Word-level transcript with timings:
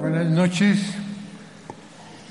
Buenas 0.00 0.30
noches. 0.30 0.94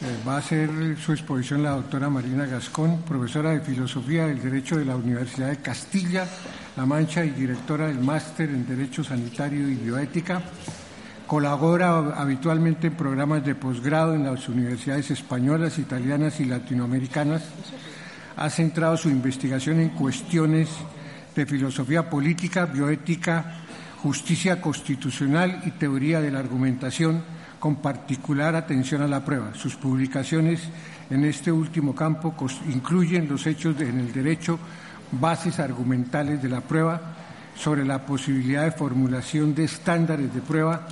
Eh, 0.02 0.23
va 0.28 0.36
a 0.36 0.38
hacer 0.39 0.97
su 0.97 1.12
exposición 1.12 1.62
la 1.62 1.71
doctora 1.71 2.10
Marina 2.10 2.47
Gascón, 2.47 3.04
profesora 3.04 3.52
de 3.52 3.60
Filosofía 3.60 4.26
del 4.26 4.41
Derecho 4.41 4.78
de 4.78 4.85
la 4.85 4.96
Universidad 4.96 5.49
de 5.49 5.58
Castilla-La 5.58 6.85
Mancha 6.87 7.24
y 7.24 7.29
directora 7.29 7.85
del 7.85 7.99
Máster 7.99 8.49
en 8.49 8.65
Derecho 8.67 9.03
Sanitario 9.03 9.69
y 9.69 9.76
Bioética. 9.76 10.42
Colabora 11.28 11.97
habitualmente 12.15 12.87
en 12.87 12.96
programas 12.96 13.46
de 13.46 13.53
posgrado 13.53 14.15
en 14.15 14.24
las 14.24 14.49
universidades 14.49 15.12
españolas, 15.12 15.78
italianas 15.78 16.40
y 16.40 16.45
latinoamericanas. 16.45 17.44
Ha 18.38 18.49
centrado 18.49 18.98
su 18.98 19.09
investigación 19.09 19.80
en 19.80 19.90
cuestiones 19.90 20.70
de 21.35 21.45
filosofía 21.45 22.09
política, 22.09 22.66
bioética, 22.66 23.62
justicia 24.02 24.62
constitucional 24.62 25.62
y 25.66 25.71
teoría 25.71 26.21
de 26.21 26.31
la 26.31 26.40
argumentación, 26.40 27.23
con 27.59 27.77
particular 27.77 28.55
atención 28.55 29.02
a 29.02 29.07
la 29.07 29.23
prueba. 29.23 29.53
Sus 29.55 29.76
publicaciones 29.76 30.62
en 31.09 31.26
este 31.26 31.52
último 31.52 31.95
campo 31.95 32.35
incluyen 32.71 33.27
los 33.27 33.48
hechos 33.48 33.79
en 33.81 33.99
el 33.99 34.12
derecho, 34.12 34.59
bases 35.12 35.59
argumentales 35.59 36.41
de 36.43 36.49
la 36.49 36.62
prueba, 36.62 37.02
sobre 37.55 37.85
la 37.85 38.05
posibilidad 38.05 38.65
de 38.65 38.71
formulación 38.71 39.55
de 39.55 39.63
estándares 39.63 40.34
de 40.34 40.41
prueba, 40.41 40.88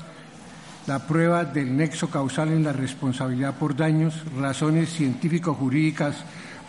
la 0.87 1.05
prueba 1.05 1.43
del 1.45 1.75
nexo 1.75 2.09
causal 2.09 2.49
en 2.49 2.63
la 2.63 2.73
responsabilidad 2.73 3.55
por 3.55 3.75
daños, 3.75 4.23
razones 4.37 4.89
científico-jurídicas 4.89 6.15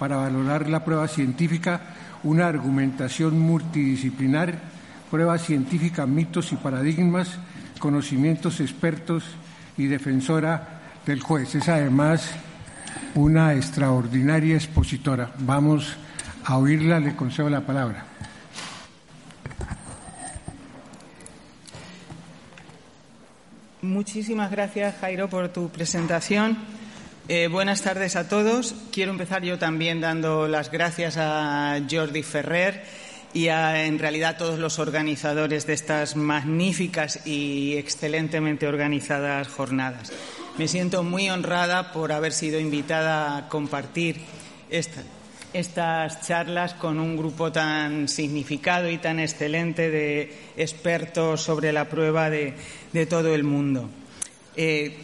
para 0.04 0.16
valorar 0.16 0.68
la 0.68 0.84
prueba 0.84 1.08
científica, 1.08 1.80
una 2.24 2.46
argumentación 2.46 3.40
multidisciplinar, 3.40 4.58
prueba 5.10 5.38
científica, 5.38 6.04
mitos 6.04 6.52
y 6.52 6.56
paradigmas, 6.56 7.38
conocimientos 7.79 8.60
expertos 8.60 9.24
y 9.79 9.87
defensora 9.87 10.82
del 11.06 11.20
juez. 11.23 11.54
Es 11.54 11.70
además 11.70 12.32
una 13.14 13.54
extraordinaria 13.54 14.56
expositora. 14.56 15.32
Vamos 15.38 15.96
a 16.45 16.59
oírla, 16.59 17.01
le 17.01 17.16
concedo 17.16 17.48
la 17.48 17.62
palabra. 17.62 18.04
Muchísimas 23.80 24.51
gracias, 24.51 24.96
Jairo, 25.01 25.30
por 25.30 25.48
tu 25.48 25.70
presentación. 25.70 26.84
Eh, 27.26 27.48
buenas 27.48 27.80
tardes 27.80 28.16
a 28.16 28.28
todos. 28.28 28.74
Quiero 28.92 29.10
empezar 29.10 29.42
yo 29.42 29.58
también 29.58 29.98
dando 29.98 30.46
las 30.46 30.70
gracias 30.70 31.16
a 31.16 31.80
Jordi 31.90 32.22
Ferrer 32.22 32.84
y 33.32 33.48
a, 33.48 33.86
en 33.86 33.98
realidad, 33.98 34.36
todos 34.36 34.58
los 34.58 34.78
organizadores 34.78 35.66
de 35.66 35.72
estas 35.72 36.16
magníficas 36.16 37.26
y 37.26 37.78
excelentemente 37.78 38.66
organizadas 38.66 39.48
jornadas. 39.48 40.12
Me 40.58 40.68
siento 40.68 41.02
muy 41.02 41.30
honrada 41.30 41.92
por 41.92 42.12
haber 42.12 42.32
sido 42.32 42.60
invitada 42.60 43.38
a 43.38 43.48
compartir 43.48 44.20
esta, 44.68 45.02
estas 45.54 46.26
charlas 46.26 46.74
con 46.74 47.00
un 47.00 47.16
grupo 47.16 47.50
tan 47.50 48.06
significado 48.06 48.90
y 48.90 48.98
tan 48.98 49.18
excelente 49.18 49.90
de 49.90 50.30
expertos 50.58 51.40
sobre 51.40 51.72
la 51.72 51.88
prueba 51.88 52.28
de, 52.28 52.54
todo 53.08 53.34
el 53.34 53.45
mundo. 53.45 53.88
Eh, 54.56 54.95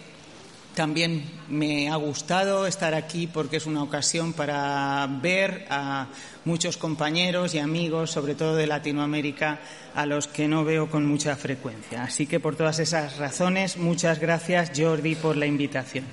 también 0.81 1.25
me 1.51 1.91
ha 1.91 1.97
gustado 1.97 2.67
estar 2.67 2.95
aquí 2.95 3.27
porque 3.27 3.59
es 3.59 3.67
una 3.67 3.83
ocasión 3.83 4.33
para 4.33 5.07
ver 5.21 5.67
a 5.69 6.07
muchos 6.47 6.79
compañeros 6.79 7.55
y 7.55 7.59
amigos, 7.59 8.13
sobre 8.13 8.35
todo 8.35 8.57
de 8.57 8.67
Latinoamérica, 8.67 9.61
a 9.95 10.07
los 10.07 10.27
que 10.27 10.49
no 10.49 10.65
veo 10.65 10.89
con 10.89 11.05
mucha 11.05 11.37
frecuencia. 11.37 12.05
Así 12.05 12.27
que 12.27 12.41
por 12.41 12.57
todas 12.57 12.79
esas 12.79 13.19
razones, 13.19 13.77
muchas 13.77 14.21
gracias 14.21 14.73
Jordi 14.75 15.17
por 15.17 15.37
la 15.37 15.45
invitación. 15.45 16.07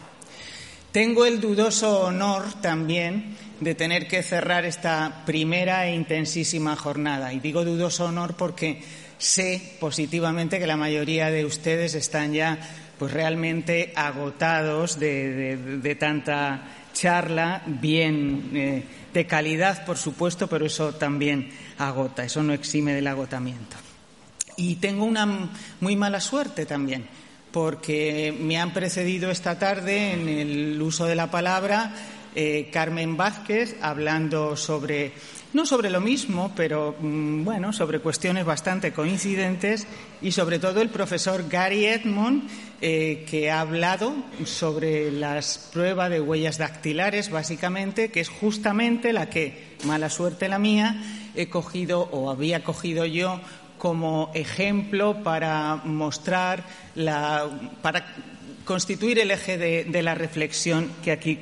Tengo 0.91 1.25
el 1.25 1.40
dudoso 1.40 2.02
honor 2.02 2.44
también 2.59 3.38
de 3.62 3.74
tener 3.74 4.06
que 4.06 4.22
cerrar 4.22 4.66
esta 4.66 5.24
primera 5.25 5.88
e 5.88 5.96
intensísima 5.96 6.75
jornada. 6.75 7.31
Y 7.31 7.40
digo 7.40 7.64
dudoso 7.64 8.03
honor 8.03 8.36
porque 8.36 8.81
sé 9.18 9.78
positivamente 9.80 10.59
que 10.59 10.68
la 10.68 10.75
mayoría 10.75 11.31
de 11.31 11.46
ustedes 11.46 11.96
están 11.96 12.34
ya 12.34 12.59
pues 12.97 13.12
realmente 13.12 13.94
agotados 13.96 15.00
de, 15.00 15.97
tanta 16.00 16.62
charla, 16.94 17.63
bien 17.66 18.52
eh, 18.53 18.84
de 19.13 19.28
calidad, 19.28 19.85
por 19.85 19.97
supuesto, 19.97 20.47
pero 20.47 20.66
eso 20.66 20.94
también 20.94 21.50
agota, 21.78 22.24
eso 22.24 22.44
no 22.44 22.53
exime 22.53 22.94
del 22.94 23.08
agotamiento. 23.08 23.78
Y 24.56 24.78
tengo 24.78 25.06
una 25.06 25.50
muy 25.80 25.96
mala 25.96 26.19
suerte 26.19 26.66
también, 26.66 27.06
porque 27.52 28.35
me 28.40 28.58
han 28.58 28.74
precedido 28.74 29.29
esta 29.29 29.59
tarde 29.59 30.14
en 30.14 30.28
el 30.28 30.81
uso 30.81 31.06
de 31.06 31.16
la 31.16 31.29
palabra 31.29 31.94
eh, 32.40 32.69
Carmen 32.72 33.18
Vázquez 33.18 33.78
hablando 33.81 34.56
sobre, 34.56 35.12
no 35.53 35.66
sobre 35.66 35.90
lo 35.90 36.02
mismo, 36.02 36.52
pero 36.56 36.96
mm, 37.00 37.44
bueno, 37.44 37.74
sobre 37.74 38.00
cuestiones 38.00 38.46
bastante 38.46 38.91
coincidentes 38.91 39.88
y 40.22 40.31
sobre 40.31 40.59
todo 40.59 40.81
el 40.81 40.90
profesor 40.90 41.47
Gary 41.50 41.85
Edmond, 41.85 42.50
eh, 42.81 43.25
que 43.30 43.50
ha 43.50 43.62
hablado 43.62 44.13
sobre 44.46 45.12
las 45.12 45.69
pruebas 45.74 46.09
de 46.09 46.22
huellas 46.22 46.58
dactilares, 46.58 47.31
básicamente, 47.31 48.12
que 48.12 48.19
es 48.19 48.30
justamente 48.30 49.13
la 49.13 49.30
que, 49.30 49.75
mala 49.85 50.09
suerte 50.09 50.50
la 50.50 50.59
mía, 50.59 51.02
he 51.35 51.50
cogido 51.50 52.02
o 52.12 52.29
había 52.29 52.64
cogido 52.64 53.06
yo 53.06 53.40
como 53.78 54.31
ejemplo 54.34 55.24
para 55.24 55.75
mostrar 55.85 56.64
la, 56.96 57.47
para 57.81 58.06
constituir 58.67 59.17
el 59.17 59.31
eje 59.31 59.57
de, 59.57 60.03
la 60.03 60.13
reflexión 60.13 60.91
que 61.01 61.11
aquí 61.11 61.39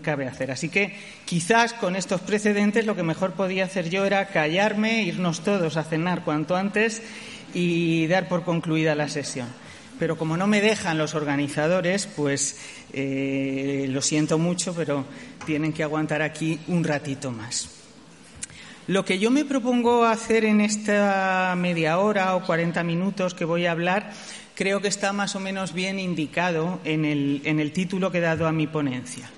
cabe 0.00 0.26
hacer. 0.26 0.52
Así 0.52 0.68
que 0.68 0.96
quizás 1.26 1.74
con 1.74 1.96
estos 1.96 2.20
precedentes 2.20 2.86
lo 2.86 2.94
que 2.96 3.02
mejor 3.02 3.32
podía 3.32 3.64
hacer 3.64 3.90
yo 3.90 4.06
era 4.06 4.28
callarme, 4.28 5.02
irnos 5.02 5.40
todos 5.40 5.76
a 5.76 5.84
cenar 5.84 6.24
cuanto 6.24 6.56
antes 6.56 7.02
y 7.52 8.06
dar 8.06 8.28
por 8.28 8.44
concluida 8.44 8.94
la 8.94 9.08
sesión. 9.08 9.48
Pero 9.98 10.16
como 10.16 10.36
no 10.36 10.46
me 10.46 10.62
dejan 10.62 10.96
los 10.96 11.14
organizadores, 11.14 12.06
pues 12.06 12.58
eh, 12.92 13.86
lo 13.90 14.00
siento 14.00 14.38
mucho, 14.38 14.72
pero 14.72 15.04
tienen 15.44 15.72
que 15.72 15.82
aguantar 15.82 16.22
aquí 16.22 16.60
un 16.68 16.84
ratito 16.84 17.32
más. 17.32 17.68
Lo 18.86 19.04
que 19.04 19.18
yo 19.18 19.30
me 19.30 19.44
propongo 19.44 20.04
hacer 20.04 20.44
en 20.44 20.60
esta 20.60 21.54
media 21.56 21.98
hora 21.98 22.34
o 22.34 22.44
40 22.44 22.82
minutos 22.82 23.34
que 23.34 23.44
voy 23.44 23.66
a 23.66 23.72
hablar 23.72 24.12
creo 24.60 24.82
que 24.82 24.88
está 24.88 25.14
más 25.14 25.36
o 25.36 25.40
menos 25.40 25.72
bien 25.72 25.98
indicado 25.98 26.82
en 26.84 27.06
el, 27.06 27.72
título 27.72 28.12
que 28.12 28.18
he 28.18 28.20
dado 28.20 28.46
a 28.46 28.52
mi 28.52 28.66
ponencia. 28.66 29.30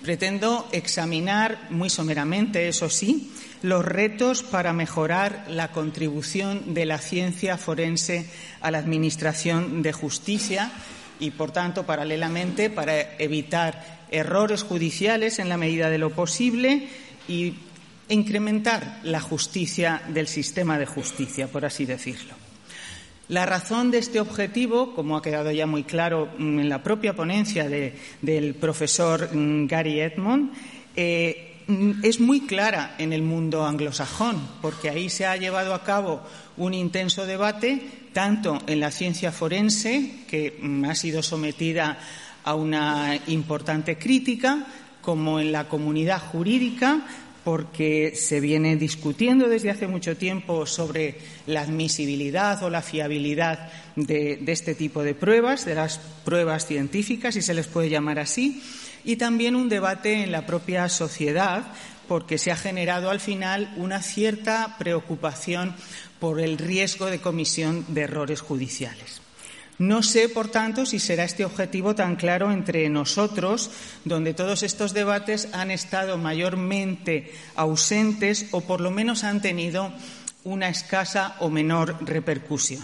Pretendo 0.00 0.66
examinar 0.72 1.66
muy 1.68 1.90
someramente, 1.90 2.66
eso 2.66 2.88
sí, 2.88 3.30
los 3.60 3.84
retos 3.84 4.42
para 4.42 4.72
mejorar 4.72 5.44
la 5.50 5.70
contribución 5.70 6.72
de 6.72 6.86
la 6.86 6.96
ciencia 6.96 7.58
forense 7.58 8.30
a 8.62 8.70
la 8.70 8.78
Administración 8.78 9.82
de 9.82 9.92
Justicia 9.92 10.72
y, 11.18 11.32
por 11.32 11.50
tanto, 11.50 11.84
paralelamente, 11.84 12.70
para 12.70 13.18
evitar 13.18 14.06
errores 14.10 14.62
judiciales 14.62 15.40
en 15.40 15.50
la 15.50 15.58
medida 15.58 15.90
de 15.90 15.98
lo 15.98 16.08
posible 16.08 16.88
y 17.28 17.52
incrementar 18.08 19.00
la 19.02 19.20
justicia 19.20 20.00
del 20.08 20.26
sistema 20.26 20.78
de 20.78 20.86
justicia, 20.86 21.48
por 21.48 21.66
así 21.66 21.84
decirlo. 21.84 22.49
La 23.30 23.46
razón 23.46 23.92
de 23.92 23.98
este 23.98 24.18
objetivo, 24.18 24.92
como 24.92 25.16
ha 25.16 25.22
quedado 25.22 25.52
ya 25.52 25.64
muy 25.64 25.84
claro 25.84 26.30
mm, 26.36 26.58
en 26.58 26.68
la 26.68 26.82
propia 26.82 27.14
ponencia 27.14 27.68
del 27.68 28.54
profesor 28.56 29.32
mm, 29.32 29.68
Gary 29.68 30.00
Edmond, 30.00 30.50
eh, 30.96 31.62
mm, 31.68 32.04
es 32.04 32.18
muy 32.18 32.40
clara 32.40 32.96
en 32.98 33.12
el 33.12 33.22
mundo 33.22 33.64
anglosajón, 33.64 34.36
porque 34.60 34.90
ahí 34.90 35.08
se 35.08 35.26
ha 35.26 35.36
llevado 35.36 35.74
a 35.74 35.84
cabo 35.84 36.22
un 36.56 36.74
intenso 36.74 37.24
debate, 37.24 37.80
tanto 38.12 38.58
en 38.66 38.80
la 38.80 38.90
ciencia 38.90 39.30
forense, 39.30 40.24
que 40.26 40.58
ha 40.88 40.96
sido 40.96 41.22
sometida 41.22 42.00
a 42.42 42.56
una 42.56 43.16
importante 43.28 43.96
crítica, 43.96 44.66
como 45.02 45.38
en 45.38 45.52
la 45.52 45.68
comunidad 45.68 46.20
jurídica, 46.20 47.06
porque 47.44 48.12
se 48.14 48.40
viene 48.40 48.76
discutiendo 48.76 49.48
desde 49.48 49.70
hace 49.70 49.86
mucho 49.86 50.16
tiempo 50.16 50.66
sobre 50.66 51.16
la 51.46 51.62
admisibilidad 51.62 52.62
o 52.62 52.70
la 52.70 52.82
fiabilidad 52.82 53.70
de, 53.96 54.42
este 54.46 54.74
tipo 54.74 55.02
de 55.02 55.14
pruebas, 55.14 55.64
de 55.64 55.74
las 55.74 55.98
pruebas 56.24 56.66
científicas, 56.66 57.34
si 57.34 57.42
se 57.42 57.54
les 57.54 57.66
puede 57.66 57.88
llamar 57.88 58.18
así, 58.18 58.62
y 59.04 59.16
también 59.16 59.56
un 59.56 59.68
debate 59.68 60.22
en 60.22 60.32
la 60.32 60.46
propia 60.46 60.88
sociedad, 60.88 61.72
porque 62.06 62.38
se 62.38 62.50
ha 62.50 62.56
generado 62.56 63.10
al 63.10 63.20
final 63.20 63.72
una 63.76 64.02
cierta 64.02 64.76
preocupación 64.78 65.74
por 66.18 66.40
el 66.40 66.58
riesgo 66.58 67.06
de 67.06 67.20
comisión 67.20 67.86
de 67.88 68.02
errores 68.02 68.40
judiciales. 68.40 69.19
No 69.80 70.02
sé, 70.02 70.28
por 70.28 70.48
tanto, 70.48 70.84
si 70.84 70.98
será 70.98 71.24
este 71.24 71.42
objetivo 71.42 71.94
tan 71.94 72.16
claro 72.16 72.52
entre 72.52 72.86
nosotros, 72.90 73.70
donde 74.04 74.34
todos 74.34 74.62
estos 74.62 74.92
debates 74.92 75.48
han 75.54 75.70
estado 75.70 76.18
mayormente 76.18 77.32
ausentes 77.56 78.48
o 78.50 78.60
por 78.60 78.82
lo 78.82 78.90
menos 78.90 79.24
han 79.24 79.40
tenido 79.40 79.90
una 80.44 80.68
escasa 80.68 81.34
o 81.40 81.48
menor 81.48 81.96
repercusión. 82.04 82.82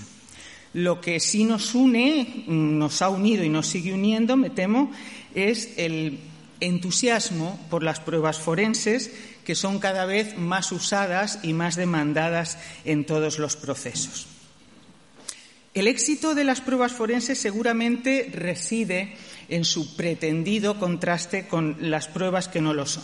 Lo 0.73 1.03
que 1.03 1.21
sí 1.21 1.45
nos 1.45 1.75
une, 1.75 2.45
nos 2.47 3.03
ha 3.03 3.11
unido 3.11 3.45
y 3.45 3.51
nos 3.51 3.67
sigue 3.67 3.93
uniendo, 3.93 4.39
me 4.39 4.49
temo, 4.49 4.91
es 5.35 5.75
el 5.77 6.19
entusiasmo 6.61 7.61
por 7.69 7.83
las 7.83 8.01
pruebas 8.01 8.39
forenses 8.39 9.13
que 9.45 9.55
son 9.55 9.81
cada 9.81 10.07
vez 10.07 10.39
más 10.39 10.73
usadas 10.73 11.41
y 11.43 11.53
más 11.53 11.77
demandadas 11.77 12.57
en 12.87 13.05
todos 13.05 13.39
los 13.39 13.55
procesos. 13.55 14.29
El 15.77 15.89
éxito 15.89 16.35
de 16.35 16.45
las 16.45 16.63
pruebas 16.63 16.93
forenses 16.93 17.39
seguramente 17.39 18.31
reside 18.33 19.15
en 19.51 19.67
su 19.67 19.95
pretendido 19.95 20.79
contraste 20.79 21.49
con 21.49 21.77
las 21.79 22.09
pruebas 22.09 22.49
que 22.49 22.63
no 22.63 22.73
lo 22.73 22.87
son. 22.87 23.03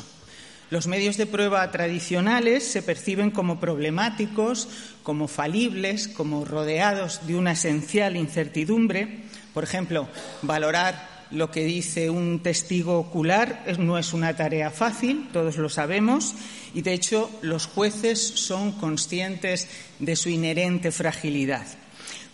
Los 0.70 0.86
medios 0.86 1.18
de 1.18 1.26
prueba 1.26 1.70
tradicionales 1.70 2.64
se 2.66 2.80
perciben 2.80 3.30
como 3.30 3.60
problemáticos, 3.60 4.70
como 5.02 5.28
falibles, 5.28 6.08
como 6.08 6.46
rodeados 6.46 7.26
de 7.26 7.34
una 7.34 7.52
esencial 7.52 8.16
incertidumbre. 8.16 9.18
Por 9.52 9.64
ejemplo, 9.64 10.08
valorar 10.40 11.26
lo 11.30 11.50
que 11.50 11.64
dice 11.64 12.08
un 12.08 12.40
testigo 12.40 12.98
ocular 12.98 13.66
no 13.80 13.98
es 13.98 14.14
una 14.14 14.34
tarea 14.34 14.70
fácil, 14.70 15.28
todos 15.30 15.58
lo 15.58 15.68
sabemos, 15.68 16.34
y 16.72 16.80
de 16.80 16.94
hecho 16.94 17.30
los 17.42 17.66
jueces 17.66 18.18
son 18.18 18.72
conscientes 18.72 19.68
de 19.98 20.16
su 20.16 20.30
inherente 20.30 20.90
fragilidad. 20.90 21.66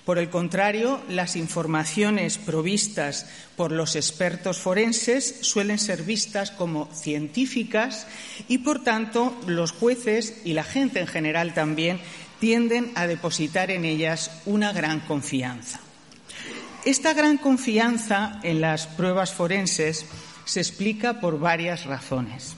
Por 0.09 0.19
el 0.19 0.31
contrario, 0.31 1.03
las 1.11 1.37
informaciones 1.37 2.39
provistas 2.39 3.27
por 3.57 3.73
los 3.73 3.95
expertos 3.95 4.57
forenses 4.57 5.41
suelen 5.43 5.79
ser 5.79 6.03
vistas 6.03 6.51
como 6.51 6.89
científicas 6.95 8.07
y, 8.49 8.57
por 8.57 8.83
tanto, 8.83 9.39
los 9.47 9.73
jueces 9.73 10.41
y 10.47 10.55
la 10.55 10.65
gente 10.65 11.01
en 11.01 11.09
general 11.09 11.53
también 11.53 12.01
tienden 12.41 12.91
a 12.95 13.07
depositar 13.07 13.71
en 13.71 13.85
ellas 13.85 14.31
una 14.47 14.73
gran 14.73 15.01
confianza. 15.01 15.81
Esta 16.87 17.13
gran 17.13 17.37
confianza 17.37 18.41
en 18.43 18.63
las 18.63 18.87
pruebas 18.87 19.35
forenses 19.35 20.07
se 20.47 20.61
explica 20.61 21.21
por 21.21 21.39
varias 21.39 21.85
razones. 21.85 22.57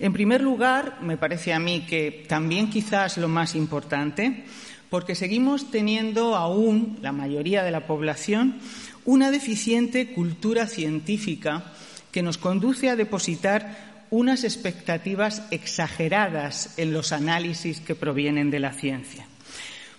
En 0.00 0.12
primer 0.12 0.40
lugar, 0.40 0.98
me 1.02 1.18
parece 1.18 1.52
a 1.52 1.60
mí 1.60 1.86
que 1.86 2.24
también 2.26 2.68
quizás 2.68 3.16
lo 3.16 3.28
más 3.28 3.54
importante, 3.54 4.44
porque 4.90 5.14
seguimos 5.14 5.70
teniendo 5.70 6.34
aún, 6.34 6.98
la 7.00 7.12
mayoría 7.12 7.62
de 7.62 7.70
la 7.70 7.86
población, 7.86 8.56
una 9.04 9.30
deficiente 9.30 10.12
cultura 10.12 10.66
científica 10.66 11.72
que 12.10 12.22
nos 12.22 12.38
conduce 12.38 12.90
a 12.90 12.96
depositar 12.96 14.04
unas 14.10 14.42
expectativas 14.42 15.42
exageradas 15.52 16.74
en 16.76 16.92
los 16.92 17.12
análisis 17.12 17.80
que 17.80 17.94
provienen 17.94 18.50
de 18.50 18.58
la 18.58 18.72
ciencia. 18.72 19.26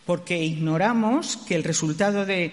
Porque 0.06 0.44
ignoramos 0.44 1.38
que 1.38 1.56
el 1.56 1.64
resultado 1.64 2.26
de, 2.26 2.52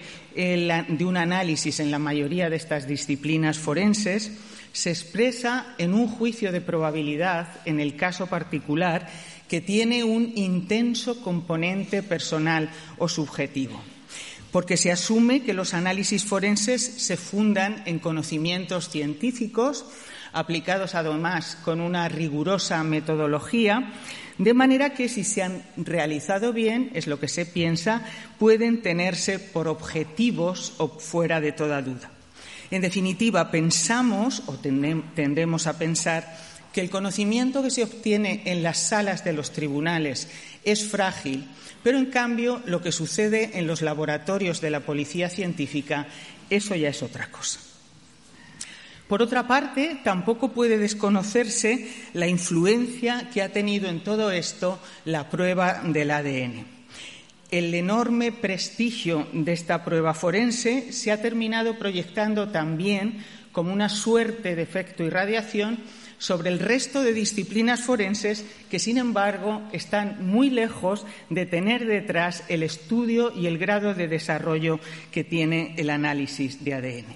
un 1.01 1.17
análisis 1.17 1.81
en 1.81 1.91
la 1.91 1.99
mayoría 1.99 2.49
de 2.49 2.55
estas 2.55 2.87
disciplinas 2.87 3.59
forenses 3.59 4.31
se 4.71 4.91
expresa 4.91 5.75
en 5.77 5.93
un 5.93 6.07
juicio 6.07 6.51
de 6.53 6.61
probabilidad, 6.61 7.49
en 7.65 7.81
el 7.81 7.97
caso 7.97 8.27
particular, 8.27 9.09
que 9.49 9.59
tiene 9.59 10.03
un 10.05 10.31
intenso 10.35 11.21
componente 11.21 12.03
personal 12.03 12.69
o 12.97 13.09
subjetivo 13.09 13.81
porque 14.51 14.77
se 14.77 14.91
asume 14.91 15.43
que 15.43 15.53
los 15.53 15.73
análisis 15.73 16.25
forenses 16.25 16.81
se 16.81 17.17
fundan 17.17 17.83
en 17.85 17.99
conocimientos 17.99 18.89
científicos, 18.89 19.85
aplicados 20.33 20.95
además 20.95 21.57
con 21.63 21.81
una 21.81 22.09
rigurosa 22.09 22.83
metodología, 22.83 23.93
de 24.37 24.53
manera 24.53 24.93
que 24.93 25.09
si 25.09 25.23
se 25.23 25.43
han 25.43 25.63
realizado 25.75 26.53
bien, 26.53 26.91
es 26.93 27.07
lo 27.07 27.19
que 27.19 27.27
se 27.27 27.45
piensa, 27.45 28.05
pueden 28.39 28.81
tenerse 28.81 29.37
por 29.37 29.67
objetivos 29.67 30.73
o 30.77 30.87
fuera 30.87 31.41
de 31.41 31.51
toda 31.51 31.81
duda. 31.81 32.09
En 32.71 32.81
definitiva, 32.81 33.51
pensamos 33.51 34.43
o 34.45 34.55
tendemos 34.55 35.67
a 35.67 35.77
pensar 35.77 36.37
que 36.73 36.81
el 36.81 36.89
conocimiento 36.89 37.63
que 37.63 37.71
se 37.71 37.83
obtiene 37.83 38.43
en 38.45 38.63
las 38.63 38.77
salas 38.77 39.23
de 39.23 39.33
los 39.33 39.51
tribunales 39.51 40.27
es 40.63 40.87
frágil, 40.87 41.47
pero 41.83 41.97
en 41.97 42.07
cambio 42.07 42.61
lo 42.65 42.81
que 42.81 42.91
sucede 42.91 43.57
en 43.57 43.67
los 43.67 43.81
laboratorios 43.81 44.61
de 44.61 44.69
la 44.69 44.81
policía 44.81 45.29
científica, 45.29 46.07
eso 46.49 46.75
ya 46.75 46.89
es 46.89 47.01
otra 47.01 47.31
cosa. 47.31 47.59
Por 49.07 49.23
otra 49.23 49.47
parte, 49.47 49.99
tampoco 50.03 50.51
puede 50.51 50.77
desconocerse 50.77 51.89
la 52.13 52.27
influencia 52.27 53.31
que 53.33 53.41
ha 53.41 53.51
tenido 53.51 53.89
en 53.89 54.03
todo 54.03 54.31
esto 54.31 54.79
la 55.03 55.31
prueba 55.31 55.81
del 55.83 56.11
ADN. 56.11 56.65
El 57.49 57.73
enorme 57.73 58.31
prestigio 58.31 59.27
de 59.33 59.53
esta 59.53 59.83
prueba 59.83 60.13
forense 60.13 60.93
se 60.93 61.11
ha 61.11 61.23
terminado 61.23 61.79
proyectando 61.79 62.49
también 62.49 63.25
como 63.51 63.73
una 63.73 63.89
suerte 63.89 64.55
de 64.55 64.61
efecto 64.61 65.03
irradiación 65.03 65.79
sobre 66.19 66.49
el 66.49 66.59
resto 66.59 67.01
de 67.01 67.13
disciplinas 67.13 67.81
forenses 67.81 68.45
que, 68.69 68.77
sin 68.77 68.99
embargo, 68.99 69.63
están 69.71 70.27
muy 70.27 70.51
lejos 70.51 71.05
de 71.29 71.47
tener 71.47 71.87
detrás 71.87 72.43
el 72.49 72.61
estudio 72.61 73.33
y 73.35 73.47
el 73.47 73.57
grado 73.57 73.95
de 73.95 74.07
desarrollo 74.07 74.79
que 75.11 75.23
tiene 75.23 75.73
el 75.77 75.89
análisis 75.89 76.63
de 76.63 76.73
ADN. 76.75 77.15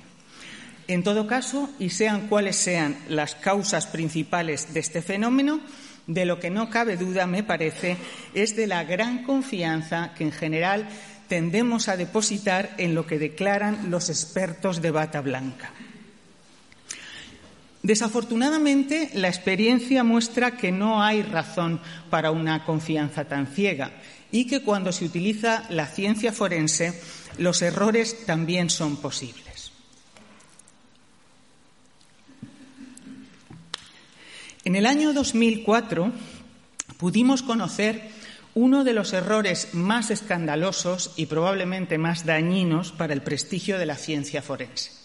En 0.88 1.04
todo 1.04 1.28
caso, 1.28 1.70
y 1.80 1.90
sean 1.90 2.28
cuales 2.28 2.56
sean 2.56 2.98
las 3.08 3.36
causas 3.36 3.88
principales 3.88 4.74
de 4.74 4.80
este 4.80 5.02
fenómeno, 5.02 5.60
de 6.08 6.26
lo 6.26 6.40
que 6.40 6.50
no 6.50 6.70
cabe 6.70 6.98
duda, 6.98 7.28
me 7.28 7.44
parece, 7.44 7.98
es 8.34 8.56
de 8.56 8.68
la 8.68 8.84
gran 8.84 9.24
confianza 9.24 10.14
que 10.16 10.26
en 10.26 10.32
general 10.32 10.88
tendemos 11.28 11.88
a 11.88 11.98
depositar 11.98 12.74
en 12.78 12.96
lo 12.96 13.08
que 13.08 13.20
declaran 13.20 13.90
los 13.90 14.10
expertos 14.10 14.82
de 14.82 14.92
bata 14.92 15.22
blanca. 15.22 15.72
Desafortunadamente, 17.84 19.10
la 19.14 19.28
experiencia 19.28 20.06
muestra 20.06 20.56
que 20.56 20.72
no 20.72 21.04
hay 21.04 21.22
razón 21.22 21.82
para 22.10 22.32
una 22.32 22.64
confianza 22.64 23.26
tan 23.26 23.46
ciega 23.46 23.92
y 24.32 24.48
que 24.48 24.62
cuando 24.62 24.94
se 24.94 25.04
utiliza 25.04 25.66
la 25.70 25.86
ciencia 25.86 26.32
forense, 26.32 26.98
los 27.38 27.62
errores 27.62 28.26
también 28.26 28.70
son 28.70 28.96
posibles. 28.96 29.74
En 34.64 34.78
el 34.78 34.86
año 34.86 35.12
2004 35.12 36.14
pudimos 36.98 37.44
conocer 37.44 38.10
uno 38.56 38.86
de 38.86 38.94
los 38.94 39.12
errores 39.12 39.74
más 39.74 40.10
escandalosos 40.10 41.12
y 41.18 41.26
probablemente 41.26 41.98
más 41.98 42.26
dañinos 42.26 42.94
para 42.94 43.14
el 43.14 43.24
prestigio 43.24 43.78
de 43.78 43.88
la 43.88 43.98
ciencia 43.98 44.42
forense. 44.42 45.03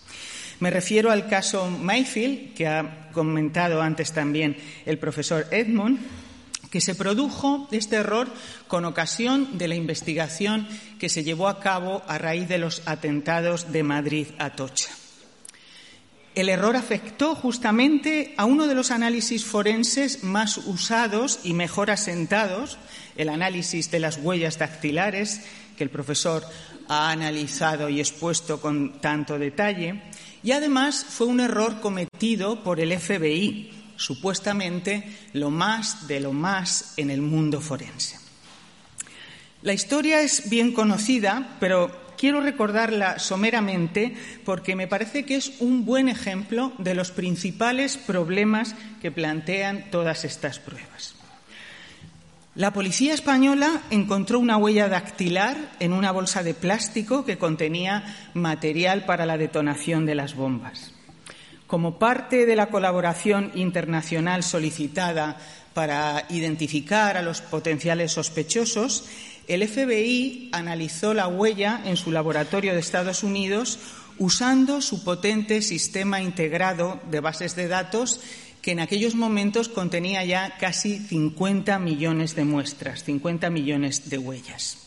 Me 0.61 0.71
refiero 0.71 1.11
al 1.11 1.29
caso 1.29 1.71
Mayfield, 1.71 2.55
que 2.55 2.67
ha 2.67 3.11
comentado 3.13 3.81
antes 3.81 4.13
también 4.13 4.57
el 4.87 4.99
profesor 4.99 5.47
Edmund, 5.51 5.99
que 6.71 6.81
se 6.81 6.95
produjo 6.95 7.69
este 7.71 7.97
error 7.97 8.29
con 8.67 8.85
ocasión 8.85 9.57
de 9.57 9.69
la 9.69 9.75
investigación 9.75 10.69
que 10.99 11.09
se 11.09 11.25
llevó 11.25 11.49
a 11.49 11.61
cabo 11.61 12.03
a 12.07 12.19
raíz 12.19 12.49
de 12.49 12.59
los 12.59 12.83
atentados 12.87 13.73
de 13.73 13.83
Madrid 13.83 14.27
a 14.39 14.51
Tocha. 14.51 14.91
El 16.35 16.49
error 16.49 16.77
afectó 16.77 17.35
justamente 17.35 18.35
a 18.37 18.45
uno 18.45 18.67
de 18.67 18.75
los 18.75 18.91
análisis 18.91 19.45
forenses 19.45 20.23
más 20.23 20.59
usados 20.59 21.41
y 21.43 21.53
mejor 21.53 21.91
asentados, 21.91 22.79
el 23.17 23.29
análisis 23.29 23.91
de 23.91 23.99
las 23.99 24.19
huellas 24.19 24.59
dactilares, 24.59 25.41
que 25.77 25.85
el 25.85 25.91
profesor 25.91 26.45
ha 26.87 27.11
analizado 27.11 27.89
y 27.89 27.99
expuesto 27.99 28.61
con 28.61 29.01
tanto 29.01 29.39
detalle, 29.39 30.01
y 30.49 30.53
además 30.53 31.05
fue 31.07 31.27
un 31.27 31.41
error 31.41 31.79
cometido 31.79 32.63
por 32.63 32.81
el 32.81 32.99
FBI, 32.99 33.71
supuestamente 33.97 35.05
lo 35.35 35.51
más 35.51 36.09
de 36.09 36.21
lo 36.21 36.33
más 36.33 36.95
en 36.97 37.11
el 37.11 37.21
mundo 37.21 37.61
forense. 37.61 38.19
La 39.61 39.75
historia 39.75 40.23
es 40.23 40.49
bien 40.49 40.73
conocida, 40.73 41.59
pero 41.61 42.15
quiero 42.17 42.41
recordarla 42.41 43.19
someramente 43.19 44.17
porque 44.47 44.75
me 44.75 44.89
parece 44.89 45.27
que 45.27 45.37
es 45.37 45.53
un 45.61 45.85
buen 45.85 46.09
ejemplo 46.09 46.73
de 46.79 46.95
los 46.95 47.11
principales 47.11 47.99
problemas 47.99 48.75
que 49.03 49.11
plantean 49.11 49.91
todas 49.91 50.25
estas 50.25 50.59
pruebas. 50.59 51.18
La 52.59 52.73
policía 52.73 53.15
española 53.15 53.83
encontró 53.89 54.41
una 54.41 54.57
huella 54.57 54.89
dactilar 54.89 55.57
en 55.79 55.93
una 55.93 56.11
bolsa 56.11 56.43
de 56.43 56.55
plástico 56.55 57.25
que 57.25 57.39
contenía 57.39 58.17
material 58.35 59.05
para 59.05 59.27
la 59.27 59.39
detonación 59.39 60.07
de 60.07 60.17
las 60.17 60.35
bombas. 60.35 60.93
Como 61.69 62.01
parte 62.01 62.47
de 62.47 62.57
la 62.57 62.67
colaboración 62.67 63.53
internacional 63.55 64.43
solicitada 64.43 65.37
para 65.73 66.27
identificar 66.31 67.17
a 67.17 67.23
los 67.23 67.43
potenciales 67.43 68.11
sospechosos, 68.11 69.05
el 69.47 69.69
FBI 69.69 70.49
analizó 70.51 71.15
la 71.15 71.29
huella 71.29 71.81
en 71.85 71.97
su 71.97 72.11
laboratorio 72.11 72.73
de 72.73 72.81
Estados 72.81 73.23
Unidos 73.23 73.79
usando 74.19 74.81
su 74.81 75.05
potente 75.05 75.63
sistema 75.63 76.21
integrado 76.21 77.01
de 77.09 77.21
bases 77.21 77.55
de 77.55 77.69
datos 77.69 78.21
que 78.63 78.73
en 78.73 78.81
aquellos 78.81 79.15
momentos 79.15 79.69
contenía 79.69 80.25
ya 80.25 80.57
casi 80.59 80.99
50 80.99 81.79
millones 81.79 82.35
de 82.35 82.45
muestras, 82.45 83.05
50 83.05 83.51
millones 83.51 84.11
de 84.11 84.19
huellas. 84.19 84.79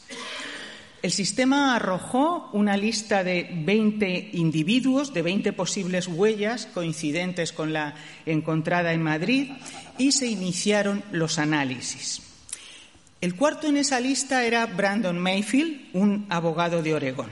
El 1.01 1.12
sistema 1.12 1.75
arrojó 1.75 2.50
una 2.54 2.78
lista 2.78 3.24
de 3.24 3.50
20 3.51 4.32
individuos, 4.34 5.13
de 5.13 5.24
20 5.24 5.51
posibles 5.54 6.08
huellas 6.08 6.68
coincidentes 6.68 7.51
con 7.51 7.74
la 7.74 7.96
encontrada 8.28 8.94
en 8.94 9.01
Madrid 9.01 9.50
y 9.98 10.12
se 10.12 10.28
iniciaron 10.28 11.04
los 11.12 11.40
análisis. 11.40 12.22
El 13.20 13.36
cuarto 13.36 13.68
en 13.68 13.78
esa 13.78 14.00
lista 14.00 14.46
era 14.46 14.66
Brandon 14.68 15.18
Mayfield, 15.18 15.90
un 15.94 16.28
abogado 16.30 16.84
de 16.84 16.94
Oregón. 16.94 17.30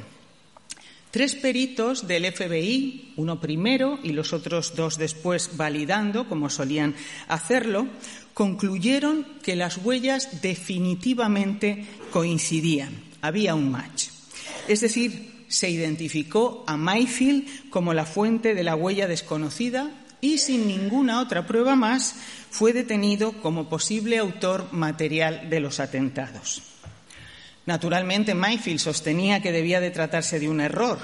Tres 1.11 1.33
peritos 1.33 2.07
del 2.07 2.31
FBI, 2.31 3.13
uno 3.15 3.41
primero 3.41 3.97
y 4.03 4.11
los 4.11 4.31
otros 4.31 4.75
dos 4.75 4.99
después 4.99 5.57
validando, 5.57 6.29
como 6.29 6.51
solían 6.51 6.93
hacerlo, 7.27 7.87
concluyeron 8.35 9.25
que 9.41 9.55
las 9.55 9.77
huellas 9.77 10.41
definitivamente 10.43 11.87
coincidían. 12.11 12.93
Había 13.21 13.55
un 13.55 13.71
match. 13.71 14.09
Es 14.67 14.81
decir, 14.81 15.45
se 15.47 15.71
identificó 15.71 16.63
a 16.67 16.77
Mayfield 16.77 17.71
como 17.71 17.95
la 17.95 18.05
fuente 18.05 18.53
de 18.53 18.63
la 18.63 18.75
huella 18.75 19.07
desconocida 19.07 19.91
y 20.21 20.37
sin 20.37 20.67
ninguna 20.67 21.21
otra 21.21 21.47
prueba 21.47 21.75
más 21.75 22.15
fue 22.51 22.71
detenido 22.71 23.31
como 23.41 23.67
posible 23.67 24.19
autor 24.19 24.71
material 24.71 25.49
de 25.49 25.59
los 25.59 25.79
atentados. 25.79 26.68
Naturalmente, 27.65 28.33
Mayfield 28.33 28.79
sostenía 28.79 29.41
que 29.41 29.51
debía 29.51 29.79
de 29.79 29.91
tratarse 29.91 30.39
de 30.39 30.49
un 30.49 30.61
error, 30.61 30.99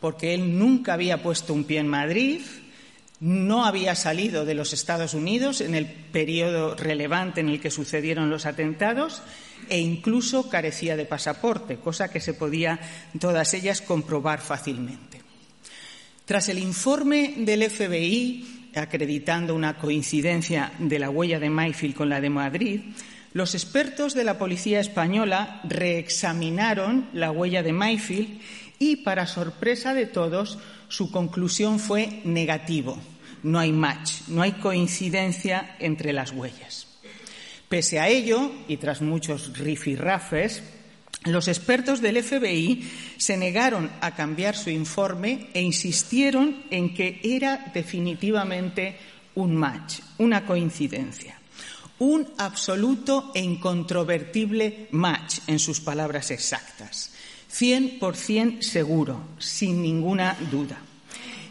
porque 0.00 0.34
él 0.34 0.58
nunca 0.58 0.94
había 0.94 1.22
puesto 1.22 1.54
un 1.54 1.64
pie 1.64 1.78
en 1.78 1.88
Madrid, 1.88 2.40
no 3.20 3.64
había 3.64 3.94
salido 3.94 4.44
de 4.44 4.54
los 4.54 4.72
Estados 4.72 5.14
Unidos 5.14 5.60
en 5.60 5.74
el 5.74 5.86
periodo 5.86 6.76
relevante 6.76 7.40
en 7.40 7.48
el 7.48 7.60
que 7.60 7.70
sucedieron 7.70 8.30
los 8.30 8.46
atentados 8.46 9.22
e 9.68 9.80
incluso 9.80 10.48
carecía 10.48 10.96
de 10.96 11.04
pasaporte, 11.04 11.76
cosa 11.76 12.10
que 12.10 12.20
se 12.20 12.34
podía 12.34 12.78
todas 13.18 13.54
ellas 13.54 13.80
comprobar 13.80 14.40
fácilmente. 14.40 15.20
Tras 16.24 16.48
el 16.48 16.58
informe 16.58 17.34
del 17.38 17.68
FBI 17.68 18.70
acreditando 18.74 19.54
una 19.54 19.78
coincidencia 19.78 20.72
de 20.78 20.98
la 20.98 21.10
huella 21.10 21.40
de 21.40 21.50
Mayfield 21.50 21.94
con 21.94 22.08
la 22.08 22.20
de 22.20 22.30
Madrid, 22.30 22.80
los 23.32 23.54
expertos 23.54 24.14
de 24.14 24.24
la 24.24 24.38
policía 24.38 24.80
española 24.80 25.60
reexaminaron 25.64 27.08
la 27.12 27.30
huella 27.30 27.62
de 27.62 27.72
Mayfield 27.72 28.40
y, 28.78 28.96
para 28.96 29.26
sorpresa 29.26 29.92
de 29.92 30.06
todos, 30.06 30.58
su 30.88 31.10
conclusión 31.10 31.78
fue 31.78 32.20
negativo. 32.24 32.98
No 33.42 33.58
hay 33.58 33.72
match, 33.72 34.22
no 34.28 34.42
hay 34.42 34.52
coincidencia 34.52 35.76
entre 35.78 36.12
las 36.12 36.32
huellas. 36.32 36.86
Pese 37.68 38.00
a 38.00 38.08
ello, 38.08 38.50
y 38.66 38.78
tras 38.78 39.02
muchos 39.02 39.58
rifirrafes, 39.58 40.62
los 41.24 41.48
expertos 41.48 42.00
del 42.00 42.22
FBI 42.22 42.88
se 43.18 43.36
negaron 43.36 43.90
a 44.00 44.14
cambiar 44.14 44.56
su 44.56 44.70
informe 44.70 45.50
e 45.52 45.60
insistieron 45.60 46.64
en 46.70 46.94
que 46.94 47.20
era 47.22 47.70
definitivamente 47.74 48.96
un 49.34 49.54
match, 49.54 50.00
una 50.16 50.46
coincidencia 50.46 51.37
un 51.98 52.26
absoluto 52.38 53.32
e 53.34 53.40
incontrovertible 53.40 54.88
match, 54.92 55.40
en 55.46 55.58
sus 55.58 55.80
palabras 55.80 56.30
exactas. 56.30 57.12
Cien 57.48 57.98
por 57.98 58.16
cien 58.16 58.62
seguro, 58.62 59.20
sin 59.38 59.82
ninguna 59.82 60.36
duda. 60.50 60.78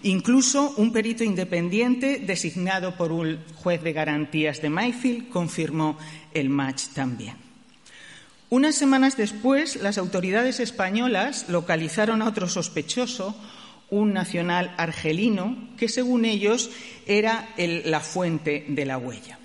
Incluso 0.04 0.74
un 0.78 0.94
perito 0.94 1.24
independiente 1.24 2.20
designado 2.20 2.96
por 2.96 3.12
un 3.12 3.40
juez 3.56 3.82
de 3.82 3.94
garantías 3.94 4.62
de 4.62 4.70
Mayfield 4.70 5.30
confirmó 5.30 5.98
el 6.34 6.50
match 6.50 6.90
también. 6.94 7.36
Unas 8.50 8.76
semanas 8.76 9.18
después, 9.18 9.76
las 9.78 9.98
autoridades 9.98 10.62
españolas 10.62 11.50
localizaron 11.50 12.22
a 12.22 12.28
otro 12.30 12.48
sospechoso, 12.48 13.36
un 13.90 14.14
nacional 14.14 14.74
argelino, 14.78 15.58
que 15.78 15.90
según 15.90 16.24
ellos 16.24 16.70
era 17.06 17.50
la 17.58 18.00
fuente 18.00 18.66
de 18.70 18.86
la 18.86 18.98
huella. 18.98 19.40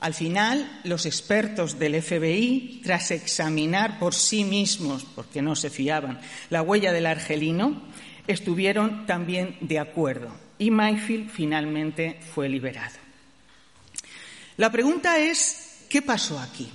Al 0.00 0.14
final, 0.14 0.80
los 0.84 1.04
expertos 1.04 1.78
del 1.78 2.00
FBI, 2.02 2.80
tras 2.82 3.10
examinar 3.10 3.98
por 3.98 4.14
sí 4.14 4.44
mismos, 4.44 5.04
porque 5.14 5.42
no 5.42 5.54
se 5.54 5.68
fiaban, 5.68 6.20
la 6.48 6.62
huella 6.62 6.92
del 6.92 7.06
argelino, 7.06 7.82
estuvieron 8.26 9.06
también 9.06 9.56
de 9.60 9.78
acuerdo 9.78 10.34
y 10.60 10.70
Mayfield 10.70 11.30
finalmente 11.30 12.20
fue 12.34 12.48
liberado. 12.48 12.96
La 14.58 14.70
pregunta 14.70 15.18
es, 15.18 15.86
¿qué 15.88 16.02
pasó 16.02 16.38
aquí? 16.38 16.70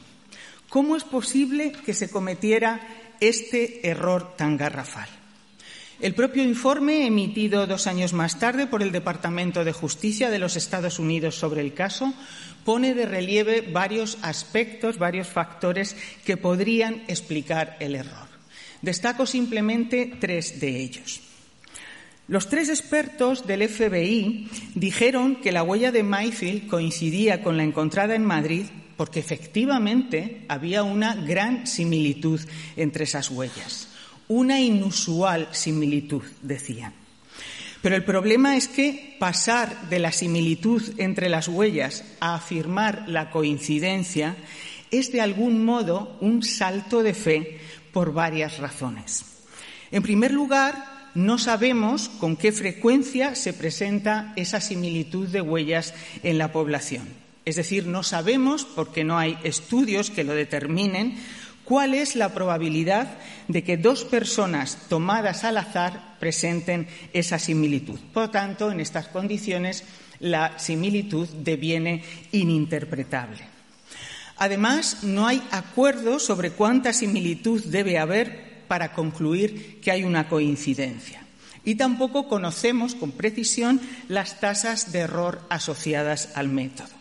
¿Cómo 0.69 0.95
es 0.95 1.03
posible 1.03 1.71
que 1.71 1.93
se 1.93 2.09
cometiera 2.09 2.81
este 3.19 3.87
error 3.87 4.35
tan 4.35 4.57
garrafal? 4.57 5.07
El 6.01 6.13
propio 6.13 6.43
informe, 6.43 7.05
emitido 7.05 7.67
dos 7.67 7.87
años 7.87 8.11
más 8.11 8.37
tarde 8.37 8.67
por 8.67 8.83
el 8.83 8.91
Departamento 8.91 9.63
de 9.63 9.71
Justicia 9.71 10.29
de 10.29 10.39
los 10.39 10.57
Estados 10.57 10.99
Unidos 10.99 11.35
sobre 11.35 11.61
el 11.61 11.73
caso, 11.73 12.13
pone 12.65 12.93
de 12.93 13.05
relieve 13.05 13.61
varios 13.61 14.17
aspectos, 14.21 14.97
varios 14.97 15.27
factores 15.27 15.95
que 16.25 16.35
podrían 16.35 17.03
explicar 17.07 17.77
el 17.79 17.95
error. 17.95 18.27
Destaco 18.81 19.25
simplemente 19.25 20.11
tres 20.19 20.59
de 20.59 20.81
ellos. 20.81 21.21
Los 22.27 22.49
tres 22.49 22.69
expertos 22.69 23.45
del 23.45 23.69
FBI 23.69 24.49
dijeron 24.73 25.35
que 25.37 25.51
la 25.51 25.61
huella 25.61 25.91
de 25.91 26.01
Mayfield 26.01 26.67
coincidía 26.67 27.43
con 27.43 27.55
la 27.55 27.63
encontrada 27.63 28.15
en 28.15 28.25
Madrid 28.25 28.65
porque 28.97 29.19
efectivamente 29.19 30.43
había 30.47 30.81
una 30.81 31.15
gran 31.15 31.67
similitud 31.67 32.41
entre 32.75 33.03
esas 33.03 33.29
huellas, 33.29 33.89
una 34.27 34.59
inusual 34.59 35.49
similitud, 35.51 36.23
decían. 36.41 37.04
Pero 37.85 37.97
el 37.97 38.03
problema 38.03 38.57
es 38.57 38.67
que 38.67 39.15
pasar 39.19 39.91
de 39.91 39.99
la 39.99 40.11
similitud 40.11 40.81
entre 40.97 41.29
las 41.29 41.47
huellas 41.47 42.03
a 42.19 42.33
afirmar 42.33 43.03
la 43.07 43.29
coincidencia 43.29 44.35
es 44.89 45.11
de 45.11 45.21
algún 45.21 45.63
modo 45.63 46.17
un 46.19 46.41
salto 46.41 47.03
de 47.03 47.13
fe 47.13 47.59
por 47.93 48.11
varias 48.11 48.57
razones. 48.57 49.23
En 49.91 50.01
primer 50.01 50.31
lugar, 50.33 51.11
no 51.13 51.37
sabemos 51.37 52.09
con 52.09 52.37
qué 52.37 52.51
frecuencia 52.51 53.35
se 53.35 53.53
presenta 53.53 54.33
esa 54.35 54.61
similitud 54.61 55.27
de 55.27 55.41
huellas 55.41 55.93
en 56.23 56.39
la 56.39 56.51
población. 56.51 57.07
Es 57.45 57.55
decir, 57.55 57.85
no 57.85 58.01
sabemos, 58.01 58.65
porque 58.65 59.03
no 59.03 59.19
hay 59.19 59.37
estudios 59.43 60.09
que 60.09 60.23
lo 60.23 60.33
determinen, 60.33 61.19
¿Cuál 61.65 61.95
es 61.95 62.15
la 62.15 62.33
probabilidad 62.33 63.17
de 63.47 63.63
que 63.63 63.77
dos 63.77 64.03
personas 64.03 64.77
tomadas 64.87 65.43
al 65.43 65.57
azar 65.57 66.15
presenten 66.19 66.87
esa 67.11 67.39
similitud? 67.39 67.99
Por 68.13 68.29
tanto, 68.29 68.71
en 68.71 68.79
estas 68.79 69.07
condiciones, 69.07 69.83
la 70.19 70.59
similitud 70.59 71.27
deviene 71.27 72.03
ininterpretable. 72.31 73.41
Además, 74.37 75.03
no 75.03 75.25
hay 75.25 75.41
acuerdo 75.49 76.19
sobre 76.19 76.51
cuánta 76.51 76.93
similitud 76.93 77.63
debe 77.65 77.97
haber 77.97 78.65
para 78.67 78.93
concluir 78.93 79.79
que 79.81 79.91
hay 79.91 80.03
una 80.03 80.27
coincidencia. 80.27 81.23
Y 81.63 81.75
tampoco 81.75 82.27
conocemos 82.27 82.93
con 82.93 83.11
precisión 83.11 83.81
las 84.07 84.39
tasas 84.39 84.91
de 84.91 84.99
error 84.99 85.41
asociadas 85.49 86.29
al 86.35 86.49
método. 86.49 86.94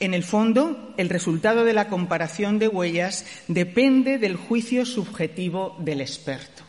En 0.00 0.14
el 0.14 0.22
fondo, 0.22 0.94
el 0.96 1.08
resultado 1.08 1.64
de 1.64 1.72
la 1.72 1.88
comparación 1.88 2.58
de 2.58 2.68
huellas 2.68 3.24
depende 3.48 4.18
del 4.18 4.36
juicio 4.36 4.86
subjetivo 4.86 5.76
del 5.80 6.00
experto. 6.00 6.62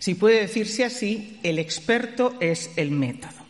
Si 0.00 0.14
puede 0.14 0.40
decirse 0.40 0.84
así, 0.84 1.38
el 1.42 1.58
experto 1.58 2.34
es 2.40 2.72
el 2.76 2.90
método. 2.90 3.44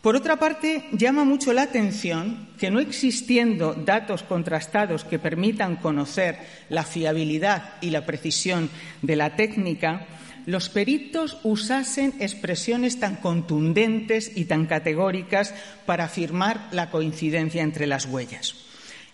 Por 0.00 0.16
otra 0.16 0.36
parte, 0.36 0.84
llama 0.92 1.24
mucho 1.24 1.52
la 1.52 1.62
atención 1.62 2.48
que 2.58 2.70
no 2.70 2.78
existiendo 2.78 3.72
datos 3.72 4.22
contrastados 4.22 5.02
que 5.02 5.18
permitan 5.18 5.76
conocer 5.76 6.38
la 6.68 6.84
fiabilidad 6.84 7.74
y 7.80 7.90
la 7.90 8.04
precisión 8.04 8.68
de 9.00 9.16
la 9.16 9.34
técnica, 9.34 10.06
los 10.46 10.68
peritos 10.68 11.38
usasen 11.42 12.14
expresiones 12.20 13.00
tan 13.00 13.16
contundentes 13.16 14.32
y 14.34 14.44
tan 14.44 14.66
categóricas 14.66 15.54
para 15.86 16.04
afirmar 16.04 16.68
la 16.72 16.90
coincidencia 16.90 17.62
entre 17.62 17.86
las 17.86 18.06
huellas. 18.06 18.54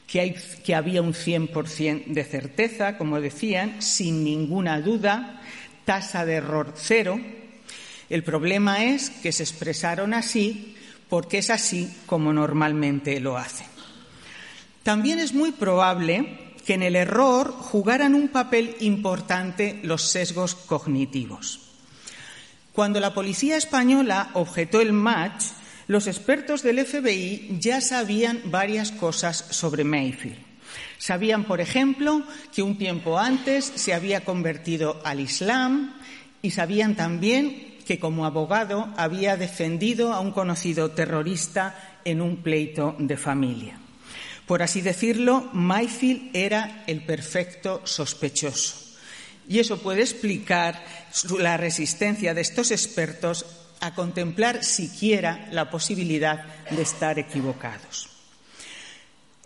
Que, 0.06 0.74
había 0.74 1.02
un 1.02 1.14
100% 1.14 2.06
de 2.06 2.24
certeza, 2.24 2.98
como 2.98 3.20
decían, 3.20 3.80
sin 3.80 4.24
ninguna 4.24 4.80
duda, 4.80 5.40
tasa 5.84 6.26
de 6.26 6.34
error 6.34 6.74
cero. 6.74 7.20
El 8.08 8.24
problema 8.24 8.84
es 8.84 9.10
que 9.10 9.30
se 9.30 9.44
expresaron 9.44 10.14
así 10.14 10.74
porque 11.08 11.38
es 11.38 11.50
así 11.50 11.88
como 12.06 12.32
normalmente 12.32 13.20
lo 13.20 13.36
hacen. 13.36 13.66
También 14.82 15.20
es 15.20 15.32
muy 15.32 15.52
probable 15.52 16.49
que 16.70 16.74
en 16.74 16.84
el 16.84 16.94
error 16.94 17.50
jugaran 17.50 18.14
un 18.14 18.28
papel 18.28 18.76
importante 18.78 19.80
los 19.82 20.02
sesgos 20.02 20.54
cognitivos. 20.54 21.58
Cuando 22.72 23.00
la 23.00 23.12
policía 23.12 23.56
española 23.56 24.30
objetó 24.34 24.80
el 24.80 24.92
match, 24.92 25.46
los 25.88 26.06
expertos 26.06 26.62
del 26.62 26.86
FBI 26.86 27.56
ya 27.58 27.80
sabían 27.80 28.42
varias 28.44 28.92
cosas 28.92 29.36
sobre 29.50 29.82
Mayfield. 29.82 30.38
Sabían, 30.96 31.42
por 31.42 31.60
ejemplo, 31.60 32.22
que 32.54 32.62
un 32.62 32.78
tiempo 32.78 33.18
antes 33.18 33.64
se 33.64 33.92
había 33.92 34.24
convertido 34.24 35.00
al 35.02 35.18
Islam 35.18 35.96
y 36.40 36.52
sabían 36.52 36.94
también 36.94 37.78
que 37.84 37.98
como 37.98 38.26
abogado 38.26 38.94
había 38.96 39.36
defendido 39.36 40.12
a 40.12 40.20
un 40.20 40.30
conocido 40.30 40.92
terrorista 40.92 41.98
en 42.04 42.20
un 42.20 42.44
pleito 42.44 42.94
de 43.00 43.16
familia. 43.16 43.89
Por 44.50 44.64
así 44.64 44.80
decirlo, 44.80 45.48
Mayfield 45.52 46.30
era 46.32 46.82
el 46.88 47.04
perfecto 47.04 47.82
sospechoso. 47.84 48.96
Y 49.48 49.60
eso 49.60 49.80
puede 49.80 50.00
explicar 50.00 50.84
la 51.38 51.56
resistencia 51.56 52.34
de 52.34 52.40
estos 52.40 52.72
expertos 52.72 53.46
a 53.78 53.94
contemplar 53.94 54.64
siquiera 54.64 55.46
la 55.52 55.70
posibilidad 55.70 56.46
de 56.68 56.82
estar 56.82 57.20
equivocados. 57.20 58.08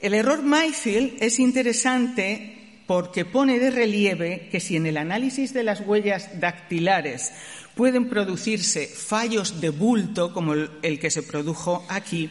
El 0.01 0.15
error 0.15 0.43
Mayfield 0.43 1.23
es 1.23 1.39
interesante 1.39 2.81
porque 2.87 3.27
pone 3.27 3.59
de 3.59 3.71
relieve 3.71 4.49
que 4.51 4.59
si 4.59 4.77
en 4.77 4.87
el 4.87 4.97
análisis 4.97 5.53
de 5.53 5.65
las 5.65 5.81
huellas 5.81 6.41
dactilares 6.41 7.31
pueden 7.75 8.09
producirse 8.09 8.87
fallos 8.87 9.61
de 9.61 9.69
bulto 9.69 10.33
como 10.33 10.55
el 10.55 10.99
que 10.99 11.11
se 11.11 11.23
produjo 11.23 11.85
aquí, 11.91 12.31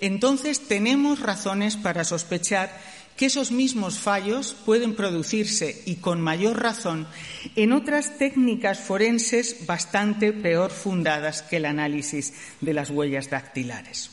entonces 0.00 0.66
tenemos 0.66 1.20
razones 1.20 1.76
para 1.76 2.04
sospechar 2.04 2.70
que 3.16 3.26
esos 3.26 3.52
mismos 3.52 3.98
fallos 3.98 4.56
pueden 4.64 4.96
producirse, 4.96 5.82
y 5.86 5.96
con 5.96 6.20
mayor 6.20 6.60
razón, 6.60 7.06
en 7.54 7.72
otras 7.72 8.18
técnicas 8.18 8.80
forenses 8.80 9.66
bastante 9.66 10.32
peor 10.32 10.70
fundadas 10.70 11.42
que 11.42 11.58
el 11.58 11.66
análisis 11.66 12.34
de 12.60 12.74
las 12.74 12.90
huellas 12.90 13.30
dactilares. 13.30 14.10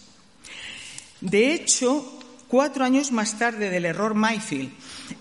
De 1.20 1.54
hecho, 1.54 2.20
cuatro 2.48 2.84
años 2.84 3.12
más 3.12 3.40
tarde 3.40 3.70
del 3.70 3.86
error 3.86 4.14
Mayfield, 4.14 4.72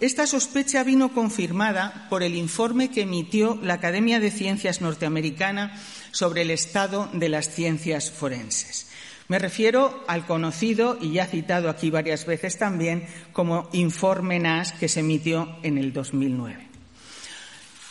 esta 0.01 0.27
sospecha 0.27 0.85
vino 0.85 1.15
confirmada 1.15 2.07
por 2.11 2.23
el 2.23 2.35
informe 2.35 2.91
que 2.91 3.03
emitió 3.03 3.59
la 3.63 3.75
Academia 3.75 4.21
de 4.21 4.31
Ciencias 4.31 4.81
norteamericana 4.81 5.81
sobre 6.11 6.43
el 6.43 6.51
estado 6.51 7.09
de 7.15 7.29
las 7.29 7.55
ciencias 7.55 8.11
forenses. 8.11 8.90
Me 9.31 9.39
refiero 9.39 10.03
al 10.09 10.27
conocido 10.27 10.99
y 11.01 11.13
ya 11.13 11.25
citado 11.25 11.71
aquí 11.71 11.89
varias 11.89 12.27
veces 12.27 12.59
también 12.59 13.07
como 13.33 13.69
informe 13.73 14.41
NAS 14.41 14.73
que 14.73 14.89
se 14.89 15.01
emitió 15.01 15.57
en 15.63 15.79
el 15.79 15.93
2009. 15.93 16.67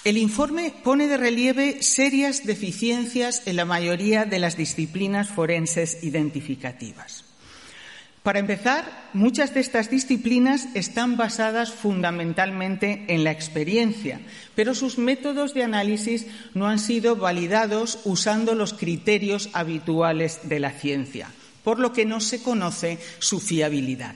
El 0.03 0.17
informe 0.17 0.73
pone 0.83 1.07
de 1.07 1.15
relieve 1.15 1.81
serias 1.81 2.45
deficiencias 2.45 3.43
en 3.45 3.55
la 3.55 3.63
mayoría 3.63 4.25
de 4.25 4.39
las 4.39 4.57
disciplinas 4.57 5.29
forenses 5.29 6.03
identificativas. 6.03 7.28
Para 8.23 8.39
empezar, 8.39 9.09
muchas 9.13 9.53
de 9.53 9.61
estas 9.61 9.89
disciplinas 9.89 10.67
están 10.73 11.15
basadas 11.15 11.71
fundamentalmente 11.71 13.05
en 13.07 13.23
la 13.23 13.31
experiencia, 13.31 14.19
pero 14.55 14.75
sus 14.75 14.97
métodos 14.97 15.53
de 15.53 15.63
análisis 15.63 16.27
no 16.53 16.67
han 16.67 16.79
sido 16.79 17.15
validados 17.15 17.99
usando 18.03 18.55
los 18.55 18.73
criterios 18.73 19.49
habituales 19.53 20.41
de 20.43 20.59
la 20.59 20.71
ciencia, 20.71 21.29
por 21.63 21.79
lo 21.79 21.93
que 21.93 22.05
no 22.05 22.19
se 22.19 22.43
conoce 22.43 22.99
su 23.19 23.39
fiabilidad. 23.39 24.15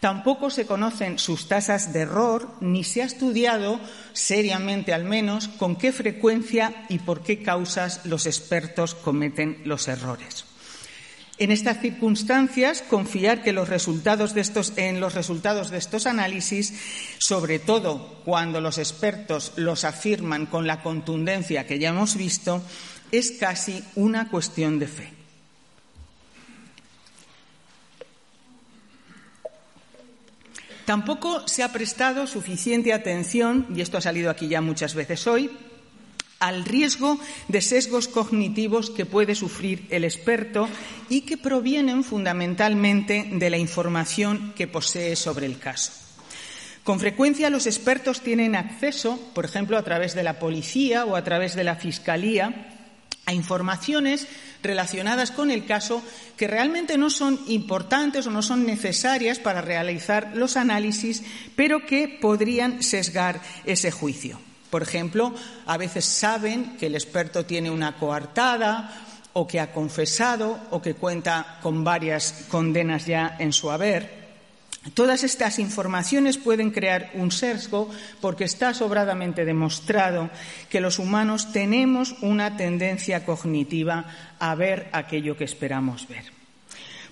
Tampoco 0.00 0.50
se 0.50 0.66
conocen 0.66 1.18
sus 1.18 1.48
tasas 1.48 1.92
de 1.92 2.00
error, 2.00 2.50
ni 2.60 2.82
se 2.82 3.02
ha 3.02 3.06
estudiado 3.06 3.80
seriamente 4.14 4.92
al 4.92 5.04
menos 5.04 5.48
con 5.48 5.76
qué 5.76 5.92
frecuencia 5.92 6.84
y 6.88 6.98
por 6.98 7.22
qué 7.22 7.42
causas 7.42 8.04
los 8.04 8.26
expertos 8.26 8.94
cometen 8.94 9.62
los 9.64 9.88
errores. 9.88 10.44
En 11.38 11.50
estas 11.50 11.82
circunstancias, 11.82 12.82
confiar 12.88 13.42
que 13.42 13.50
en 13.50 13.56
los 13.56 13.68
resultados 13.68 14.32
de 14.34 14.40
estos 15.78 16.06
análisis, 16.06 16.72
sobre 17.18 17.58
todo 17.58 18.22
cuando 18.24 18.62
los 18.62 18.78
expertos 18.78 19.52
los 19.56 19.84
afirman 19.84 20.46
con 20.46 20.66
la 20.66 20.82
contundencia 20.82 21.66
que 21.66 21.78
ya 21.78 21.90
hemos 21.90 22.16
visto, 22.16 22.62
es 23.12 23.32
casi 23.32 23.84
una 23.96 24.30
cuestión 24.30 24.78
de 24.78 24.86
fe. 24.86 25.12
Tampoco 30.86 31.46
se 31.48 31.62
ha 31.64 31.72
prestado 31.72 32.26
suficiente 32.26 32.94
atención, 32.94 33.66
y 33.74 33.80
esto 33.80 33.98
ha 33.98 34.00
salido 34.00 34.30
aquí 34.30 34.48
ya 34.48 34.60
muchas 34.62 34.94
veces 34.94 35.26
hoy, 35.26 35.50
al 36.38 36.64
riesgo 36.64 37.18
de 37.48 37.60
sesgos 37.60 38.08
cognitivos 38.08 38.90
que 38.90 39.06
puede 39.06 39.34
sufrir 39.34 39.86
el 39.90 40.04
experto 40.04 40.68
y 41.08 41.22
que 41.22 41.36
provienen 41.36 42.04
fundamentalmente 42.04 43.28
de 43.32 43.50
la 43.50 43.58
información 43.58 44.52
que 44.56 44.66
posee 44.66 45.16
sobre 45.16 45.46
el 45.46 45.58
caso. 45.58 45.92
Con 46.84 47.00
frecuencia 47.00 47.50
los 47.50 47.66
expertos 47.66 48.20
tienen 48.20 48.54
acceso, 48.54 49.18
por 49.34 49.44
ejemplo, 49.44 49.76
a 49.76 49.82
través 49.82 50.14
de 50.14 50.22
la 50.22 50.38
policía 50.38 51.04
o 51.04 51.16
a 51.16 51.24
través 51.24 51.56
de 51.56 51.64
la 51.64 51.74
fiscalía, 51.74 52.72
a 53.24 53.34
informaciones 53.34 54.28
relacionadas 54.62 55.32
con 55.32 55.50
el 55.50 55.66
caso 55.66 56.00
que 56.36 56.46
realmente 56.46 56.96
no 56.96 57.10
son 57.10 57.40
importantes 57.48 58.26
o 58.28 58.30
no 58.30 58.40
son 58.40 58.64
necesarias 58.66 59.40
para 59.40 59.62
realizar 59.62 60.36
los 60.36 60.56
análisis, 60.56 61.24
pero 61.56 61.84
que 61.86 62.06
podrían 62.20 62.84
sesgar 62.84 63.40
ese 63.64 63.90
juicio. 63.90 64.38
Por 64.70 64.82
ejemplo, 64.82 65.34
a 65.66 65.76
veces 65.76 66.04
saben 66.04 66.76
que 66.76 66.86
el 66.86 66.94
experto 66.94 67.44
tiene 67.44 67.70
una 67.70 67.96
coartada 67.96 69.04
o 69.32 69.46
que 69.46 69.60
ha 69.60 69.72
confesado 69.72 70.58
o 70.70 70.80
que 70.80 70.94
cuenta 70.94 71.58
con 71.62 71.84
varias 71.84 72.46
condenas 72.48 73.06
ya 73.06 73.36
en 73.38 73.52
su 73.52 73.70
haber. 73.70 74.26
Todas 74.94 75.24
estas 75.24 75.58
informaciones 75.58 76.38
pueden 76.38 76.70
crear 76.70 77.10
un 77.14 77.32
sesgo 77.32 77.90
porque 78.20 78.44
está 78.44 78.72
sobradamente 78.72 79.44
demostrado 79.44 80.30
que 80.70 80.80
los 80.80 80.98
humanos 80.98 81.52
tenemos 81.52 82.14
una 82.22 82.56
tendencia 82.56 83.24
cognitiva 83.24 84.06
a 84.38 84.54
ver 84.54 84.88
aquello 84.92 85.36
que 85.36 85.44
esperamos 85.44 86.06
ver. 86.08 86.24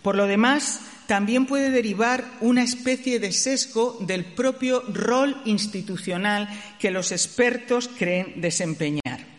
Por 0.02 0.14
lo 0.14 0.26
demás, 0.26 0.80
también 1.06 1.46
puede 1.46 1.70
derivar 1.70 2.24
una 2.40 2.62
especie 2.62 3.18
de 3.18 3.32
sesgo 3.32 3.98
del 4.00 4.24
propio 4.24 4.82
rol 4.92 5.40
institucional 5.44 6.48
que 6.78 6.90
los 6.90 7.12
expertos 7.12 7.88
creen 7.88 8.40
desempeñar. 8.40 9.33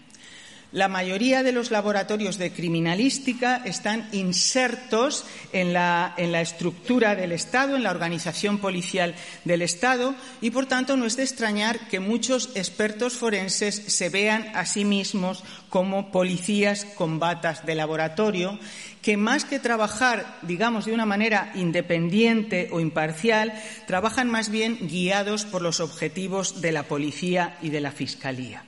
La 0.76 0.90
mayoría 0.90 1.42
de 1.42 1.54
los 1.54 1.72
laboratorios 1.72 2.38
de 2.38 2.52
criminalística 2.52 3.62
están 3.64 4.10
insertos 4.12 5.24
en 5.54 5.72
la, 5.72 6.14
estructura 6.18 7.16
del 7.16 7.32
Estado, 7.32 7.78
en 7.78 7.84
la 7.84 7.92
organización 7.92 8.58
policial 8.58 9.16
del 9.46 9.62
Estado, 9.62 10.16
y 10.42 10.52
por 10.52 10.66
tanto 10.66 10.98
no 10.98 11.06
es 11.06 11.16
de 11.16 11.24
extrañar 11.24 11.88
que 11.88 12.02
muchos 12.02 12.50
expertos 12.56 13.14
forenses 13.14 13.84
se 13.88 14.10
vean 14.10 14.52
a 14.54 14.66
sí 14.66 14.84
mismos 14.84 15.46
como 15.70 16.12
policías 16.12 16.84
con 16.84 17.20
batas 17.20 17.66
de 17.66 17.76
laboratorio, 17.76 18.60
que 19.02 19.16
más 19.16 19.46
que 19.46 19.60
trabajar, 19.60 20.40
digamos, 20.42 20.84
de 20.84 20.92
una 20.92 21.06
manera 21.06 21.54
independiente 21.56 22.68
o 22.74 22.82
imparcial, 22.82 23.54
trabajan 23.88 24.30
más 24.30 24.50
bien 24.50 24.78
guiados 24.90 25.46
por 25.46 25.62
los 25.62 25.80
objetivos 25.80 26.60
de 26.60 26.74
la 26.74 26.84
policía 26.84 27.58
y 27.62 27.70
de 27.70 27.80
la 27.80 27.94
fiscalía. 27.94 28.66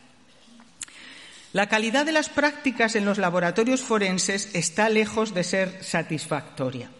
La 1.57 1.69
calidad 1.69 2.05
de 2.05 2.11
las 2.11 2.29
prácticas 2.29 2.95
en 2.95 3.03
los 3.03 3.17
laboratorios 3.17 3.81
forenses 3.81 4.51
está 4.53 4.89
lejos 4.89 5.33
de 5.33 5.43
ser 5.43 5.83
satisfactoria. 5.83 6.91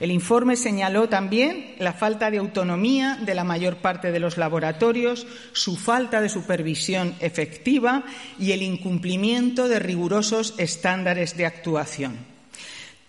El 0.00 0.10
informe 0.10 0.56
señaló 0.56 1.10
también 1.10 1.74
la 1.78 1.92
falta 1.92 2.30
de 2.30 2.38
autonomía 2.38 3.18
de 3.20 3.34
la 3.34 3.44
mayor 3.44 3.76
parte 3.76 4.10
de 4.10 4.18
los 4.18 4.38
laboratorios, 4.38 5.26
su 5.52 5.76
falta 5.76 6.22
de 6.22 6.30
supervisión 6.30 7.14
efectiva 7.20 8.04
y 8.38 8.52
el 8.52 8.62
incumplimiento 8.62 9.68
de 9.68 9.78
rigurosos 9.78 10.54
estándares 10.56 11.36
de 11.36 11.44
actuación. 11.44 12.29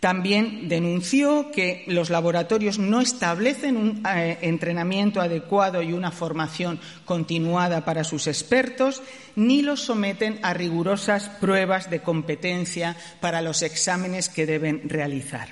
También 0.02 0.68
denunció 0.68 1.52
que 1.52 1.84
los 1.86 2.10
laboratorios 2.10 2.80
no 2.80 3.02
establecen 3.02 3.78
un 3.78 4.04
eh, 4.04 4.40
entrenamiento 4.42 5.22
adecuado 5.22 5.84
y 5.84 5.94
una 5.94 6.10
formación 6.10 6.80
continuada 7.06 7.86
para 7.86 8.04
sus 8.04 8.26
expertos, 8.26 9.04
ni 9.36 9.62
los 9.62 9.82
someten 9.82 10.40
a 10.42 10.56
rigurosas 10.56 11.30
pruebas 11.30 11.92
de 11.92 12.02
competencia 12.02 12.98
para 13.20 13.44
los 13.44 13.62
exámenes 13.62 14.28
que 14.28 14.48
deben 14.48 14.90
realizar. 14.90 15.50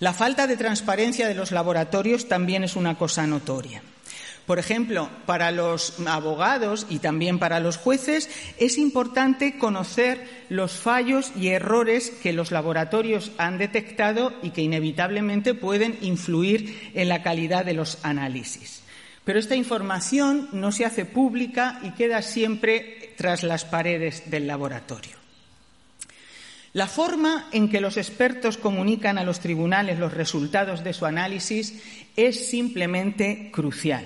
La 0.00 0.12
falta 0.12 0.48
de 0.48 0.56
transparencia 0.56 1.28
de 1.28 1.36
los 1.36 1.52
laboratorios 1.52 2.26
también 2.26 2.64
es 2.64 2.74
una 2.74 2.98
cosa 2.98 3.24
notoria. 3.24 3.82
Por 4.46 4.58
ejemplo, 4.58 5.08
para 5.24 5.50
los 5.50 5.94
abogados 6.06 6.86
y 6.90 6.98
también 6.98 7.38
para 7.38 7.60
los 7.60 7.78
jueces 7.78 8.28
es 8.58 8.76
importante 8.76 9.56
conocer 9.56 10.28
los 10.50 10.72
fallos 10.72 11.32
y 11.34 11.48
errores 11.48 12.10
que 12.10 12.34
los 12.34 12.50
laboratorios 12.50 13.32
han 13.38 13.56
detectado 13.56 14.34
y 14.42 14.50
que 14.50 14.60
inevitablemente 14.60 15.54
pueden 15.54 15.96
influir 16.02 16.90
en 16.94 17.08
la 17.08 17.22
calidad 17.22 17.64
de 17.64 17.72
los 17.72 17.98
análisis. 18.02 18.82
Pero 19.24 19.38
esta 19.38 19.56
información 19.56 20.50
no 20.52 20.72
se 20.72 20.84
hace 20.84 21.06
pública 21.06 21.80
y 21.82 21.92
queda 21.92 22.20
siempre 22.20 23.14
tras 23.16 23.42
las 23.42 23.64
paredes 23.64 24.30
del 24.30 24.46
laboratorio. 24.46 25.16
La 26.74 26.86
forma 26.86 27.48
en 27.52 27.70
que 27.70 27.80
los 27.80 27.96
expertos 27.96 28.58
comunican 28.58 29.16
a 29.16 29.24
los 29.24 29.40
tribunales 29.40 29.98
los 29.98 30.12
resultados 30.12 30.84
de 30.84 30.92
su 30.92 31.06
análisis 31.06 31.80
es 32.16 32.50
simplemente 32.50 33.50
crucial. 33.50 34.04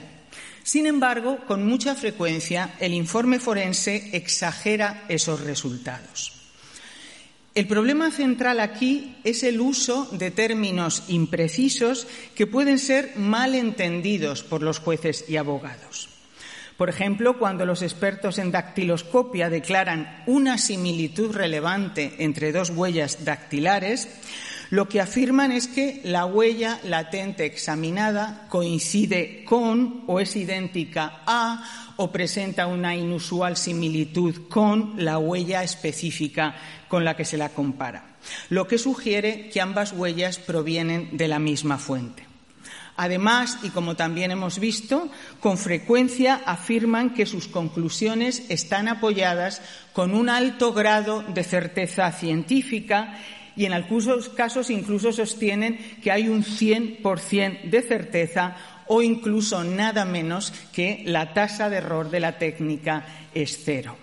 Sin 0.69 0.85
embargo, 0.85 1.39
con 1.47 1.65
mucha 1.65 1.95
frecuencia 1.95 2.75
el 2.79 2.93
informe 2.93 3.41
forense 3.41 4.11
exagera 4.13 5.05
esos 5.09 5.41
resultados. 5.41 6.35
El 7.55 7.67
problema 7.67 8.11
central 8.11 8.61
aquí 8.61 9.17
es 9.25 9.45
el 9.45 9.63
uso 9.63 10.11
de 10.13 10.31
términos 10.31 11.05
imprecisos 11.09 12.07
que 12.35 12.47
pueden 12.47 12.79
ser 12.79 13.17
mal 13.17 13.55
entendidos 13.55 14.43
por 14.43 14.63
los 14.63 14.79
jueces 14.79 15.25
y 15.27 15.39
abogados. 15.39 16.11
Por 16.77 16.91
ejemplo, 16.91 17.39
cuando 17.39 17.65
los 17.65 17.81
expertos 17.81 18.37
en 18.37 18.53
dactiloscopia 18.53 19.49
declaran 19.49 20.23
una 20.27 20.59
similitud 20.59 21.35
relevante 21.35 22.17
entre 22.19 22.53
dos 22.53 22.69
huellas 22.69 23.25
dactilares, 23.25 24.07
lo 24.71 24.89
que 24.89 25.01
afirman 25.01 25.53
es 25.53 25.67
que 25.67 26.01
la 26.05 26.27
huella 26.27 26.79
latente 26.85 27.47
examinada 27.47 28.47
coincide 28.49 29.45
con 29.45 30.05
o 30.07 30.21
es 30.21 30.37
idéntica 30.37 31.23
a 31.27 31.95
o 31.97 32.13
presenta 32.13 32.67
una 32.67 32.95
inusual 32.95 33.57
similitud 33.57 34.49
con 34.49 34.95
la 34.97 35.19
huella 35.19 35.63
específica 35.63 36.55
con 36.87 37.05
la 37.05 37.17
que 37.17 37.25
se 37.25 37.39
la 37.39 37.49
compara, 37.49 38.17
lo 38.51 38.69
que 38.69 38.79
sugiere 38.79 39.49
que 39.49 39.61
ambas 39.61 39.93
huellas 39.93 40.39
provienen 40.39 41.17
de 41.17 41.29
la 41.29 41.39
misma 41.39 41.79
fuente. 41.79 42.29
Además, 43.01 43.59
y 43.63 43.71
como 43.71 43.95
también 43.95 44.33
hemos 44.33 44.59
visto, 44.59 45.09
con 45.39 45.57
frecuencia 45.57 46.43
afirman 46.45 47.15
que 47.15 47.27
sus 47.27 47.47
conclusiones 47.47 48.43
están 48.49 48.89
apoyadas 48.89 49.63
con 49.93 50.15
un 50.15 50.29
alto 50.29 50.73
grado 50.73 51.23
de 51.23 51.45
certeza 51.45 52.11
científica 52.11 53.17
y 53.59 53.67
en 53.67 53.73
algunos 53.73 54.29
casos 54.29 54.71
incluso 54.71 55.13
sostienen 55.13 55.79
que 56.01 56.13
hay 56.13 56.29
un 56.29 56.45
100% 56.45 57.65
de 57.65 57.83
certeza 57.83 58.57
o 58.87 59.03
incluso 59.03 59.65
nada 59.65 60.05
menos 60.05 60.53
que 60.73 61.03
la 61.05 61.35
tasa 61.35 61.69
de 61.69 61.79
error 61.79 62.09
de 62.09 62.21
la 62.21 62.39
técnica 62.39 63.05
es 63.35 63.61
cero. 63.65 63.97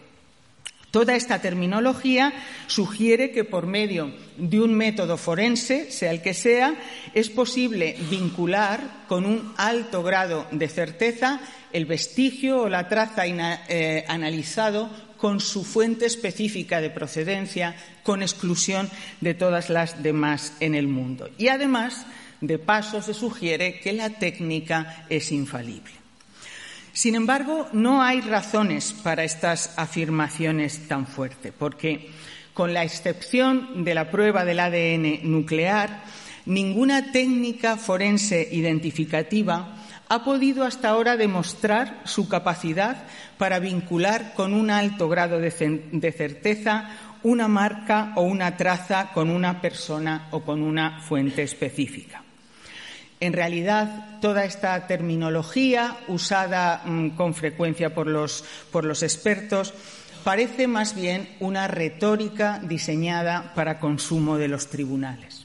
Toda 0.91 1.15
esta 1.15 1.39
terminología 1.39 2.33
sugiere 2.67 3.31
que 3.31 3.43
por 3.43 3.65
medio 3.65 4.13
de 4.37 4.61
un 4.61 4.73
método 4.73 5.17
forense, 5.17 5.91
sea 5.91 6.11
el 6.11 6.21
que 6.21 6.33
sea, 6.33 6.75
es 7.13 7.29
posible 7.29 7.97
vincular 8.09 9.05
con 9.07 9.25
un 9.25 9.53
alto 9.57 10.03
grado 10.03 10.47
de 10.51 10.67
certeza 10.67 11.39
el 11.73 11.85
vestigio 11.85 12.61
o 12.61 12.69
la 12.69 12.87
traza 12.87 13.23
eh, 13.25 14.05
analizado 14.07 14.89
con 15.25 15.39
su 15.39 15.63
fuente 15.63 16.05
específica 16.05 16.81
de 16.81 16.91
procedencia, 16.91 17.75
con 18.03 18.21
exclusión 18.21 18.87
de 19.21 19.33
todas 19.33 19.71
las 19.71 20.03
demás 20.03 20.53
en 20.59 20.75
el 20.75 20.87
mundo. 20.87 21.31
Y 21.39 21.47
además, 21.47 22.05
de 22.41 22.59
paso, 22.59 23.01
se 23.01 23.15
sugiere 23.15 23.79
que 23.79 23.91
la 23.91 24.11
técnica 24.11 25.07
es 25.09 25.31
infalible. 25.31 25.89
Sin 26.93 27.15
embargo, 27.15 27.67
no 27.73 28.03
hay 28.03 28.21
razones 28.21 28.93
para 28.93 29.23
estas 29.23 29.73
afirmaciones 29.77 30.87
tan 30.87 31.07
fuertes, 31.07 31.51
porque, 31.57 32.11
con 32.53 32.75
la 32.75 32.83
excepción 32.83 33.83
de 33.83 33.95
la 33.95 34.11
prueba 34.11 34.45
del 34.45 34.59
ADN 34.59 35.21
nuclear, 35.23 36.03
ninguna 36.45 37.11
técnica 37.11 37.77
forense 37.77 38.47
identificativa 38.51 39.84
ha 40.15 40.23
podido 40.23 40.63
hasta 40.63 40.89
ahora 40.89 41.17
demostrar 41.17 42.01
su 42.05 42.27
capacidad 42.29 43.03
para 43.37 43.59
vincular 43.59 44.33
con 44.33 44.53
un 44.53 44.71
alto 44.71 45.09
grado 45.09 45.39
de, 45.39 45.51
certeza 45.51 46.89
una 47.23 47.47
marca 47.47 48.13
o 48.15 48.21
una 48.21 48.55
traza 48.55 49.11
con 49.13 49.29
una 49.29 49.59
persona 49.61 50.27
o 50.31 50.41
con 50.41 50.61
una 50.61 51.01
fuente 51.01 51.43
específica. 51.43 52.23
En 53.19 53.33
realidad, 53.33 54.19
toda 54.21 54.45
esta 54.45 54.87
terminología 54.87 55.97
usada 56.07 56.83
mm, 56.85 57.09
con 57.09 57.33
frecuencia 57.33 57.93
por 57.93 58.07
los, 58.07 58.43
por 58.71 58.85
los 58.85 59.03
expertos 59.03 59.73
parece 60.23 60.67
más 60.67 60.95
bien 60.95 61.29
una 61.39 61.67
retórica 61.67 62.59
diseñada 62.63 63.53
para 63.53 63.79
consumo 63.79 64.37
de 64.37 64.47
los 64.47 64.67
tribunales. 64.67 65.44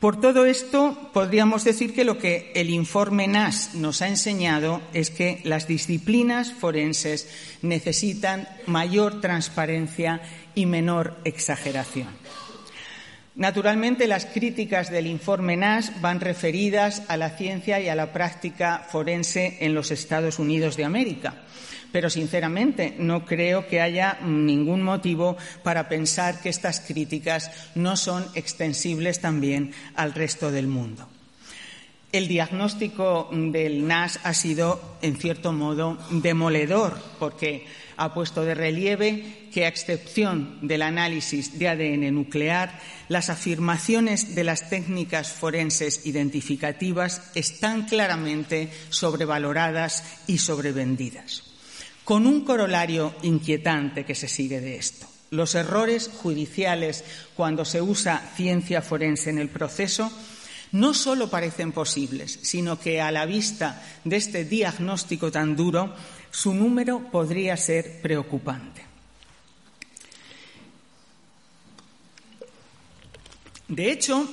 Por 0.00 0.20
todo 0.20 0.46
esto, 0.46 1.10
podríamos 1.12 1.64
decir 1.64 1.92
que 1.92 2.04
lo 2.04 2.18
que 2.18 2.52
el 2.54 2.70
informe 2.70 3.26
NAS 3.26 3.74
nos 3.74 4.00
ha 4.00 4.06
enseñado 4.06 4.80
es 4.94 5.10
que 5.10 5.40
las 5.42 5.66
disciplinas 5.66 6.52
forenses 6.52 7.28
necesitan 7.62 8.48
mayor 8.66 9.20
transparencia 9.20 10.20
y 10.54 10.66
menor 10.66 11.16
exageración. 11.24 12.06
Naturalmente, 13.34 14.06
las 14.06 14.26
críticas 14.26 14.88
del 14.88 15.08
informe 15.08 15.56
NAS 15.56 16.00
van 16.00 16.20
referidas 16.20 17.02
a 17.08 17.16
la 17.16 17.30
ciencia 17.30 17.80
y 17.80 17.88
a 17.88 17.96
la 17.96 18.12
práctica 18.12 18.86
forense 18.88 19.58
en 19.60 19.74
los 19.74 19.90
Estados 19.90 20.38
Unidos 20.38 20.76
de 20.76 20.84
América 20.84 21.42
pero 21.92 22.10
sinceramente 22.10 22.94
no 22.98 23.24
creo 23.24 23.66
que 23.66 23.80
haya 23.80 24.18
ningún 24.22 24.82
motivo 24.82 25.36
para 25.62 25.88
pensar 25.88 26.40
que 26.40 26.48
estas 26.48 26.80
críticas 26.80 27.50
no 27.74 27.96
son 27.96 28.26
extensibles 28.34 29.20
también 29.20 29.72
al 29.94 30.14
resto 30.14 30.50
del 30.50 30.66
mundo. 30.66 31.08
El 32.10 32.26
diagnóstico 32.26 33.28
del 33.30 33.86
NAS 33.86 34.20
ha 34.24 34.32
sido, 34.32 34.96
en 35.02 35.16
cierto 35.16 35.52
modo, 35.52 35.98
demoledor, 36.10 36.98
porque 37.18 37.66
ha 37.98 38.14
puesto 38.14 38.44
de 38.44 38.54
relieve 38.54 39.48
que, 39.52 39.66
a 39.66 39.68
excepción 39.68 40.58
del 40.62 40.80
análisis 40.80 41.58
de 41.58 41.68
ADN 41.68 42.14
nuclear, 42.14 42.80
las 43.08 43.28
afirmaciones 43.28 44.34
de 44.34 44.44
las 44.44 44.70
técnicas 44.70 45.32
forenses 45.32 46.06
identificativas 46.06 47.30
están 47.34 47.84
claramente 47.84 48.70
sobrevaloradas 48.88 50.22
y 50.26 50.38
sobrevendidas 50.38 51.47
con 52.08 52.26
un 52.26 52.40
corolario 52.40 53.14
inquietante 53.20 54.06
que 54.06 54.14
se 54.14 54.28
sigue 54.28 54.62
de 54.62 54.76
esto. 54.76 55.06
Los 55.28 55.54
errores 55.54 56.08
judiciales 56.08 57.04
cuando 57.36 57.66
se 57.66 57.82
usa 57.82 58.32
ciencia 58.34 58.80
forense 58.80 59.28
en 59.28 59.36
el 59.36 59.50
proceso 59.50 60.10
no 60.72 60.94
solo 60.94 61.28
parecen 61.28 61.70
posibles, 61.70 62.38
sino 62.40 62.80
que 62.80 63.02
a 63.02 63.12
la 63.12 63.26
vista 63.26 63.84
de 64.04 64.16
este 64.16 64.46
diagnóstico 64.46 65.30
tan 65.30 65.54
duro, 65.54 65.94
su 66.30 66.54
número 66.54 67.10
podría 67.12 67.58
ser 67.58 68.00
preocupante. 68.00 68.86
De 73.68 73.92
hecho, 73.92 74.26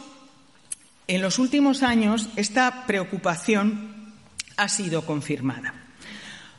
en 1.07 1.21
los 1.21 1.39
últimos 1.39 1.83
años 1.83 2.29
esta 2.37 2.85
preocupación 2.87 4.13
ha 4.55 4.69
sido 4.69 5.05
confirmada. 5.05 5.84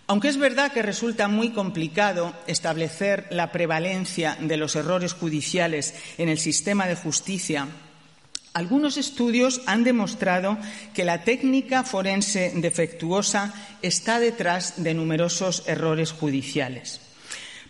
Aunque 0.08 0.28
es 0.28 0.36
verdad 0.36 0.72
que 0.72 0.82
resulta 0.82 1.26
muy 1.26 1.50
complicado 1.50 2.32
establecer 2.46 3.26
la 3.30 3.50
prevalencia 3.50 4.36
de 4.40 4.56
los 4.56 4.76
errores 4.76 5.14
judiciales 5.14 5.94
en 6.16 6.28
el 6.28 6.38
sistema 6.38 6.86
de 6.86 6.94
justicia, 6.94 7.66
algunos 8.52 8.96
estudios 8.96 9.60
han 9.66 9.84
demostrado 9.84 10.56
que 10.94 11.04
la 11.04 11.24
técnica 11.24 11.82
forense 11.82 12.52
defectuosa 12.54 13.52
está 13.82 14.18
detrás 14.18 14.82
de 14.82 14.94
numerosos 14.94 15.64
errores 15.66 16.12
judiciales. 16.12 17.00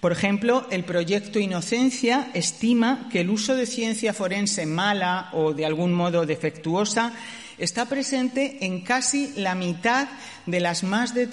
Por 0.01 0.12
ejemplo, 0.12 0.66
el 0.70 0.85
proyecto 0.85 1.40
Inocencia 1.40 2.31
estima 2.35 3.09
que 3.11 3.22
el 3.22 3.31
uso 3.31 3.57
de 3.57 3.66
ciencia 3.66 4.12
forense 4.12 4.66
mala 4.66 5.31
o 5.33 5.55
de 5.55 5.66
algún 5.66 5.92
modo 5.92 6.27
defectuosa 6.27 7.14
está 7.59 7.87
presente 7.87 8.59
en 8.61 8.83
casi 8.83 9.33
la 9.37 9.55
mitad 9.55 10.07
de 10.44 10.61
las 10.61 10.85
más 10.85 11.14
de 11.14 11.27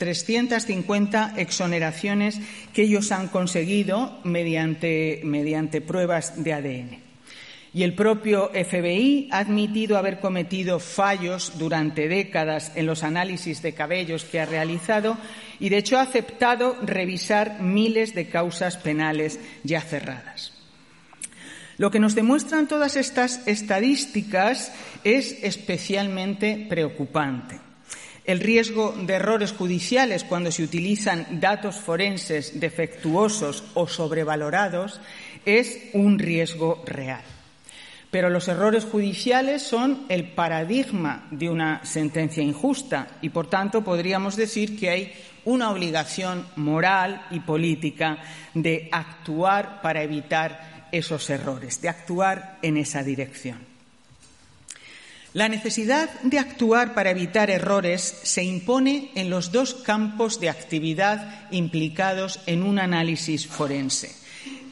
350 0.00 1.34
exoneraciones 1.36 2.40
que 2.72 2.82
ellos 2.82 3.12
han 3.12 3.28
conseguido 3.28 4.18
mediante, 4.24 5.20
mediante 5.24 5.82
pruebas 5.82 6.42
de 6.42 6.54
ADN. 6.54 6.98
Y 7.74 7.82
el 7.82 7.94
propio 7.94 8.50
FBI 8.52 9.28
ha 9.30 9.40
admitido 9.40 9.98
haber 9.98 10.18
cometido 10.18 10.80
fallos 10.80 11.52
durante 11.58 12.08
décadas 12.08 12.72
en 12.74 12.86
los 12.86 13.04
análisis 13.04 13.60
de 13.60 13.74
cabellos 13.74 14.24
que 14.24 14.40
ha 14.40 14.46
realizado 14.46 15.18
y, 15.60 15.68
de 15.68 15.76
hecho, 15.76 15.98
ha 15.98 16.02
aceptado 16.02 16.76
revisar 16.82 17.60
miles 17.60 18.14
de 18.14 18.28
causas 18.28 18.78
penales 18.78 19.38
ya 19.64 19.82
cerradas. 19.82 20.54
Lo 21.76 21.90
que 21.90 22.00
nos 22.00 22.14
demuestran 22.14 22.68
todas 22.68 22.96
estas 22.96 23.46
estadísticas 23.46 24.72
es 25.04 25.36
especialmente 25.44 26.66
preocupante. 26.68 27.69
El 28.24 28.40
riesgo 28.40 28.92
de 28.92 29.14
errores 29.14 29.52
judiciales 29.52 30.24
cuando 30.24 30.52
se 30.52 30.62
utilizan 30.62 31.40
datos 31.40 31.76
forenses 31.76 32.60
defectuosos 32.60 33.64
o 33.74 33.88
sobrevalorados 33.88 35.00
es 35.44 35.90
un 35.94 36.18
riesgo 36.18 36.82
real. 36.86 37.22
Pero 38.10 38.28
los 38.28 38.48
errores 38.48 38.84
judiciales 38.84 39.62
son 39.62 40.04
el 40.08 40.32
paradigma 40.32 41.28
de 41.30 41.48
una 41.48 41.84
sentencia 41.84 42.42
injusta 42.42 43.06
y, 43.22 43.28
por 43.28 43.48
tanto, 43.48 43.82
podríamos 43.82 44.36
decir 44.36 44.78
que 44.78 44.90
hay 44.90 45.12
una 45.44 45.70
obligación 45.70 46.46
moral 46.56 47.26
y 47.30 47.40
política 47.40 48.18
de 48.52 48.88
actuar 48.90 49.80
para 49.80 50.02
evitar 50.02 50.88
esos 50.92 51.30
errores, 51.30 51.80
de 51.80 51.88
actuar 51.88 52.58
en 52.62 52.76
esa 52.76 53.02
dirección. 53.02 53.69
La 55.32 55.48
necesidad 55.48 56.10
de 56.22 56.38
actuar 56.38 56.94
para 56.94 57.10
evitar 57.10 57.50
errores 57.50 58.02
se 58.22 58.42
impone 58.42 59.10
en 59.14 59.30
los 59.30 59.52
dos 59.52 59.74
campos 59.74 60.40
de 60.40 60.48
actividad 60.48 61.48
implicados 61.50 62.40
en 62.46 62.62
un 62.62 62.78
análisis 62.78 63.46
forense 63.46 64.20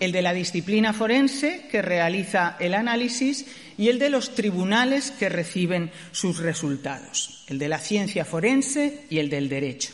el 0.01 0.12
de 0.12 0.23
la 0.23 0.33
disciplina 0.33 0.92
forense, 0.92 1.66
que 1.71 1.83
realiza 1.83 2.57
el 2.61 2.75
análisis, 2.75 3.47
y 3.77 3.88
el 3.88 3.99
de 3.99 4.11
los 4.11 4.35
tribunales 4.35 5.11
que 5.12 5.29
reciben 5.29 5.90
sus 6.11 6.38
resultados, 6.38 7.44
el 7.49 7.59
de 7.59 7.68
la 7.68 7.79
ciencia 7.79 8.25
forense 8.25 9.05
y 9.09 9.18
el 9.18 9.31
del 9.31 9.49
derecho. 9.49 9.92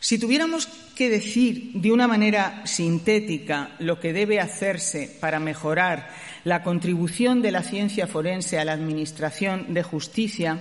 Si 0.00 0.18
tuviéramos 0.18 0.66
que 0.94 1.10
decir 1.10 1.72
de 1.74 1.90
una 1.90 2.06
manera 2.06 2.62
sintética 2.66 3.74
lo 3.80 3.98
que 3.98 4.12
debe 4.12 4.38
hacerse 4.38 5.16
para 5.20 5.40
mejorar 5.40 6.08
la 6.44 6.62
contribución 6.62 7.42
de 7.42 7.52
la 7.52 7.62
ciencia 7.62 8.06
forense 8.06 8.58
a 8.58 8.64
la 8.64 8.72
Administración 8.72 9.74
de 9.74 9.82
Justicia, 9.82 10.60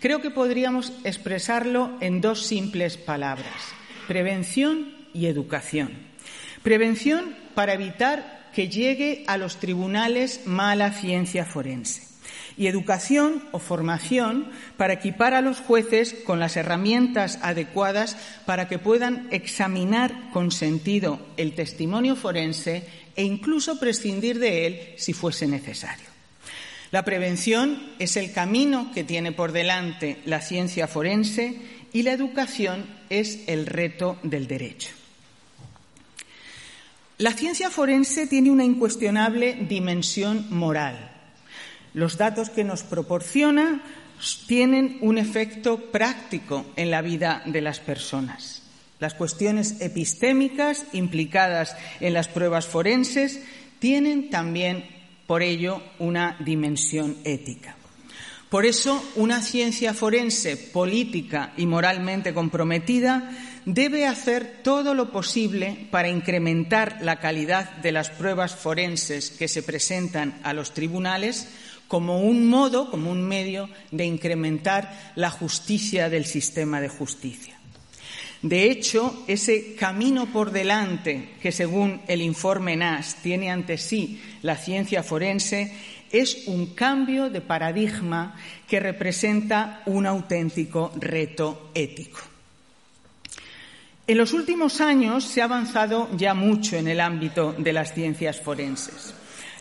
creo 0.00 0.20
que 0.20 0.30
podríamos 0.30 0.92
expresarlo 1.04 1.92
en 2.00 2.20
dos 2.20 2.42
simples 2.46 2.96
palabras 2.96 3.76
prevención 4.06 4.94
y 5.12 5.26
educación. 5.26 5.90
Prevención 6.62 7.36
para 7.54 7.74
evitar 7.74 8.50
que 8.54 8.68
llegue 8.68 9.24
a 9.26 9.36
los 9.36 9.58
tribunales 9.58 10.46
mala 10.46 10.92
ciencia 10.92 11.44
forense. 11.44 12.15
Y 12.56 12.68
educación 12.68 13.44
o 13.52 13.58
formación 13.58 14.50
para 14.76 14.94
equipar 14.94 15.34
a 15.34 15.42
los 15.42 15.60
jueces 15.60 16.14
con 16.24 16.40
las 16.40 16.56
herramientas 16.56 17.38
adecuadas 17.42 18.16
para 18.46 18.66
que 18.66 18.78
puedan 18.78 19.28
examinar 19.30 20.30
con 20.32 20.50
sentido 20.50 21.20
el 21.36 21.54
testimonio 21.54 22.16
forense 22.16 22.84
e 23.14 23.24
incluso 23.24 23.78
prescindir 23.78 24.38
de 24.38 24.66
él 24.66 24.80
si 24.96 25.12
fuese 25.12 25.46
necesario. 25.46 26.06
La 26.92 27.04
prevención 27.04 27.82
es 27.98 28.16
el 28.16 28.32
camino 28.32 28.90
que 28.94 29.04
tiene 29.04 29.32
por 29.32 29.52
delante 29.52 30.18
la 30.24 30.40
ciencia 30.40 30.86
forense 30.86 31.56
y 31.92 32.02
la 32.02 32.12
educación 32.12 32.86
es 33.10 33.40
el 33.48 33.66
reto 33.66 34.18
del 34.22 34.46
derecho. 34.46 34.90
La 37.18 37.32
ciencia 37.32 37.70
forense 37.70 38.26
tiene 38.26 38.50
una 38.50 38.64
incuestionable 38.64 39.54
dimensión 39.68 40.46
moral. 40.50 41.15
Los 41.96 42.18
datos 42.18 42.50
que 42.50 42.62
nos 42.62 42.82
proporciona 42.82 43.80
tienen 44.46 44.98
un 45.00 45.16
efecto 45.16 45.78
práctico 45.90 46.66
en 46.76 46.90
la 46.90 47.00
vida 47.00 47.42
de 47.46 47.62
las 47.62 47.80
personas. 47.80 48.60
Las 49.00 49.14
cuestiones 49.14 49.80
epistémicas 49.80 50.84
implicadas 50.92 51.74
en 52.00 52.12
las 52.12 52.28
pruebas 52.28 52.66
forenses 52.66 53.40
tienen 53.78 54.28
también, 54.28 54.84
por 55.26 55.42
ello, 55.42 55.82
una 55.98 56.36
dimensión 56.40 57.16
ética. 57.24 57.76
Por 58.50 58.66
eso, 58.66 59.02
una 59.14 59.40
ciencia 59.40 59.94
forense 59.94 60.58
política 60.58 61.54
y 61.56 61.64
moralmente 61.64 62.34
comprometida 62.34 63.30
debe 63.64 64.06
hacer 64.06 64.60
todo 64.62 64.92
lo 64.92 65.10
posible 65.10 65.88
para 65.90 66.10
incrementar 66.10 66.98
la 67.00 67.20
calidad 67.20 67.70
de 67.78 67.92
las 67.92 68.10
pruebas 68.10 68.54
forenses 68.54 69.30
que 69.30 69.48
se 69.48 69.62
presentan 69.62 70.38
a 70.42 70.52
los 70.52 70.74
tribunales 70.74 71.48
como 71.88 72.20
un 72.20 72.46
modo, 72.46 72.90
como 72.90 73.10
un 73.10 73.22
medio 73.22 73.68
de 73.90 74.04
incrementar 74.04 75.12
la 75.14 75.30
justicia 75.30 76.08
del 76.08 76.24
sistema 76.24 76.80
de 76.80 76.88
justicia. 76.88 77.56
De 78.42 78.70
hecho, 78.70 79.24
ese 79.26 79.74
camino 79.74 80.26
por 80.26 80.52
delante 80.52 81.30
que, 81.40 81.52
según 81.52 82.02
el 82.06 82.22
informe 82.22 82.76
NAS, 82.76 83.16
tiene 83.22 83.50
ante 83.50 83.78
sí 83.78 84.20
la 84.42 84.56
ciencia 84.56 85.02
forense 85.02 85.72
es 86.10 86.46
un 86.46 86.74
cambio 86.74 87.30
de 87.30 87.40
paradigma 87.40 88.36
que 88.68 88.78
representa 88.78 89.82
un 89.86 90.06
auténtico 90.06 90.92
reto 90.96 91.70
ético. 91.74 92.20
En 94.06 94.18
los 94.18 94.32
últimos 94.32 94.80
años 94.80 95.24
se 95.24 95.42
ha 95.42 95.46
avanzado 95.46 96.08
ya 96.16 96.32
mucho 96.32 96.76
en 96.76 96.86
el 96.86 97.00
ámbito 97.00 97.54
de 97.58 97.72
las 97.72 97.92
ciencias 97.92 98.40
forenses. 98.40 99.14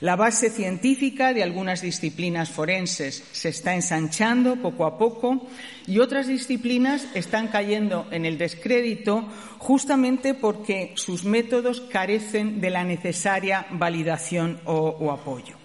La 0.05 0.15
base 0.15 0.51
científica 0.51 1.33
de 1.33 1.41
algunas 1.41 1.81
disciplinas 1.81 2.51
forenses 2.51 3.23
se 3.31 3.49
está 3.49 3.73
ensanchando 3.73 4.55
poco 4.57 4.85
a 4.85 4.99
poco 4.99 5.47
y 5.87 5.97
otras 5.97 6.27
disciplinas 6.27 7.07
están 7.15 7.47
cayendo 7.47 8.05
en 8.11 8.23
el 8.23 8.37
descrédito 8.37 9.27
justamente 9.57 10.35
porque 10.35 10.93
sus 10.93 11.25
métodos 11.25 11.81
carecen 11.81 12.61
de 12.61 12.69
la 12.69 12.83
necesaria 12.83 13.65
validación 13.71 14.61
o, 14.65 15.11
apoyo. 15.11 15.55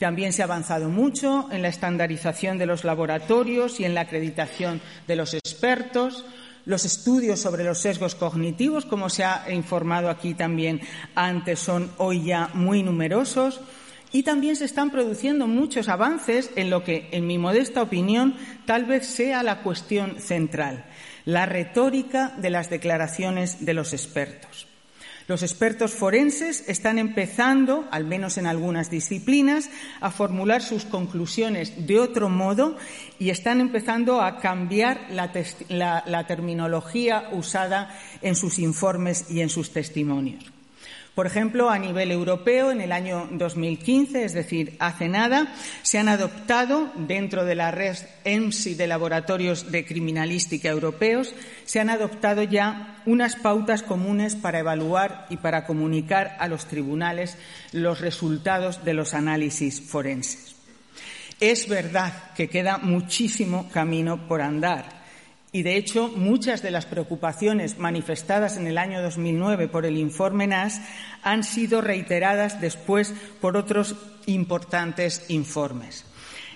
También 0.00 0.32
se 0.32 0.42
ha 0.42 0.46
avanzado 0.46 0.88
mucho 0.88 1.46
en 1.52 1.62
la 1.62 1.68
estandarización 1.68 2.58
de 2.58 2.66
los 2.66 2.82
laboratorios 2.82 3.78
y 3.78 3.84
en 3.84 3.94
la 3.94 4.00
acreditación 4.00 4.80
de 5.06 5.14
los 5.14 5.32
expertos, 5.32 6.24
los 6.70 6.84
estudios 6.84 7.40
sobre 7.40 7.64
los 7.64 7.78
sesgos 7.78 8.14
cognitivos, 8.14 8.86
como 8.86 9.10
se 9.10 9.24
ha 9.24 9.52
informado 9.52 10.08
aquí 10.08 10.34
también 10.34 10.80
antes, 11.16 11.58
son 11.58 11.90
hoy 11.98 12.24
ya 12.24 12.48
muy 12.54 12.82
numerosos. 12.84 13.60
Y 14.12 14.22
también 14.22 14.56
se 14.56 14.64
están 14.64 14.90
produciendo 14.90 15.46
muchos 15.46 15.88
avances 15.88 16.50
en 16.56 16.70
lo 16.70 16.82
que, 16.82 17.08
en 17.12 17.26
mi 17.26 17.38
modesta 17.38 17.82
opinión, 17.82 18.36
tal 18.66 18.84
vez 18.84 19.06
sea 19.06 19.42
la 19.42 19.62
cuestión 19.62 20.20
central, 20.20 20.84
la 21.24 21.44
retórica 21.46 22.34
de 22.38 22.50
las 22.50 22.70
declaraciones 22.70 23.64
de 23.64 23.74
los 23.74 23.92
expertos. 23.92 24.69
Los 25.30 25.44
expertos 25.44 25.92
forenses 25.92 26.64
están 26.66 26.98
empezando, 26.98 27.86
al 27.92 28.04
menos 28.04 28.36
en 28.36 28.48
algunas 28.48 28.90
disciplinas, 28.90 29.70
a 30.00 30.10
formular 30.10 30.60
sus 30.60 30.84
conclusiones 30.84 31.86
de 31.86 32.00
otro 32.00 32.28
modo 32.28 32.76
y 33.20 33.30
están 33.30 33.60
empezando 33.60 34.22
a 34.22 34.40
cambiar 34.40 35.06
la, 35.08 36.26
terminología 36.26 37.28
usada 37.30 37.96
en 38.22 38.34
sus 38.34 38.58
informes 38.58 39.30
y 39.30 39.40
en 39.40 39.50
sus 39.50 39.72
testimonios. 39.72 40.59
Por 41.20 41.26
ejemplo, 41.26 41.68
a 41.68 41.78
nivel 41.78 42.12
europeo, 42.12 42.70
en 42.70 42.80
el 42.80 42.92
año 42.92 43.28
2015, 43.30 44.24
es 44.24 44.32
decir, 44.32 44.76
hace 44.78 45.06
nada, 45.06 45.52
se 45.82 45.98
han 45.98 46.08
adoptado, 46.08 46.90
dentro 46.96 47.44
de 47.44 47.54
la 47.54 47.70
red 47.70 47.98
EMSI 48.24 48.74
de 48.74 48.86
laboratorios 48.86 49.70
de 49.70 49.84
criminalística 49.84 50.70
europeos, 50.70 51.34
se 51.66 51.78
han 51.78 51.90
adoptado 51.90 52.42
ya 52.42 53.02
unas 53.04 53.36
pautas 53.36 53.82
comunes 53.82 54.34
para 54.34 54.60
evaluar 54.60 55.26
y 55.28 55.36
para 55.36 55.66
comunicar 55.66 56.38
a 56.38 56.48
los 56.48 56.64
tribunales 56.64 57.36
los 57.72 58.00
resultados 58.00 58.82
de 58.86 58.94
los 58.94 59.12
análisis 59.12 59.78
forenses. 59.78 60.54
Es 61.38 61.68
verdad 61.68 62.14
que 62.34 62.48
queda 62.48 62.78
muchísimo 62.78 63.68
camino 63.68 64.26
por 64.26 64.40
andar 64.40 64.99
y, 65.52 65.62
de 65.62 65.76
hecho, 65.76 66.08
muchas 66.08 66.62
de 66.62 66.70
las 66.70 66.86
preocupaciones 66.86 67.78
manifestadas 67.78 68.56
en 68.56 68.66
el 68.66 68.78
año 68.78 69.02
2009 69.02 69.68
por 69.68 69.84
el 69.84 69.96
informe 69.96 70.46
NAS 70.46 70.80
han 71.22 71.42
sido 71.42 71.80
reiteradas 71.80 72.60
después 72.60 73.12
por 73.40 73.56
otros 73.56 73.96
importantes 74.26 75.24
informes. 75.28 76.04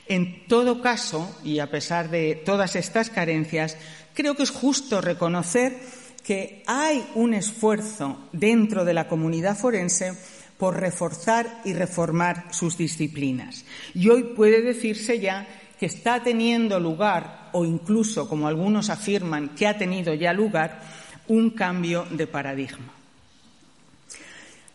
En 0.07 0.47
todo 0.47 0.81
caso, 0.81 1.35
y 1.43 1.59
a 1.59 1.71
pesar 1.71 2.11
de 2.11 2.37
todas 2.45 2.77
estas 2.77 3.11
carencias, 3.11 3.77
creo 4.13 4.35
que 4.37 4.43
es 4.43 4.51
justo 4.51 5.01
reconocer 5.01 5.77
que 6.23 6.63
hay 6.67 7.07
un 7.15 7.35
esfuerzo 7.35 8.29
dentro 8.33 8.85
de 8.85 8.95
la 8.95 9.09
comunidad 9.09 9.57
forense 9.57 10.13
por 10.57 10.79
reforzar 10.81 11.61
y 11.65 11.73
reformar 11.73 12.47
sus 12.51 12.79
disciplinas. 12.79 13.65
Y 13.95 14.09
hoy 14.09 14.35
puede 14.37 14.63
decirse 14.63 15.19
ya 15.19 15.47
que 15.79 15.87
está 15.87 16.23
teniendo 16.23 16.79
lugar, 16.81 17.44
o 17.55 17.65
incluso, 17.65 18.29
como 18.29 18.47
algunos 18.47 18.91
afirman, 18.91 19.51
que 19.51 19.67
ha 19.67 19.79
tenido 19.79 20.13
ya 20.13 20.33
lugar, 20.33 20.83
un 21.29 21.51
cambio 21.51 22.05
de 22.11 22.27
paradigma. 22.27 22.93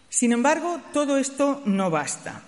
Sin 0.10 0.32
embargo, 0.32 0.82
todo 0.92 1.18
esto 1.18 1.62
no 1.66 1.92
basta. 1.92 2.42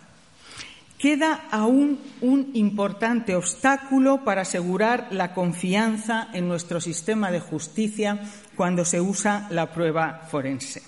Queda 0.97 1.47
aún 1.51 1.99
un 2.21 2.51
importante 2.53 3.35
obstáculo 3.35 4.23
para 4.23 4.41
asegurar 4.41 5.07
la 5.11 5.33
confianza 5.33 6.29
en 6.33 6.47
nuestro 6.47 6.79
sistema 6.79 7.31
de 7.31 7.39
justicia 7.39 8.19
cuando 8.55 8.85
se 8.85 9.01
usa 9.01 9.47
la 9.49 9.71
prueba 9.71 10.27
forense. 10.29 10.81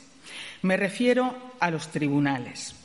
Me 0.61 0.77
refiero 0.77 1.35
a 1.59 1.69
los 1.69 1.89
tribunales. 1.89 2.75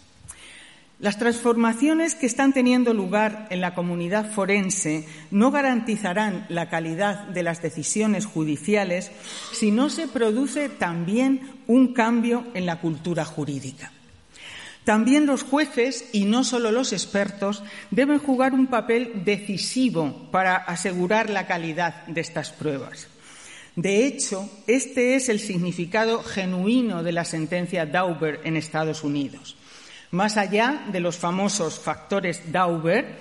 Las 1.01 1.17
transformaciones 1.17 2.17
que 2.17 2.27
están 2.27 2.53
teniendo 2.53 2.93
lugar 2.93 3.47
en 3.51 3.61
la 3.61 3.73
comunidad 3.73 4.33
forense 4.33 5.07
no 5.31 5.53
garantizarán 5.53 6.45
la 6.49 6.69
calidad 6.69 7.29
de 7.29 7.45
las 7.45 7.63
decisiones 7.63 8.27
judiciales 8.27 9.13
si 9.53 9.71
no 9.71 9.91
se 9.91 10.09
produce 10.09 10.69
también 10.69 11.53
un 11.69 11.95
cambio 11.95 12.49
en 12.55 12.67
la 12.67 12.81
cultura 12.81 13.25
jurídica. 13.25 13.93
También 14.83 15.27
los 15.27 15.45
jueces, 15.45 16.07
y 16.13 16.25
no 16.25 16.43
solo 16.43 16.73
los 16.73 16.93
expertos, 16.93 17.63
deben 17.93 18.19
jugar 18.19 18.53
un 18.53 18.67
papel 18.67 19.23
decisivo 19.25 20.29
para 20.33 20.57
asegurar 20.57 21.31
la 21.31 21.47
calidad 21.47 22.07
de 22.07 22.23
estas 22.23 22.51
pruebas. 22.51 23.07
De 23.77 24.07
hecho, 24.07 24.51
este 24.67 25.15
es 25.15 25.29
el 25.29 25.39
significado 25.39 26.25
genuino 26.25 27.05
de 27.05 27.13
la 27.13 27.25
sentencia 27.25 27.87
Dauber 27.87 28.41
en 28.43 28.57
Estados 28.57 29.05
Unidos. 29.05 29.58
Más 30.11 30.37
allá 30.37 30.85
de 30.90 31.01
los 31.01 31.16
famosos 31.16 31.79
factores 31.79 32.51
Dauber, 32.51 33.18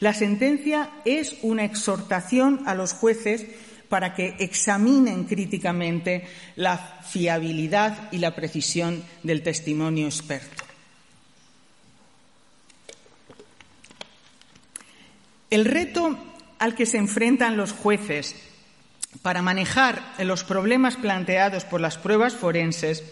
la 0.00 0.14
sentencia 0.14 0.90
es 1.04 1.36
una 1.42 1.64
exhortación 1.64 2.62
a 2.66 2.74
los 2.74 2.94
jueces 2.94 3.46
para 3.90 4.14
que 4.14 4.36
examinen 4.38 5.24
críticamente 5.24 6.26
la 6.56 6.78
fiabilidad 7.02 8.10
y 8.12 8.18
la 8.18 8.34
precisión 8.34 9.04
del 9.22 9.42
testimonio 9.42 10.06
experto. 10.06 10.64
El 15.50 15.64
reto 15.64 16.16
al 16.60 16.76
que 16.76 16.86
se 16.86 16.98
enfrentan 16.98 17.56
los 17.56 17.72
jueces 17.72 18.36
para 19.22 19.42
manejar 19.42 20.14
los 20.20 20.44
problemas 20.44 20.96
planteados 20.96 21.64
por 21.64 21.80
las 21.80 21.98
pruebas 21.98 22.34
forenses 22.34 23.02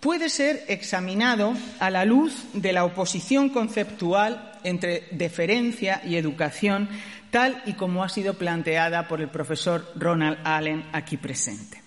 puede 0.00 0.28
ser 0.28 0.64
examinado 0.68 1.54
a 1.78 1.90
la 1.90 2.04
luz 2.04 2.44
de 2.52 2.72
la 2.72 2.84
oposición 2.84 3.48
conceptual 3.48 4.52
entre 4.64 5.04
deferencia 5.12 6.02
y 6.04 6.16
educación, 6.16 6.88
tal 7.30 7.62
y 7.66 7.74
como 7.74 8.04
ha 8.04 8.08
sido 8.08 8.34
planteada 8.34 9.08
por 9.08 9.20
el 9.20 9.28
profesor 9.28 9.92
Ronald 9.96 10.38
Allen 10.44 10.84
aquí 10.92 11.16
presente. 11.16 11.82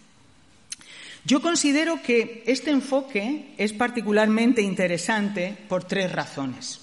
Yo 1.25 1.41
considero 1.41 2.01
que 2.01 2.43
este 2.47 2.71
enfoque 2.71 3.53
es 3.57 3.73
particularmente 3.73 4.61
interesante 4.61 5.55
por 5.67 5.83
tres 5.83 6.11
razones. 6.11 6.81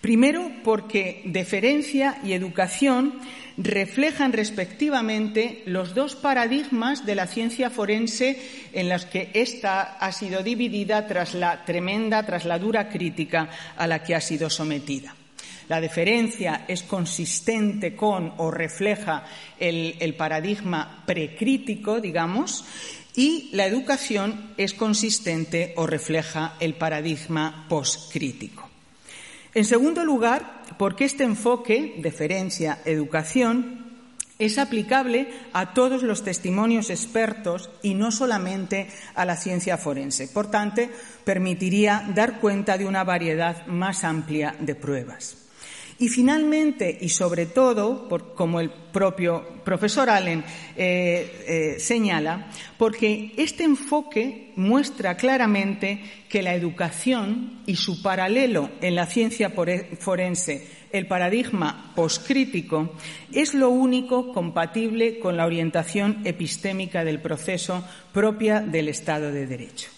Primero, 0.00 0.50
porque 0.62 1.22
deferencia 1.24 2.18
y 2.22 2.34
educación 2.34 3.20
reflejan 3.56 4.32
respectivamente 4.32 5.62
los 5.66 5.94
dos 5.94 6.16
paradigmas 6.16 7.06
de 7.06 7.14
la 7.14 7.26
ciencia 7.26 7.70
forense 7.70 8.40
en 8.72 8.88
los 8.88 9.06
que 9.06 9.30
ésta 9.34 9.96
ha 9.98 10.12
sido 10.12 10.42
dividida 10.42 11.06
tras 11.06 11.34
la 11.34 11.64
tremenda, 11.64 12.24
tras 12.24 12.44
la 12.44 12.58
dura 12.58 12.88
crítica 12.88 13.48
a 13.76 13.86
la 13.86 14.02
que 14.02 14.14
ha 14.14 14.20
sido 14.20 14.50
sometida. 14.50 15.14
La 15.68 15.80
deferencia 15.80 16.64
es 16.68 16.82
consistente 16.82 17.96
con 17.96 18.34
o 18.36 18.50
refleja 18.50 19.24
el, 19.58 19.96
el 19.98 20.14
paradigma 20.14 21.02
precrítico, 21.06 22.00
digamos, 22.00 22.64
y 23.16 23.50
la 23.52 23.66
educación 23.66 24.54
es 24.56 24.74
consistente 24.74 25.72
o 25.76 25.86
refleja 25.86 26.56
el 26.60 26.74
paradigma 26.74 27.66
poscrítico. 27.68 28.73
En 29.54 29.64
segundo 29.64 30.04
lugar, 30.04 30.62
porque 30.78 31.04
este 31.04 31.22
enfoque, 31.22 31.94
deferencia, 31.98 32.80
educación, 32.84 33.84
es 34.38 34.58
aplicable 34.58 35.28
a 35.52 35.74
todos 35.74 36.02
los 36.02 36.24
testimonios 36.24 36.90
expertos 36.90 37.70
y 37.82 37.94
no 37.94 38.10
solamente 38.10 38.88
a 39.14 39.24
la 39.24 39.36
ciencia 39.36 39.78
forense. 39.78 40.26
Por 40.26 40.50
tanto, 40.50 40.82
permitiría 41.24 42.04
dar 42.14 42.40
cuenta 42.40 42.76
de 42.76 42.84
una 42.84 43.04
variedad 43.04 43.66
más 43.66 44.02
amplia 44.02 44.56
de 44.58 44.74
pruebas. 44.74 45.43
Y 46.04 46.10
finalmente, 46.10 46.98
y 47.00 47.08
sobre 47.08 47.46
todo, 47.46 48.06
como 48.34 48.60
el 48.60 48.68
propio 48.68 49.42
profesor 49.64 50.10
Allen 50.10 50.44
eh, 50.76 51.76
eh, 51.76 51.80
señala, 51.80 52.50
porque 52.76 53.32
este 53.38 53.64
enfoque 53.64 54.52
muestra 54.56 55.16
claramente 55.16 56.04
que 56.28 56.42
la 56.42 56.54
educación 56.54 57.62
y 57.64 57.76
su 57.76 58.02
paralelo 58.02 58.68
en 58.82 58.96
la 58.96 59.06
ciencia 59.06 59.50
forense, 59.98 60.68
el 60.92 61.06
paradigma 61.06 61.94
poscrítico, 61.96 62.92
es 63.32 63.54
lo 63.54 63.70
único 63.70 64.30
compatible 64.34 65.18
con 65.18 65.38
la 65.38 65.46
orientación 65.46 66.20
epistémica 66.26 67.02
del 67.02 67.22
proceso 67.22 67.82
propia 68.12 68.60
del 68.60 68.90
Estado 68.90 69.32
de 69.32 69.46
Derecho. 69.46 69.88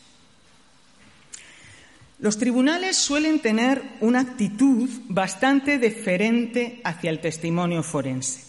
Los 2.19 2.39
tribunales 2.39 2.97
suelen 2.97 3.41
tener 3.41 3.83
una 4.01 4.21
actitud 4.21 4.89
bastante 5.09 5.79
deferente 5.79 6.81
hacia 6.83 7.11
el 7.11 7.21
testimonio 7.21 7.83
forense. 7.83 8.41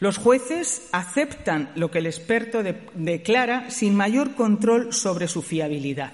Los 0.00 0.18
jueces 0.18 0.88
aceptan 0.90 1.70
lo 1.76 1.92
que 1.92 1.98
el 1.98 2.06
experto 2.06 2.64
declara 2.94 3.70
sin 3.70 3.94
mayor 3.94 4.34
control 4.34 4.92
sobre 4.92 5.28
su 5.28 5.42
fiabilidad. 5.42 6.12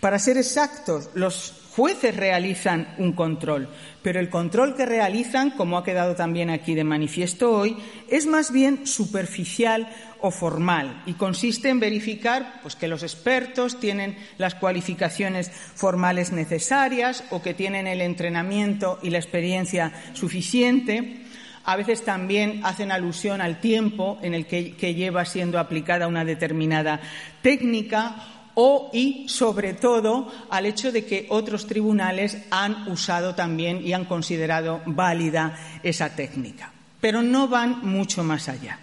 Para 0.00 0.18
ser 0.18 0.36
exactos, 0.36 1.10
los 1.14 1.67
jueces 1.78 2.16
realizan 2.16 2.88
un 2.98 3.12
control, 3.12 3.68
pero 4.02 4.18
el 4.18 4.30
control 4.30 4.74
que 4.74 4.84
realizan, 4.84 5.52
como 5.52 5.78
ha 5.78 5.84
quedado 5.84 6.16
también 6.16 6.50
aquí 6.50 6.74
de 6.74 6.82
manifiesto 6.82 7.52
hoy, 7.52 7.76
es 8.08 8.26
más 8.26 8.50
bien 8.50 8.84
superficial 8.84 9.88
o 10.20 10.32
formal 10.32 11.04
y 11.06 11.12
consiste 11.12 11.68
en 11.68 11.78
verificar 11.78 12.58
pues, 12.62 12.74
que 12.74 12.88
los 12.88 13.04
expertos 13.04 13.78
tienen 13.78 14.18
las 14.38 14.56
cualificaciones 14.56 15.52
formales 15.52 16.32
necesarias 16.32 17.22
o 17.30 17.42
que 17.42 17.54
tienen 17.54 17.86
el 17.86 18.00
entrenamiento 18.00 18.98
y 19.00 19.10
la 19.10 19.18
experiencia 19.18 19.92
suficiente. 20.14 21.26
A 21.62 21.76
veces 21.76 22.04
también 22.04 22.60
hacen 22.64 22.90
alusión 22.90 23.40
al 23.40 23.60
tiempo 23.60 24.18
en 24.20 24.34
el 24.34 24.46
que, 24.46 24.74
que 24.74 24.94
lleva 24.94 25.24
siendo 25.24 25.60
aplicada 25.60 26.08
una 26.08 26.24
determinada 26.24 27.00
técnica 27.40 28.37
o 28.60 28.90
y 28.92 29.28
sobre 29.28 29.72
todo 29.72 30.26
al 30.50 30.66
hecho 30.66 30.90
de 30.90 31.04
que 31.04 31.26
otros 31.28 31.68
tribunales 31.68 32.38
han 32.50 32.90
usado 32.90 33.36
también 33.36 33.86
y 33.86 33.92
han 33.92 34.04
considerado 34.04 34.82
válida 34.84 35.80
esa 35.84 36.16
técnica. 36.16 36.72
Pero 37.00 37.22
no 37.22 37.46
van 37.46 37.86
mucho 37.86 38.24
más 38.24 38.48
allá. 38.48 38.80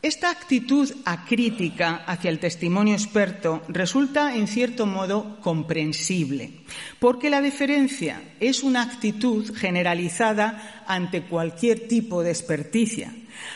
Esta 0.00 0.30
actitud 0.30 0.90
acrítica 1.04 1.96
hacia 2.06 2.30
el 2.30 2.38
testimonio 2.38 2.94
experto 2.94 3.62
resulta, 3.68 4.34
en 4.34 4.48
cierto 4.48 4.86
modo, 4.86 5.36
comprensible, 5.42 6.62
porque 6.98 7.28
la 7.28 7.42
deferencia 7.42 8.22
es 8.40 8.62
una 8.62 8.80
actitud 8.80 9.54
generalizada 9.54 10.82
ante 10.86 11.24
cualquier 11.24 11.86
tipo 11.88 12.22
de 12.22 12.30
experticia. 12.30 13.12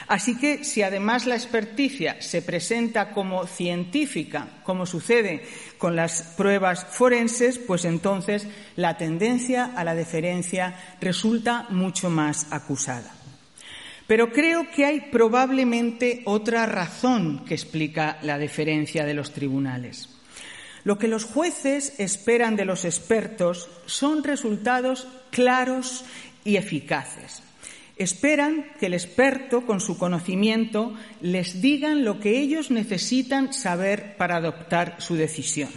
Así 0.06 0.36
que, 0.36 0.64
si 0.64 0.82
además 0.82 1.26
la 1.26 1.34
experticia 1.34 2.20
se 2.20 2.42
presenta 2.42 3.10
como 3.10 3.46
científica, 3.46 4.48
como 4.62 4.86
sucede 4.86 5.44
con 5.78 5.96
las 5.96 6.22
pruebas 6.36 6.86
forenses, 6.90 7.58
pues 7.58 7.84
entonces 7.84 8.46
la 8.76 8.96
tendencia 8.96 9.72
a 9.76 9.84
la 9.84 9.94
deferencia 9.94 10.74
resulta 11.00 11.66
mucho 11.70 12.10
más 12.10 12.46
acusada. 12.50 13.12
Pero 14.06 14.32
creo 14.32 14.70
que 14.70 14.84
hay 14.84 15.00
probablemente 15.10 16.22
otra 16.26 16.66
razón 16.66 17.44
que 17.46 17.54
explica 17.54 18.18
la 18.22 18.38
deferencia 18.38 19.04
de 19.04 19.14
los 19.14 19.32
tribunales. 19.32 20.10
Lo 20.84 20.98
que 20.98 21.08
los 21.08 21.24
jueces 21.24 21.94
esperan 21.98 22.56
de 22.56 22.66
los 22.66 22.84
expertos 22.84 23.70
son 23.86 24.22
resultados 24.22 25.06
claros 25.30 26.04
y 26.44 26.56
eficaces. 26.56 27.43
Esperan 27.96 28.66
que 28.80 28.86
el 28.86 28.94
experto, 28.94 29.64
con 29.66 29.80
su 29.80 29.96
conocimiento, 29.96 30.94
les 31.20 31.62
digan 31.62 32.04
lo 32.04 32.18
que 32.18 32.38
ellos 32.40 32.70
necesitan 32.70 33.52
saber 33.52 34.16
para 34.16 34.36
adoptar 34.36 34.96
su 34.98 35.14
decisión. 35.14 35.70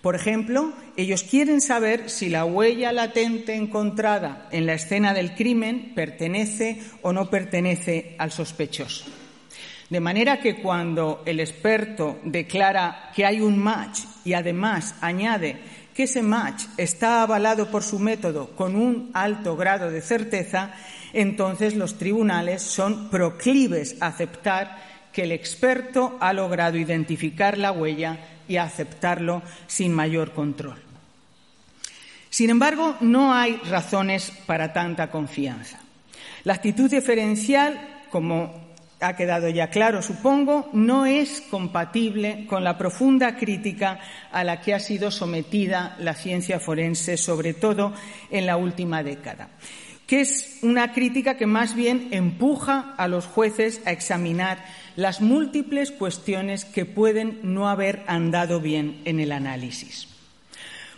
Por 0.00 0.14
ejemplo, 0.14 0.72
ellos 0.96 1.24
quieren 1.24 1.60
saber 1.60 2.08
si 2.08 2.28
la 2.28 2.44
huella 2.44 2.92
latente 2.92 3.54
encontrada 3.54 4.48
en 4.52 4.64
la 4.64 4.74
escena 4.74 5.12
del 5.12 5.34
crimen 5.34 5.92
pertenece 5.94 6.80
o 7.02 7.12
no 7.12 7.28
pertenece 7.28 8.14
al 8.18 8.30
sospechoso. 8.30 9.04
De 9.90 10.00
manera 10.00 10.40
que 10.40 10.56
cuando 10.62 11.22
el 11.26 11.40
experto 11.40 12.20
declara 12.24 13.10
que 13.14 13.24
hay 13.24 13.40
un 13.40 13.58
match 13.58 14.00
y 14.24 14.32
además 14.32 14.94
añade 15.00 15.58
que 15.94 16.04
ese 16.04 16.22
match 16.22 16.64
está 16.76 17.22
avalado 17.22 17.70
por 17.70 17.82
su 17.82 17.98
método 17.98 18.50
con 18.54 18.76
un 18.76 19.10
alto 19.14 19.56
grado 19.56 19.90
de 19.90 20.02
certeza, 20.02 20.74
entonces 21.16 21.74
los 21.74 21.96
tribunales 21.96 22.62
son 22.62 23.08
proclives 23.08 23.96
a 24.00 24.08
aceptar 24.08 24.76
que 25.12 25.24
el 25.24 25.32
experto 25.32 26.18
ha 26.20 26.32
logrado 26.34 26.76
identificar 26.76 27.56
la 27.56 27.72
huella 27.72 28.18
y 28.46 28.58
aceptarlo 28.58 29.42
sin 29.66 29.92
mayor 29.92 30.32
control. 30.32 30.76
Sin 32.28 32.50
embargo, 32.50 32.96
no 33.00 33.32
hay 33.32 33.56
razones 33.70 34.30
para 34.44 34.74
tanta 34.74 35.10
confianza. 35.10 35.80
La 36.44 36.52
actitud 36.52 36.90
diferencial, 36.90 38.04
como 38.10 38.66
ha 39.00 39.16
quedado 39.16 39.48
ya 39.48 39.68
claro, 39.68 40.02
supongo, 40.02 40.68
no 40.74 41.06
es 41.06 41.40
compatible 41.40 42.46
con 42.46 42.62
la 42.62 42.76
profunda 42.76 43.36
crítica 43.36 43.98
a 44.30 44.44
la 44.44 44.60
que 44.60 44.74
ha 44.74 44.80
sido 44.80 45.10
sometida 45.10 45.96
la 45.98 46.14
ciencia 46.14 46.60
forense, 46.60 47.16
sobre 47.16 47.54
todo 47.54 47.94
en 48.30 48.44
la 48.44 48.58
última 48.58 49.02
década, 49.02 49.48
que 50.06 50.20
es 50.20 50.58
una 50.62 50.92
crítica 50.92 51.36
que 51.36 51.46
más 51.46 51.74
bien 51.74 52.08
empuja 52.12 52.94
a 52.96 53.08
los 53.08 53.26
jueces 53.26 53.80
a 53.84 53.92
examinar 53.92 54.64
las 54.94 55.20
múltiples 55.20 55.90
cuestiones 55.90 56.64
que 56.64 56.84
pueden 56.84 57.40
no 57.42 57.68
haber 57.68 58.04
andado 58.06 58.60
bien 58.60 59.02
en 59.04 59.20
el 59.20 59.32
análisis. 59.32 60.08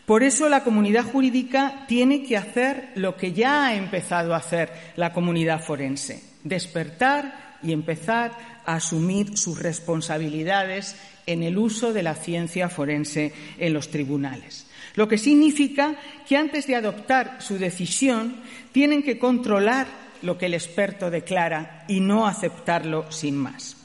Por 0.05 0.23
eso 0.23 0.49
la 0.49 0.65
comunidad 0.65 1.05
jurídica 1.05 1.85
tiene 1.87 2.23
que 2.23 2.37
hacer 2.37 2.91
lo 2.95 3.17
que 3.17 3.33
ya 3.33 3.67
ha 3.67 3.75
empezado 3.75 4.33
a 4.33 4.39
hacer 4.39 4.73
la 4.97 5.13
comunidad 5.13 5.63
forense, 5.63 6.23
despertar 6.45 7.59
y 7.63 7.73
empezar 7.73 8.33
a 8.65 8.77
asumir 8.77 9.37
sus 9.37 9.59
responsabilidades 9.59 10.97
en 11.27 11.43
el 11.43 11.59
uso 11.59 11.93
de 11.93 12.03
la 12.03 12.15
ciencia 12.15 12.71
forense 12.71 13.35
en 13.59 13.75
los 13.75 13.91
tribunales. 13.91 14.68
Lo 14.95 15.09
que 15.09 15.19
significa 15.19 15.95
que 16.27 16.37
antes 16.37 16.67
de 16.67 16.77
adoptar 16.77 17.39
su 17.41 17.59
decisión 17.59 18.37
tienen 18.73 19.03
que 19.03 19.19
controlar 19.19 19.87
lo 20.23 20.37
que 20.39 20.47
el 20.47 20.55
experto 20.55 21.11
declara 21.11 21.85
y 21.89 22.01
no 22.01 22.27
aceptarlo 22.27 23.11
sin 23.11 23.37
más. 23.37 23.77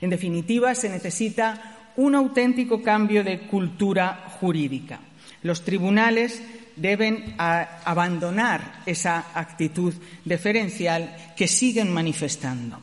En 0.00 0.10
definitiva, 0.10 0.74
se 0.74 0.88
necesita 0.88 1.92
un 1.96 2.14
auténtico 2.14 2.82
cambio 2.82 3.24
de 3.24 3.40
cultura 3.40 4.24
jurídica. 4.40 5.00
Los 5.42 5.64
tribunales 5.64 6.42
deben 6.76 7.34
abandonar 7.38 8.82
esa 8.86 9.26
actitud 9.34 9.94
deferencial 10.24 11.16
que 11.36 11.48
siguen 11.48 11.92
manifestando. 11.92 12.80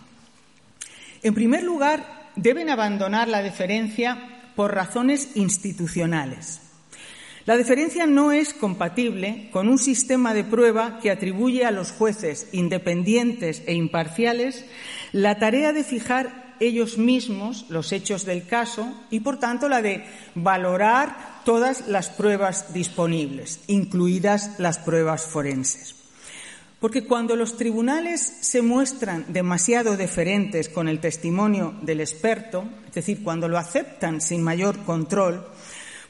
En 1.23 1.33
primer 1.33 1.63
lugar, 1.63 2.29
deben 2.35 2.69
abandonar 2.69 3.27
la 3.27 3.41
deferencia 3.41 4.17
por 4.55 4.73
razones 4.73 5.35
institucionales. 5.35 6.61
La 7.47 7.55
deferencia 7.55 8.05
no 8.05 8.33
es 8.33 8.53
compatible 8.53 9.47
con 9.53 9.69
un 9.69 9.77
sistema 9.77 10.33
de 10.33 10.43
prueba 10.43 10.99
que 10.99 11.11
atribuye 11.11 11.63
a 11.63 11.71
los 11.71 11.93
jueces 11.93 12.49
independientes 12.51 13.63
e 13.67 13.73
imparciales 13.73 14.65
la 15.13 15.39
tarea 15.39 15.71
de 15.71 15.85
fijar 15.85 16.57
ellos 16.59 16.97
mismos 16.97 17.65
los 17.69 17.93
hechos 17.93 18.25
del 18.25 18.45
caso 18.45 18.93
y, 19.09 19.21
por 19.21 19.39
tanto, 19.39 19.69
la 19.69 19.81
de 19.81 20.03
valorar 20.35 21.41
todas 21.45 21.87
las 21.87 22.09
pruebas 22.09 22.73
disponibles, 22.73 23.61
incluidas 23.67 24.59
las 24.59 24.77
pruebas 24.77 25.23
forenses. 25.25 25.95
Porque 26.81 27.05
cuando 27.05 27.37
los 27.37 27.55
tribunales 27.55 28.21
se 28.41 28.61
muestran 28.61 29.23
demasiado 29.29 29.95
deferentes 29.95 30.67
con 30.67 30.89
el 30.89 30.99
testimonio 30.99 31.75
del 31.81 32.01
experto, 32.01 32.65
es 32.89 32.93
decir, 32.93 33.23
cuando 33.23 33.47
lo 33.47 33.57
aceptan 33.57 34.19
sin 34.19 34.43
mayor 34.43 34.79
control, 34.83 35.47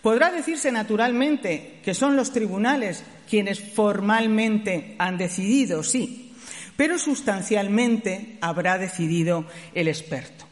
podrá 0.02 0.32
decirse 0.32 0.72
naturalmente 0.72 1.80
que 1.84 1.94
son 1.94 2.16
los 2.16 2.32
tribunales 2.32 3.04
quienes 3.30 3.60
formalmente 3.60 4.96
han 5.00 5.18
decidido, 5.18 5.84
sí, 5.84 6.34
pero 6.76 6.98
sustancialmente 6.98 8.38
habrá 8.42 8.78
decidido 8.78 9.46
el 9.74 9.88
experto. 9.88 10.46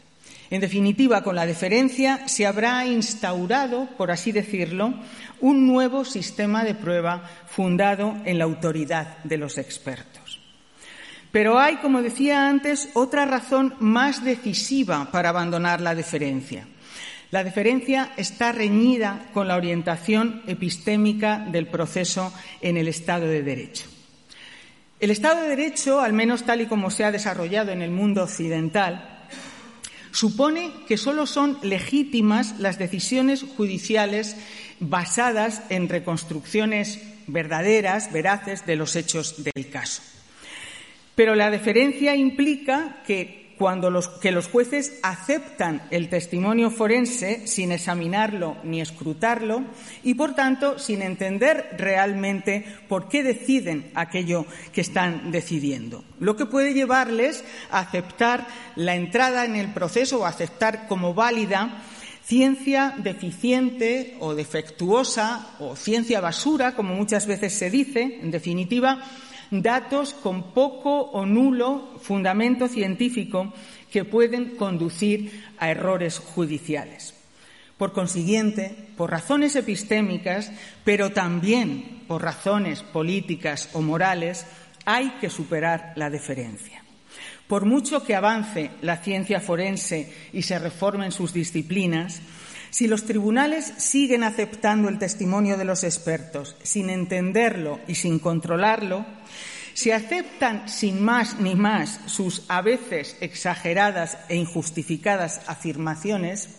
En 0.49 0.61
definitiva, 0.61 1.23
con 1.23 1.35
la 1.35 1.45
deferencia 1.45 2.27
se 2.27 2.45
habrá 2.45 2.85
instaurado, 2.85 3.89
por 3.97 4.11
así 4.11 4.31
decirlo, 4.31 4.93
un 5.41 5.67
nuevo 5.67 6.05
sistema 6.05 6.63
de 6.63 6.75
prueba 6.75 7.29
fundado 7.47 8.15
en 8.25 8.37
la 8.37 8.43
autoridad 8.43 9.17
de 9.23 9.37
los 9.37 9.57
expertos. 9.57 10.39
Pero 11.31 11.59
hay, 11.59 11.77
como 11.77 12.01
decía 12.01 12.47
antes, 12.47 12.89
otra 12.93 13.25
razón 13.25 13.75
más 13.79 14.23
decisiva 14.23 15.11
para 15.11 15.29
abandonar 15.29 15.81
la 15.81 15.93
deferencia. 15.93 16.67
La 17.35 17.43
deferencia 17.43 18.13
está 18.15 18.53
reñida 18.53 19.25
con 19.33 19.49
la 19.49 19.57
orientación 19.57 20.41
epistémica 20.47 21.45
del 21.51 21.67
proceso 21.67 22.33
en 22.61 22.77
el 22.77 22.87
Estado 22.87 23.27
de 23.27 23.43
Derecho. 23.43 23.83
El 25.01 25.11
Estado 25.11 25.41
de 25.41 25.49
Derecho, 25.49 25.99
al 25.99 26.13
menos 26.13 26.45
tal 26.45 26.61
y 26.61 26.65
como 26.67 26.89
se 26.89 27.03
ha 27.03 27.11
desarrollado 27.11 27.73
en 27.73 27.81
el 27.81 27.91
mundo 27.91 28.23
occidental, 28.23 29.27
supone 30.11 30.71
que 30.87 30.95
solo 30.95 31.25
son 31.25 31.57
legítimas 31.61 32.57
las 32.57 32.79
decisiones 32.79 33.43
judiciales 33.57 34.37
basadas 34.79 35.61
en 35.67 35.89
reconstrucciones 35.89 37.01
verdaderas, 37.27 38.13
veraces, 38.13 38.65
de 38.65 38.77
los 38.77 38.95
hechos 38.95 39.43
del 39.43 39.69
caso. 39.69 40.01
Pero 41.15 41.35
la 41.35 41.51
deferencia 41.51 42.15
implica 42.15 43.03
que 43.05 43.44
cuando 43.57 43.89
los, 43.89 44.07
que 44.07 44.31
los 44.31 44.47
jueces 44.47 44.99
aceptan 45.03 45.81
el 45.91 46.09
testimonio 46.09 46.71
forense 46.71 47.47
sin 47.47 47.71
examinarlo 47.71 48.57
ni 48.63 48.81
escrutarlo 48.81 49.63
y, 50.03 50.15
por 50.15 50.35
tanto, 50.35 50.77
sin 50.79 51.01
entender 51.01 51.75
realmente 51.77 52.65
por 52.87 53.07
qué 53.07 53.23
deciden 53.23 53.91
aquello 53.95 54.45
que 54.73 54.81
están 54.81 55.31
decidiendo. 55.31 56.03
Lo 56.19 56.35
que 56.35 56.45
puede 56.45 56.73
llevarles 56.73 57.43
a 57.71 57.79
aceptar 57.79 58.47
la 58.75 58.95
entrada 58.95 59.45
en 59.45 59.55
el 59.55 59.73
proceso 59.73 60.19
o 60.19 60.25
aceptar 60.25 60.87
como 60.87 61.13
válida 61.13 61.81
ciencia 62.25 62.95
deficiente 62.97 64.17
o 64.19 64.33
defectuosa 64.33 65.47
o 65.59 65.75
ciencia 65.75 66.21
basura, 66.21 66.75
como 66.75 66.95
muchas 66.95 67.27
veces 67.27 67.53
se 67.53 67.69
dice, 67.69 68.19
en 68.21 68.31
definitiva, 68.31 68.99
datos 69.51 70.13
con 70.13 70.51
poco 70.53 71.01
o 71.13 71.25
nulo 71.25 71.97
fundamento 72.01 72.67
científico 72.67 73.53
que 73.91 74.05
pueden 74.05 74.55
conducir 74.57 75.43
a 75.57 75.69
errores 75.69 76.19
judiciales. 76.19 77.13
Por 77.77 77.91
consiguiente, 77.91 78.75
por 78.95 79.11
razones 79.11 79.55
epistémicas, 79.55 80.51
pero 80.83 81.11
también 81.11 82.03
por 82.07 82.23
razones 82.23 82.83
políticas 82.83 83.69
o 83.73 83.81
morales, 83.81 84.45
hay 84.85 85.09
que 85.19 85.29
superar 85.29 85.93
la 85.95 86.09
deferencia. 86.09 86.83
Por 87.47 87.65
mucho 87.65 88.03
que 88.03 88.15
avance 88.15 88.71
la 88.81 88.97
ciencia 88.97 89.39
forense 89.39 90.11
y 90.33 90.41
se 90.41 90.57
reformen 90.57 91.11
sus 91.11 91.33
disciplinas, 91.33 92.21
si 92.75 92.87
los 92.89 93.05
tribunales 93.05 93.71
siguen 93.77 94.25
aceptando 94.25 94.89
el 94.89 94.99
testimonio 94.99 95.55
de 95.55 95.63
los 95.63 95.85
expertos 95.85 96.57
sin 96.61 96.89
entenderlo 96.89 97.79
y 97.87 97.95
sin 97.95 98.19
controlarlo, 98.19 99.05
si 99.73 99.91
aceptan 99.91 100.67
sin 100.67 101.01
más 101.01 101.39
ni 101.39 101.55
más 101.55 102.01
sus 102.05 102.43
a 102.49 102.61
veces 102.61 103.15
exageradas 103.21 104.17
e 104.27 104.35
injustificadas 104.35 105.39
afirmaciones, 105.47 106.49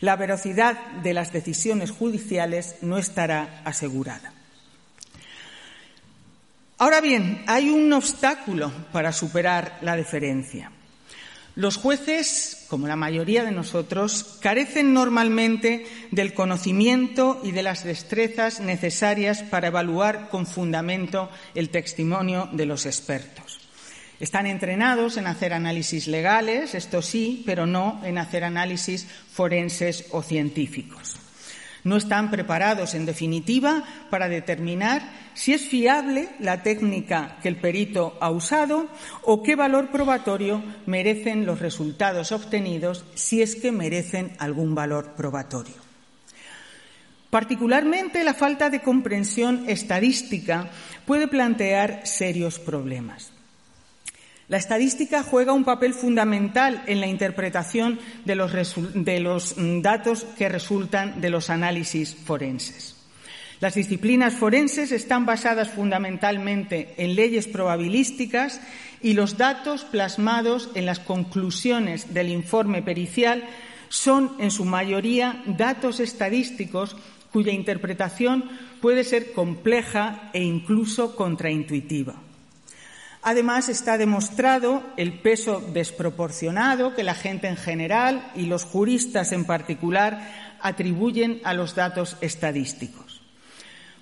la 0.00 0.16
velocidad 0.16 0.76
de 1.04 1.14
las 1.14 1.32
decisiones 1.32 1.92
judiciales 1.92 2.74
no 2.82 2.98
estará 2.98 3.62
asegurada. 3.64 4.32
Ahora 6.78 7.00
bien, 7.00 7.44
hay 7.46 7.70
un 7.70 7.92
obstáculo 7.92 8.72
para 8.90 9.12
superar 9.12 9.78
la 9.82 9.94
deferencia. 9.94 10.72
Los 11.56 11.76
jueces, 11.76 12.66
como 12.68 12.86
la 12.86 12.96
mayoría 12.96 13.44
de 13.44 13.50
nosotros, 13.50 14.38
carecen 14.40 14.94
normalmente 14.94 15.86
del 16.10 16.32
conocimiento 16.32 17.40
y 17.42 17.50
de 17.50 17.62
las 17.62 17.84
destrezas 17.84 18.60
necesarias 18.60 19.42
para 19.42 19.68
evaluar 19.68 20.28
con 20.28 20.46
fundamento 20.46 21.28
el 21.54 21.70
testimonio 21.70 22.48
de 22.52 22.66
los 22.66 22.86
expertos. 22.86 23.60
Están 24.20 24.46
entrenados 24.46 25.16
en 25.16 25.26
hacer 25.26 25.52
análisis 25.52 26.06
legales, 26.06 26.74
esto 26.74 27.02
sí, 27.02 27.42
pero 27.46 27.66
no 27.66 28.00
en 28.04 28.18
hacer 28.18 28.44
análisis 28.44 29.06
forenses 29.32 30.06
o 30.10 30.22
científicos. 30.22 31.16
No 31.84 31.96
están 31.96 32.30
preparados, 32.30 32.94
en 32.94 33.06
definitiva, 33.06 33.84
para 34.10 34.28
determinar 34.28 35.02
si 35.34 35.54
es 35.54 35.62
fiable 35.62 36.28
la 36.38 36.62
técnica 36.62 37.38
que 37.42 37.48
el 37.48 37.56
perito 37.56 38.18
ha 38.20 38.30
usado 38.30 38.88
o 39.22 39.42
qué 39.42 39.56
valor 39.56 39.90
probatorio 39.90 40.62
merecen 40.86 41.46
los 41.46 41.60
resultados 41.60 42.32
obtenidos, 42.32 43.04
si 43.14 43.40
es 43.42 43.56
que 43.56 43.72
merecen 43.72 44.32
algún 44.38 44.74
valor 44.74 45.14
probatorio. 45.16 45.74
Particularmente 47.30 48.24
la 48.24 48.34
falta 48.34 48.70
de 48.70 48.82
comprensión 48.82 49.68
estadística 49.68 50.68
puede 51.06 51.28
plantear 51.28 52.02
serios 52.04 52.58
problemas. 52.58 53.32
La 54.50 54.56
estadística 54.56 55.22
juega 55.22 55.52
un 55.52 55.62
papel 55.62 55.94
fundamental 55.94 56.82
en 56.88 56.98
la 56.98 57.06
interpretación 57.06 58.00
de 58.24 58.34
los, 58.34 59.56
mm, 59.56 59.80
datos 59.80 60.24
que 60.36 60.48
resultan 60.48 61.20
de 61.20 61.30
los 61.30 61.50
análisis 61.50 62.16
forenses. 62.16 62.96
Las 63.60 63.76
disciplinas 63.76 64.34
forenses 64.34 64.90
están 64.90 65.24
basadas 65.24 65.70
fundamentalmente 65.70 66.94
en 66.96 67.14
leyes 67.14 67.46
probabilísticas 67.46 68.60
y 69.00 69.12
los 69.12 69.38
datos 69.38 69.84
plasmados 69.84 70.70
en 70.74 70.84
las 70.84 70.98
conclusiones 70.98 72.12
del 72.12 72.28
informe 72.28 72.82
pericial 72.82 73.44
son, 73.88 74.32
en 74.40 74.50
su 74.50 74.64
mayoría, 74.64 75.44
datos 75.46 76.00
estadísticos 76.00 76.96
cuya 77.30 77.52
interpretación 77.52 78.50
puede 78.80 79.04
ser 79.04 79.30
compleja 79.30 80.28
e 80.32 80.42
incluso 80.42 81.14
contraintuitiva. 81.14 82.29
Además, 83.22 83.68
está 83.68 83.98
demostrado 83.98 84.82
el 84.96 85.20
peso 85.20 85.60
desproporcionado 85.60 86.94
que 86.94 87.02
la 87.02 87.14
gente 87.14 87.48
en 87.48 87.56
general 87.56 88.32
y 88.34 88.46
los 88.46 88.64
juristas 88.64 89.32
en 89.32 89.44
particular 89.44 90.56
atribuyen 90.60 91.40
a 91.44 91.52
los 91.52 91.74
datos 91.74 92.16
estadísticos. 92.22 93.20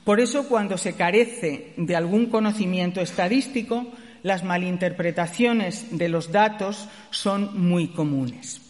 Por 0.05 0.21
eso, 0.21 0.49
cuando 0.49 0.79
se 0.79 0.95
carece 0.95 1.75
de 1.77 1.97
algún 1.97 2.27
conocimiento 2.27 3.01
estadístico, 3.01 3.87
las 4.23 4.45
malinterpretaciones 4.45 5.99
de 5.99 6.09
los 6.09 6.33
datos 6.33 6.89
son 7.11 7.61
muy 7.61 7.89
comunes. 7.89 8.62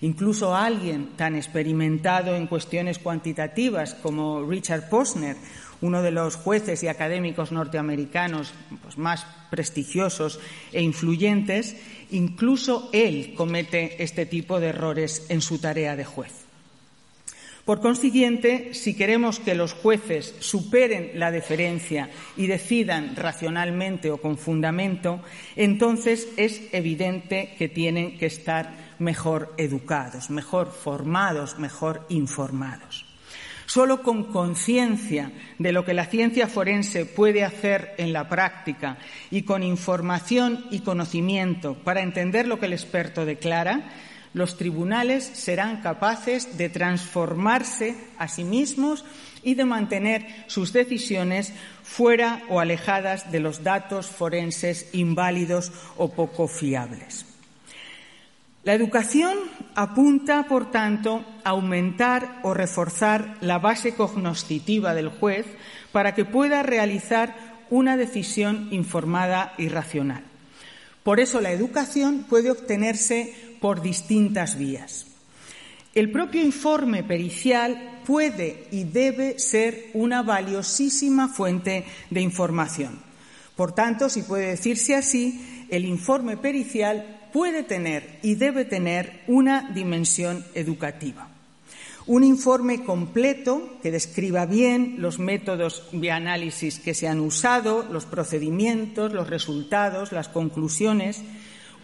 Incluso 0.00 0.56
alguien 0.56 1.10
tan 1.16 1.36
experimentado 1.36 2.34
en 2.34 2.46
cuestiones 2.46 2.98
cuantitativas 2.98 3.94
como 3.94 4.42
Richard 4.44 4.88
Posner, 4.88 5.36
uno 5.80 6.02
de 6.02 6.10
los 6.10 6.36
jueces 6.36 6.82
y 6.82 6.88
académicos 6.88 7.52
norteamericanos 7.52 8.52
pues, 8.82 8.98
más 8.98 9.26
prestigiosos 9.50 10.40
e 10.72 10.82
influyentes, 10.82 11.76
incluso 12.10 12.88
él 12.92 13.34
comete 13.36 14.02
este 14.02 14.26
tipo 14.26 14.60
de 14.60 14.68
errores 14.68 15.26
en 15.28 15.40
su 15.40 15.58
tarea 15.58 15.96
de 15.96 16.04
juez. 16.04 16.32
Por 17.64 17.80
consiguiente, 17.80 18.74
si 18.74 18.94
queremos 18.94 19.38
que 19.38 19.54
los 19.54 19.74
jueces 19.74 20.34
superen 20.40 21.12
la 21.14 21.30
deferencia 21.30 22.10
y 22.36 22.46
decidan 22.46 23.14
racionalmente 23.16 24.10
o 24.10 24.16
con 24.16 24.38
fundamento, 24.38 25.20
entonces 25.56 26.28
es 26.36 26.62
evidente 26.72 27.54
que 27.58 27.68
tienen 27.68 28.18
que 28.18 28.26
estar 28.26 28.96
mejor 28.98 29.54
educados, 29.56 30.30
mejor 30.30 30.72
formados, 30.72 31.58
mejor 31.58 32.06
informados. 32.08 33.09
Solo 33.70 34.02
con 34.02 34.24
conciencia 34.24 35.30
de 35.60 35.70
lo 35.70 35.84
que 35.84 35.94
la 35.94 36.06
ciencia 36.06 36.48
forense 36.48 37.06
puede 37.06 37.44
hacer 37.44 37.94
en 37.98 38.12
la 38.12 38.28
práctica 38.28 38.98
y 39.30 39.42
con 39.42 39.62
información 39.62 40.66
y 40.72 40.80
conocimiento 40.80 41.74
para 41.84 42.00
entender 42.00 42.48
lo 42.48 42.58
que 42.58 42.66
el 42.66 42.72
experto 42.72 43.24
declara, 43.24 43.92
los 44.34 44.56
tribunales 44.56 45.22
serán 45.22 45.82
capaces 45.82 46.58
de 46.58 46.68
transformarse 46.68 47.94
a 48.18 48.26
sí 48.26 48.42
mismos 48.42 49.04
y 49.44 49.54
de 49.54 49.66
mantener 49.66 50.26
sus 50.48 50.72
decisiones 50.72 51.52
fuera 51.84 52.42
o 52.48 52.58
alejadas 52.58 53.30
de 53.30 53.38
los 53.38 53.62
datos 53.62 54.08
forenses 54.08 54.88
inválidos 54.92 55.70
o 55.96 56.10
poco 56.10 56.48
fiables. 56.48 57.29
La 58.62 58.74
educación 58.74 59.38
apunta, 59.74 60.46
por 60.46 60.70
tanto, 60.70 61.24
a 61.44 61.50
aumentar 61.50 62.40
o 62.42 62.52
reforzar 62.52 63.38
la 63.40 63.58
base 63.58 63.94
cognoscitiva 63.94 64.94
del 64.94 65.08
juez 65.08 65.46
para 65.92 66.14
que 66.14 66.26
pueda 66.26 66.62
realizar 66.62 67.64
una 67.70 67.96
decisión 67.96 68.68
informada 68.70 69.54
y 69.56 69.68
racional. 69.68 70.24
Por 71.02 71.20
eso 71.20 71.40
la 71.40 71.52
educación 71.52 72.26
puede 72.28 72.50
obtenerse 72.50 73.34
por 73.60 73.80
distintas 73.80 74.58
vías. 74.58 75.06
El 75.94 76.12
propio 76.12 76.42
informe 76.42 77.02
pericial 77.02 78.00
puede 78.06 78.68
y 78.70 78.84
debe 78.84 79.38
ser 79.38 79.86
una 79.94 80.22
valiosísima 80.22 81.28
fuente 81.28 81.86
de 82.10 82.20
información. 82.20 83.00
Por 83.56 83.72
tanto, 83.72 84.08
si 84.10 84.22
puede 84.22 84.48
decirse 84.48 84.94
así, 84.94 85.66
el 85.70 85.86
informe 85.86 86.36
pericial 86.36 87.19
puede 87.32 87.62
tener 87.62 88.18
y 88.22 88.34
debe 88.34 88.64
tener 88.64 89.22
una 89.26 89.70
dimensión 89.72 90.44
educativa. 90.54 91.28
Un 92.06 92.24
informe 92.24 92.82
completo 92.82 93.78
que 93.82 93.90
describa 93.90 94.46
bien 94.46 94.96
los 94.98 95.18
métodos 95.18 95.86
de 95.92 96.10
análisis 96.10 96.78
que 96.78 96.94
se 96.94 97.06
han 97.06 97.20
usado, 97.20 97.86
los 97.90 98.04
procedimientos, 98.06 99.12
los 99.12 99.28
resultados, 99.28 100.10
las 100.10 100.28
conclusiones. 100.28 101.20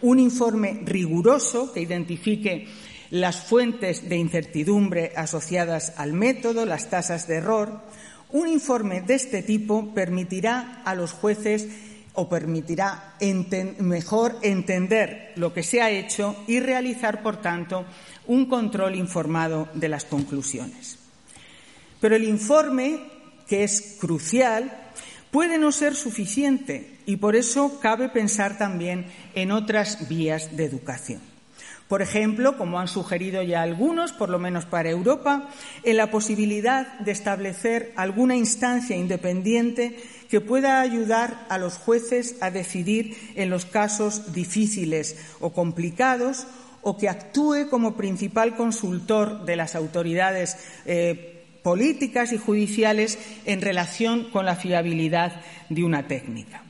Un 0.01 0.19
informe 0.19 0.81
riguroso 0.83 1.71
que 1.71 1.81
identifique 1.81 2.67
las 3.09 3.39
fuentes 3.39 4.09
de 4.09 4.17
incertidumbre 4.17 5.13
asociadas 5.15 5.93
al 5.97 6.13
método, 6.13 6.65
las 6.65 6.89
tasas 6.89 7.27
de 7.27 7.35
error. 7.35 7.81
Un 8.29 8.49
informe 8.49 9.01
de 9.01 9.15
este 9.15 9.41
tipo 9.43 9.93
permitirá 9.93 10.81
a 10.83 10.93
los 10.95 11.13
jueces 11.13 11.67
o 12.17 12.27
permitirá 12.27 13.13
mejor 13.79 14.37
entender 14.41 15.33
lo 15.35 15.53
que 15.53 15.61
se 15.61 15.81
ha 15.81 15.91
hecho 15.91 16.35
y 16.47 16.59
realizar, 16.59 17.21
por 17.21 17.37
tanto, 17.37 17.85
un 18.25 18.47
control 18.47 18.95
informado 18.95 19.69
de 19.75 19.87
las 19.87 20.05
conclusiones. 20.05 20.97
Pero 22.01 22.15
el 22.15 22.23
informe, 22.23 23.01
que 23.47 23.63
es 23.63 23.97
crucial, 23.99 24.91
puede 25.29 25.59
no 25.59 25.71
ser 25.71 25.93
suficiente 25.93 26.97
y 27.05 27.17
por 27.17 27.35
eso 27.35 27.79
cabe 27.79 28.09
pensar 28.09 28.57
también 28.57 29.05
en 29.35 29.51
otras 29.51 30.09
vías 30.09 30.57
de 30.57 30.65
educación. 30.65 31.21
Por 31.87 32.01
ejemplo, 32.01 32.57
como 32.57 32.79
han 32.79 32.89
sugerido 32.89 33.41
ya 33.43 33.61
algunos, 33.61 34.11
por 34.11 34.29
lo 34.29 34.39
menos 34.39 34.65
para 34.65 34.89
Europa, 34.89 35.49
en 35.83 35.95
la 35.95 36.11
posibilidad 36.11 36.99
de 36.99 37.11
establecer 37.11 37.93
alguna 37.95 38.35
instancia 38.35 38.97
independiente 38.97 39.97
que 40.29 40.41
pueda 40.41 40.81
ayudar 40.81 41.45
a 41.49 41.57
los 41.57 41.77
jueces 41.77 42.35
a 42.41 42.51
decidir 42.51 43.17
en 43.35 43.49
los 43.49 43.65
casos 43.65 44.33
difíciles 44.33 45.17
o 45.39 45.53
complicados 45.53 46.47
o 46.81 46.97
que 46.97 47.09
actúe 47.09 47.69
como 47.69 47.95
principal 47.95 48.55
consultor 48.55 49.45
de 49.45 49.55
las 49.55 49.75
autoridades 49.75 50.57
eh, 50.85 51.43
políticas 51.63 52.31
y 52.31 52.37
judiciales 52.37 53.19
en 53.45 53.61
relación 53.61 54.29
con 54.31 54.45
la 54.45 54.55
fiabilidad 54.55 55.41
de 55.69 55.83
una 55.83 56.07
técnica. 56.07 56.63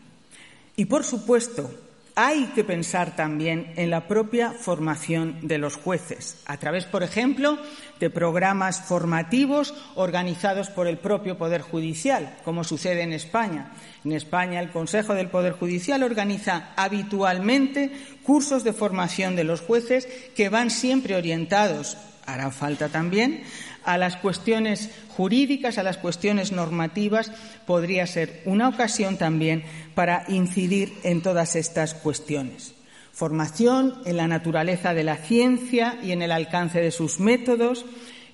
Y, 0.75 0.85
por 0.85 1.03
supuesto, 1.03 1.71
hay 2.19 2.45
que 2.55 2.63
pensar 2.63 3.15
también 3.15 3.73
en 3.75 3.91
la 3.91 4.07
propia 4.07 4.51
formación 4.51 5.37
de 5.43 5.59
los 5.59 5.75
jueces, 5.75 6.41
a 6.47 6.57
través, 6.57 6.85
por 6.85 7.03
ejemplo, 7.03 7.59
de 7.99 8.09
programas 8.09 8.81
formativos 8.81 9.75
organizados 9.93 10.71
por 10.71 10.87
el 10.87 10.97
propio 10.97 11.37
Poder 11.37 11.61
Judicial, 11.61 12.35
como 12.43 12.63
sucede 12.63 13.03
en 13.03 13.13
España. 13.13 13.71
En 14.03 14.13
España, 14.13 14.59
el 14.59 14.71
Consejo 14.71 15.13
del 15.13 15.29
Poder 15.29 15.53
Judicial 15.53 16.01
organiza 16.01 16.73
habitualmente 16.75 17.91
cursos 18.23 18.63
de 18.63 18.73
formación 18.73 19.35
de 19.35 19.43
los 19.43 19.61
jueces 19.61 20.07
que 20.35 20.49
van 20.49 20.71
siempre 20.71 21.15
orientados, 21.15 21.97
hará 22.25 22.49
falta 22.49 22.89
también, 22.89 23.43
a 23.87 23.97
las 23.97 24.17
cuestiones 24.17 24.89
jurídicas, 25.07 25.77
a 25.77 25.83
las 25.83 25.97
cuestiones 25.97 26.51
normativas, 26.51 27.31
podría 27.65 28.05
ser 28.05 28.41
una 28.43 28.67
ocasión 28.67 29.17
también 29.17 29.63
para 29.95 30.25
incidir 30.27 30.93
en 31.03 31.21
todas 31.21 31.55
estas 31.55 31.93
cuestiones. 31.93 32.75
Formación 33.13 34.01
en 34.05 34.17
la 34.17 34.27
naturaleza 34.27 34.93
de 34.93 35.05
la 35.05 35.15
ciencia 35.15 35.97
y 36.03 36.11
en 36.11 36.21
el 36.21 36.33
alcance 36.33 36.81
de 36.81 36.91
sus 36.91 37.21
métodos, 37.21 37.85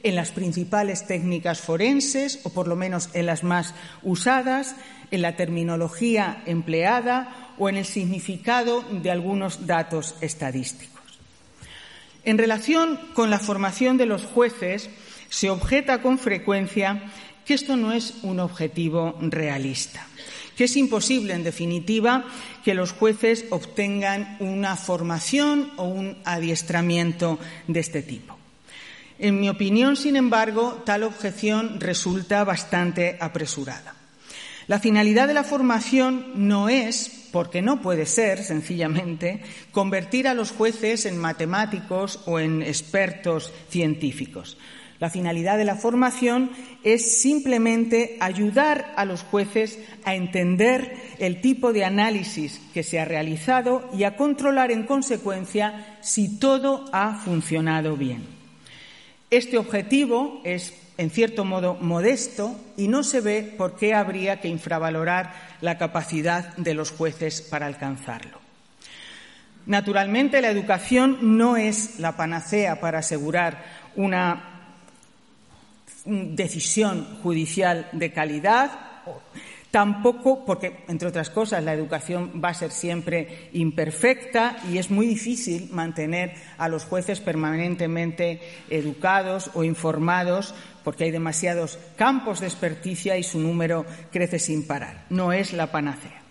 en 0.02 0.16
las 0.16 0.32
principales 0.32 1.06
técnicas 1.06 1.62
forenses, 1.62 2.40
o 2.44 2.50
por 2.50 2.68
lo 2.68 2.76
menos 2.76 3.12
en 3.14 3.28
las 3.28 3.44
más 3.44 3.76
usadas, 4.02 4.76
en 5.12 5.22
la 5.22 5.36
terminología 5.36 6.42
empleada 6.48 7.54
o 7.60 7.70
en 7.70 7.78
el 7.78 7.86
significado 7.86 8.82
de 8.82 9.12
algunos 9.12 9.68
datos 9.68 10.16
estadísticos. 10.20 10.94
En 12.26 12.38
relación 12.38 13.00
con 13.14 13.30
la 13.30 13.40
formación 13.40 13.98
de 13.98 14.06
los 14.06 14.24
jueces, 14.24 14.90
se 15.34 15.50
objeta 15.50 16.00
con 16.00 16.20
frecuencia 16.20 17.10
que 17.44 17.56
esto 17.56 17.76
no 17.76 17.92
es 17.92 18.20
un 18.22 18.40
objetivo 18.40 19.18
realista, 19.20 20.06
que 20.56 20.66
es 20.66 20.78
imposible, 20.78 21.34
en 21.34 21.44
definitiva, 21.44 22.26
que 22.64 22.76
los 22.76 22.92
jueces 22.92 23.46
obtengan 23.50 24.38
una 24.40 24.76
formación 24.76 25.72
o 25.78 25.86
un 25.86 26.18
adiestramiento 26.24 27.40
de 27.68 27.80
este 27.80 28.04
tipo. 28.04 28.38
En 29.18 29.40
mi 29.40 29.50
opinión, 29.50 29.96
sin 29.96 30.18
embargo, 30.18 30.84
tal 30.86 31.02
objeción 31.02 31.80
resulta 31.80 32.44
bastante 32.44 33.18
apresurada. 33.20 33.96
La 34.68 34.80
finalidad 34.80 35.28
de 35.28 35.34
la 35.34 35.44
formación 35.44 36.48
no 36.48 36.70
es, 36.70 37.30
porque 37.32 37.64
no 37.64 37.82
puede 37.82 38.06
ser, 38.06 38.44
sencillamente, 38.44 39.42
convertir 39.72 40.28
a 40.28 40.36
los 40.36 40.52
jueces 40.52 41.08
en 41.08 41.18
matemáticos 41.18 42.20
o 42.28 42.40
en 42.40 42.62
expertos 42.62 43.52
científicos. 43.70 44.58
La 45.04 45.10
finalidad 45.10 45.58
de 45.58 45.66
la 45.66 45.76
formación 45.76 46.52
es 46.82 47.20
simplemente 47.20 48.16
ayudar 48.22 48.94
a 48.96 49.04
los 49.04 49.22
jueces 49.24 49.78
a 50.06 50.16
entender 50.16 50.96
el 51.20 51.42
tipo 51.42 51.74
de 51.74 51.84
análisis 51.84 52.62
que 52.74 52.84
se 52.84 53.02
ha 53.02 53.04
realizado 53.04 53.90
y 53.94 54.06
a 54.06 54.16
controlar 54.16 54.72
en 54.72 54.86
consecuencia 54.86 55.98
si 56.00 56.40
todo 56.40 56.86
ha 56.94 57.16
funcionado 57.16 57.98
bien. 57.98 58.24
Este 59.30 59.58
objetivo 59.58 60.40
es, 60.46 60.74
en 60.98 61.10
cierto 61.10 61.44
modo, 61.44 61.74
modesto 61.82 62.58
y 62.78 62.88
no 62.88 63.04
se 63.04 63.20
ve 63.20 63.56
por 63.58 63.76
qué 63.76 63.94
habría 63.94 64.40
que 64.40 64.48
infravalorar 64.48 65.34
la 65.60 65.78
capacidad 65.78 66.56
de 66.56 66.76
los 66.76 66.92
jueces 66.92 67.42
para 67.42 67.66
alcanzarlo. 67.66 68.40
Naturalmente, 69.66 70.40
la 70.40 70.50
educación 70.50 71.38
no 71.38 71.58
es 71.58 72.00
la 72.00 72.16
panacea 72.16 72.80
para 72.80 73.00
asegurar 73.00 73.84
una 73.98 74.53
decisión 76.06 77.20
judicial 77.22 77.90
de 77.94 78.12
calidad, 78.12 78.72
Tampoco, 79.74 80.46
porque, 80.46 80.84
entre 80.88 81.08
otras 81.08 81.32
cosas, 81.32 81.64
la 81.64 81.74
educación 81.74 82.40
va 82.46 82.50
a 82.50 82.54
ser 82.54 82.70
siempre 82.70 83.50
imperfecta 83.54 84.58
y 84.72 84.78
es 84.78 84.92
muy 84.92 85.08
difícil 85.08 85.68
mantener 85.72 86.36
a 86.60 86.70
los 86.70 86.86
jueces 86.86 87.22
permanentemente 87.22 88.40
educados 88.70 89.50
o 89.56 89.64
informados 89.64 90.54
porque 90.84 91.06
hay 91.06 91.12
demasiados 91.12 91.80
campos 91.96 92.40
de 92.40 92.46
experticia 92.46 93.18
y 93.18 93.24
su 93.24 93.40
número 93.40 93.84
crece 94.12 94.38
sin 94.38 94.68
parar. 94.68 95.06
No 95.10 95.34
es 95.34 95.54
la 95.54 95.72
panacea. 95.72 96.23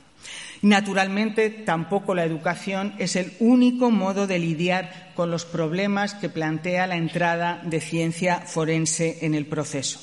Naturalmente, 0.63 1.51
tampoco 1.51 2.15
la 2.15 2.25
educación 2.25 2.95
es 2.99 3.17
el 3.17 3.33
único 3.41 3.91
modo 3.91 4.29
de 4.29 4.39
lidiar 4.39 5.11
con 5.17 5.29
los 5.29 5.45
problemas 5.45 6.15
que 6.15 6.29
plantea 6.29 6.87
la 6.87 6.97
entrada 6.97 7.61
de 7.65 7.81
ciencia 7.81 8.39
forense 8.39 9.19
en 9.23 9.35
el 9.35 9.47
proceso. 9.47 10.01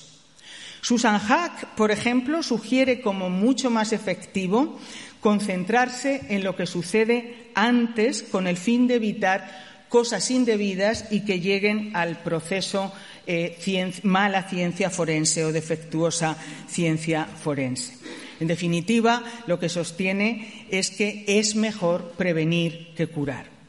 Susan 0.81 1.17
Hack, 1.17 1.75
por 1.75 1.91
ejemplo, 1.91 2.43
sugiere 2.43 2.99
como 2.99 3.29
mucho 3.29 3.69
más 3.69 3.93
efectivo 3.93 4.77
concentrarse 5.21 6.21
en 6.29 6.43
lo 6.43 6.57
que 6.57 6.65
sucede 6.65 7.51
antes 7.55 8.23
con 8.23 8.45
el 8.45 8.57
fin 8.57 8.87
de 8.87 8.95
evitar 8.95 9.69
cosas 9.87 10.29
indebidas 10.29 11.05
y 11.09 11.21
que 11.21 11.39
lleguen 11.39 11.95
al 11.95 12.17
proceso 12.17 12.93
eh, 13.27 13.57
mala 14.03 14.43
ciencia 14.43 14.89
forense 14.89 15.43
o 15.45 15.51
defectuosa 15.51 16.37
ciencia 16.67 17.25
forense. 17.25 17.97
En 18.39 18.47
definitiva, 18.47 19.23
lo 19.47 19.59
que 19.59 19.69
sostiene 19.69 20.65
es 20.71 20.91
que 20.91 21.25
es 21.27 21.55
mejor 21.55 22.13
prevenir 22.17 22.93
que 22.95 23.07
curar. 23.07 23.59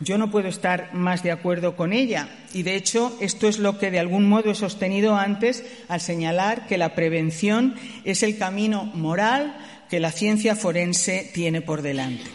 Yo 0.00 0.18
no 0.18 0.30
puedo 0.30 0.48
estar 0.48 0.92
más 0.92 1.22
de 1.22 1.30
acuerdo 1.32 1.74
con 1.74 1.94
ella 1.94 2.28
y, 2.52 2.62
de 2.62 2.76
hecho, 2.76 3.16
esto 3.20 3.48
es 3.48 3.58
lo 3.58 3.78
que 3.78 3.90
de 3.90 3.98
algún 3.98 4.28
modo 4.28 4.50
he 4.50 4.54
sostenido 4.54 5.16
antes 5.16 5.64
al 5.88 6.02
señalar 6.02 6.66
que 6.66 6.76
la 6.76 6.94
prevención 6.94 7.74
es 8.04 8.22
el 8.22 8.36
camino 8.36 8.84
moral 8.84 9.56
que 9.88 10.00
la 10.00 10.12
ciencia 10.12 10.54
forense 10.54 11.30
tiene 11.32 11.62
por 11.62 11.80
delante. 11.80 12.30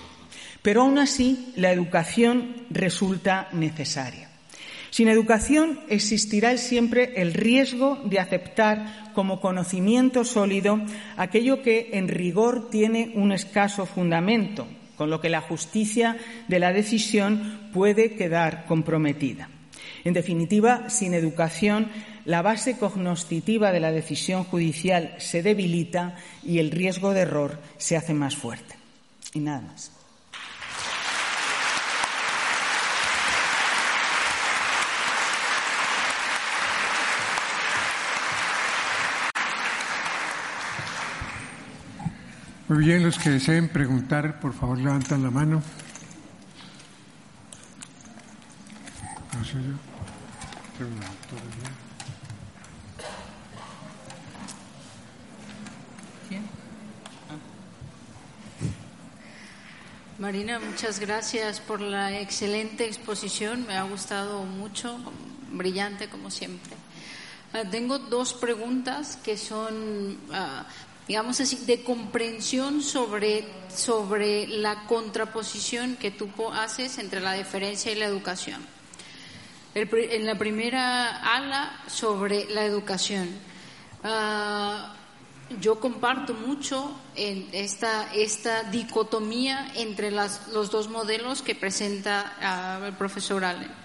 Pero 0.64 0.82
aún 0.82 0.97
así, 0.97 1.53
la 1.55 1.72
educación 1.72 2.66
resulta 2.72 3.49
necesaria. 3.51 4.30
Sin 4.92 5.08
educación 5.08 5.80
existirá 5.88 6.58
siempre 6.58 7.14
el 7.16 7.34
riesgo 7.34 7.98
de 8.04 8.20
aceptar 8.20 9.14
como 9.14 9.39
conocimiento 9.39 10.26
sólido 10.26 10.82
aquello 11.16 11.62
que 11.62 11.92
en 11.94 12.10
rigor 12.10 12.70
tiene 12.70 13.14
un 13.16 13.32
escaso 13.32 13.86
fundamento, 13.86 14.68
con 14.98 15.10
lo 15.10 15.22
que 15.22 15.30
la 15.30 15.39
justicia 15.39 16.18
de 16.50 16.60
la 16.60 16.74
decisión 16.74 17.70
puede 17.74 18.16
quedar 18.16 18.66
comprometida. 18.66 19.50
En 20.04 20.14
definitiva, 20.14 20.89
sin 20.89 21.14
educación, 21.14 21.88
la 22.26 22.42
base 22.42 22.78
cognoscitiva 22.78 23.72
de 23.72 23.80
la 23.80 23.94
decisión 23.94 24.44
judicial 24.44 25.16
se 25.20 25.42
debilita 25.42 26.18
y 26.44 26.60
el 26.60 26.70
riesgo 26.70 27.14
de 27.14 27.22
error 27.22 27.60
se 27.78 27.96
hace 27.96 28.14
más 28.14 28.36
fuerte. 28.36 28.76
Y 29.34 29.39
nada 29.39 29.62
más. 29.62 30.01
Muy 42.72 42.86
bien, 42.86 43.03
los 43.03 43.19
que 43.19 43.30
deseen 43.30 43.67
preguntar, 43.67 44.39
por 44.39 44.53
favor, 44.53 44.78
levantan 44.78 45.22
la 45.22 45.30
mano. 45.30 45.61
Marina, 60.17 60.59
muchas 60.59 61.01
gracias 61.01 61.59
por 61.59 61.82
la 61.82 62.22
excelente 62.22 62.86
exposición. 62.86 63.67
Me 63.67 63.76
ha 63.76 63.84
gustado 63.84 64.45
mucho, 64.45 64.97
brillante 65.51 66.07
como 66.07 66.32
siempre. 66.32 66.72
Ah, 67.51 67.63
tengo 67.69 67.99
dos 67.99 68.34
preguntas 68.34 69.17
que 69.17 69.36
son 69.36 70.17
ah, 70.32 70.65
digamos 71.12 71.41
así, 71.41 71.57
de 71.66 71.84
comprensión 71.84 72.82
sobre, 72.82 73.43
sobre 73.68 74.47
la 74.47 74.86
contraposición 74.88 75.97
que 75.97 76.09
tú 76.09 76.30
haces 76.53 76.99
entre 76.99 77.20
la 77.20 77.34
diferencia 77.34 77.91
y 77.91 77.95
la 77.95 78.05
educación. 78.05 78.66
en 79.76 80.26
la 80.26 80.38
primera 80.38 81.18
ala 81.36 81.84
sobre 81.88 82.45
la 82.45 82.64
educación. 82.64 83.28
Ah, 84.05 84.95
yo 85.59 85.82
comparto 85.82 86.34
mucho 86.34 86.97
en 87.18 87.49
esta, 87.51 88.14
esta 88.14 88.64
dicotomía 88.64 89.70
entre 89.76 90.12
las, 90.12 90.47
los 90.47 90.72
dos 90.72 90.88
modelos 90.88 91.41
que 91.41 91.55
presenta 91.55 92.38
ah, 92.39 92.80
el 92.88 92.93
profesor 92.93 93.43
Allen. 93.43 93.80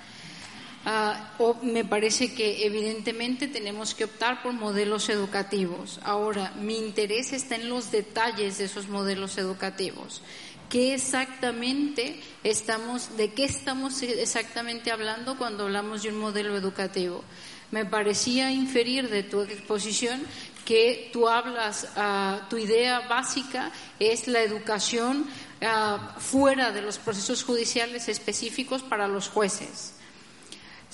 Ah, 0.88 1.34
o 1.38 1.54
me 1.62 1.84
parece 1.84 2.32
que 2.32 2.64
evidentemente 2.64 3.48
tenemos 3.48 3.92
que 3.92 4.04
optar 4.04 4.40
por 4.40 4.52
modelos 4.52 5.08
educativos. 5.08 5.98
Ahora, 6.04 6.52
mi 6.60 6.78
interés 6.78 7.32
está 7.32 7.56
en 7.56 7.68
los 7.68 7.90
detalles 7.90 8.58
de 8.58 8.66
esos 8.66 8.86
modelos 8.86 9.36
educativos. 9.36 10.22
¿Qué 10.68 10.94
exactamente 10.94 12.20
estamos, 12.44 13.16
de 13.16 13.32
qué 13.32 13.46
estamos 13.46 14.00
exactamente 14.00 14.92
hablando 14.92 15.36
cuando 15.36 15.64
hablamos 15.64 16.04
de 16.04 16.10
un 16.10 16.18
modelo 16.18 16.56
educativo? 16.56 17.24
Me 17.72 17.84
parecía 17.84 18.52
inferir 18.52 19.10
de 19.10 19.24
tu 19.24 19.40
exposición 19.40 20.22
que 20.64 21.10
hablas, 21.28 21.88
ah, 21.96 22.46
tu 22.48 22.58
idea 22.58 23.08
básica 23.08 23.72
es 23.98 24.28
la 24.28 24.40
educación 24.40 25.26
ah, 25.62 26.14
fuera 26.20 26.70
de 26.70 26.82
los 26.82 26.98
procesos 26.98 27.42
judiciales 27.42 28.08
específicos 28.08 28.84
para 28.84 29.08
los 29.08 29.28
jueces. 29.28 29.95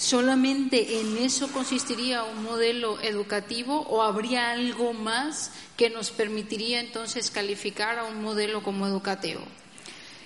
¿Solamente 0.03 0.99
en 0.99 1.17
eso 1.17 1.47
consistiría 1.53 2.25
un 2.25 2.43
modelo 2.43 3.01
educativo 3.03 3.87
o 3.89 4.03
habría 4.03 4.51
algo 4.51 4.95
más 4.95 5.53
que 5.77 5.91
nos 5.91 6.11
permitiría 6.11 6.81
entonces 6.81 7.31
calificar 7.31 8.01
a 8.01 8.05
un 8.05 8.21
modelo 8.21 8.65
como 8.65 8.89
educativo? 8.89 9.43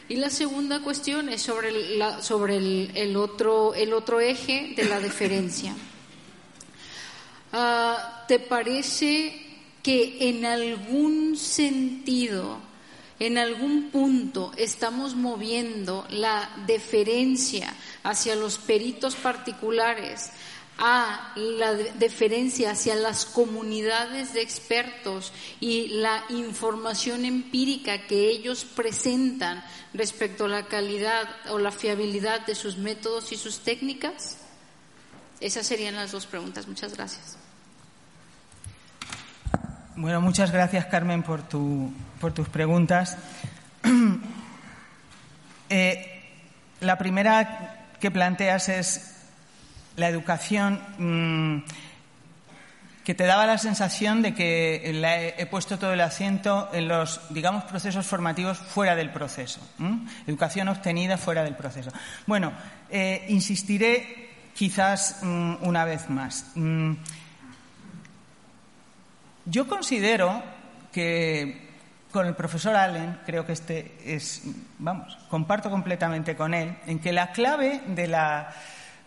Y 0.08 0.16
la 0.16 0.30
segunda 0.30 0.80
cuestión 0.80 1.28
es 1.28 1.42
sobre, 1.42 1.68
el, 1.68 3.16
otro, 3.18 3.74
el 3.74 3.92
otro 3.92 4.18
eje 4.18 4.72
de 4.74 4.86
la 4.86 4.98
deferencia. 4.98 5.74
Ah, 7.52 8.24
¿Te 8.26 8.38
parece 8.38 9.58
que 9.82 10.30
en 10.30 10.46
algún 10.46 11.36
sentido, 11.36 12.60
en 13.18 13.38
algún 13.38 13.90
punto, 13.90 14.52
estamos 14.56 15.14
moviendo 15.14 16.06
la 16.10 16.50
deferencia 16.66 17.72
hacia 18.02 18.36
los 18.36 18.58
peritos 18.58 19.14
particulares, 19.16 20.30
a 20.78 21.32
la 21.36 21.72
deferencia 21.72 22.72
hacia 22.72 22.94
las 22.94 23.24
comunidades 23.24 24.34
de 24.34 24.42
expertos 24.42 25.32
y 25.60 25.88
la 25.88 26.24
información 26.28 27.24
empírica 27.24 28.06
que 28.06 28.28
ellos 28.28 28.66
presentan 28.66 29.64
respecto 29.94 30.44
a 30.44 30.48
la 30.48 30.66
calidad 30.66 31.28
o 31.48 31.58
la 31.58 31.72
fiabilidad 31.72 32.44
de 32.44 32.54
sus 32.54 32.76
métodos 32.76 33.32
y 33.32 33.36
sus 33.36 33.60
técnicas? 33.60 34.36
Esas 35.40 35.66
serían 35.66 35.96
las 35.96 36.12
dos 36.12 36.26
preguntas. 36.26 36.68
Muchas 36.68 36.94
gracias. 36.94 37.38
Bueno, 39.98 40.20
muchas 40.20 40.52
gracias, 40.52 40.84
Carmen, 40.84 41.22
por, 41.22 41.40
tu, 41.40 41.90
por 42.20 42.32
tus 42.32 42.48
preguntas. 42.48 43.16
Eh, 45.68 46.22
la 46.78 46.96
primera 46.96 47.88
que 47.98 48.12
planteas 48.12 48.68
es 48.68 49.16
la 49.96 50.08
educación 50.08 50.80
mm, 50.96 51.64
que 53.02 53.16
te 53.16 53.24
daba 53.24 53.46
la 53.46 53.58
sensación 53.58 54.22
de 54.22 54.32
que 54.32 55.34
he, 55.36 55.46
puesto 55.46 55.76
todo 55.76 55.92
el 55.92 56.00
acento 56.00 56.70
en 56.72 56.86
los, 56.86 57.20
digamos, 57.30 57.64
procesos 57.64 58.06
formativos 58.06 58.58
fuera 58.58 58.94
del 58.94 59.10
proceso. 59.10 59.60
Educación 60.28 60.68
obtenida 60.68 61.18
fuera 61.18 61.42
del 61.42 61.56
proceso. 61.56 61.90
Bueno, 62.28 62.52
eh, 62.88 63.26
insistiré 63.28 64.30
quizás 64.54 65.18
mm, 65.22 65.54
una 65.62 65.84
vez 65.84 66.08
más. 66.08 66.52
Mm, 66.54 66.92
yo 69.46 69.66
considero 69.66 70.42
que 70.92 71.66
con 72.12 72.26
el 72.26 72.34
profesor 72.34 72.76
Allen, 72.76 73.20
creo 73.26 73.44
que 73.44 73.52
este 73.52 73.96
es, 74.04 74.42
vamos, 74.78 75.16
comparto 75.28 75.70
completamente 75.70 76.36
con 76.36 76.54
él, 76.54 76.76
en 76.86 76.98
que 76.98 77.12
la 77.12 77.32
clave 77.32 77.82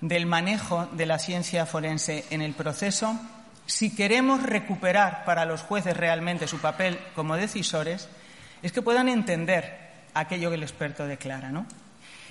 del 0.02 0.26
manejo 0.26 0.88
de 0.92 1.06
la 1.06 1.20
ciencia 1.20 1.66
forense 1.66 2.26
en 2.30 2.42
el 2.42 2.54
proceso, 2.54 3.20
si 3.66 3.96
queremos 3.96 4.44
recuperar 4.44 5.26
para 5.26 5.46
los 5.46 5.62
jueces 5.62 5.96
realmente 5.96 6.48
su 6.48 6.60
papel 6.60 7.00
como 7.16 7.36
decisores, 7.36 8.10
es 8.62 8.72
que 8.72 8.82
puedan 8.82 9.10
entender 9.10 9.90
aquello 10.14 10.50
que 10.50 10.56
el 10.56 10.64
experto 10.64 11.06
declara, 11.06 11.52
¿no? 11.52 11.66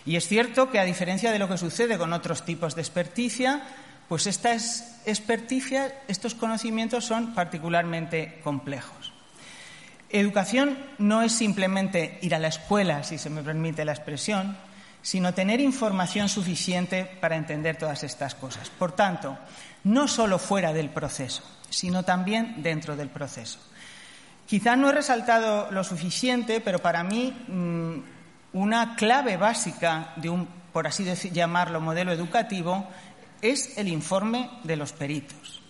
Y 0.06 0.16
es 0.16 0.26
cierto 0.26 0.70
que, 0.70 0.78
a 0.78 0.84
diferencia 0.84 1.32
de 1.32 1.38
lo 1.38 1.48
que 1.48 1.58
sucede 1.58 1.98
con 1.98 2.12
otros 2.12 2.44
tipos 2.44 2.74
de 2.74 2.82
experticia, 2.82 3.62
pues 4.08 4.26
esta 4.26 4.52
experticia, 4.52 5.94
estos 6.08 6.34
conocimientos 6.34 7.04
son 7.04 7.34
particularmente 7.34 8.40
complejos. 8.42 9.12
Educación 10.10 10.78
no 10.96 11.20
es 11.20 11.32
simplemente 11.32 12.18
ir 12.22 12.34
a 12.34 12.38
la 12.38 12.48
escuela, 12.48 13.02
si 13.04 13.18
se 13.18 13.28
me 13.28 13.42
permite 13.42 13.84
la 13.84 13.92
expresión, 13.92 14.56
sino 15.02 15.34
tener 15.34 15.60
información 15.60 16.28
suficiente 16.28 17.04
para 17.04 17.36
entender 17.36 17.76
todas 17.76 18.02
estas 18.02 18.34
cosas. 18.34 18.70
Por 18.70 18.92
tanto, 18.92 19.36
no 19.84 20.08
solo 20.08 20.38
fuera 20.38 20.72
del 20.72 20.88
proceso, 20.88 21.42
sino 21.68 22.02
también 22.02 22.62
dentro 22.62 22.96
del 22.96 23.08
proceso. 23.08 23.58
Quizá 24.46 24.76
no 24.76 24.88
he 24.88 24.92
resaltado 24.92 25.70
lo 25.70 25.84
suficiente, 25.84 26.62
pero 26.62 26.78
para 26.78 27.04
mí 27.04 27.36
mm, 27.48 27.98
una 28.54 28.96
clave 28.96 29.36
básica 29.36 30.14
de 30.16 30.30
un, 30.30 30.48
por 30.72 30.86
así 30.86 31.04
llamarlo, 31.30 31.82
modelo 31.82 32.12
educativo 32.12 32.88
es 33.42 33.76
el 33.78 33.88
informe 33.88 34.50
de 34.64 34.76
los 34.76 34.92
peritos. 34.92 35.60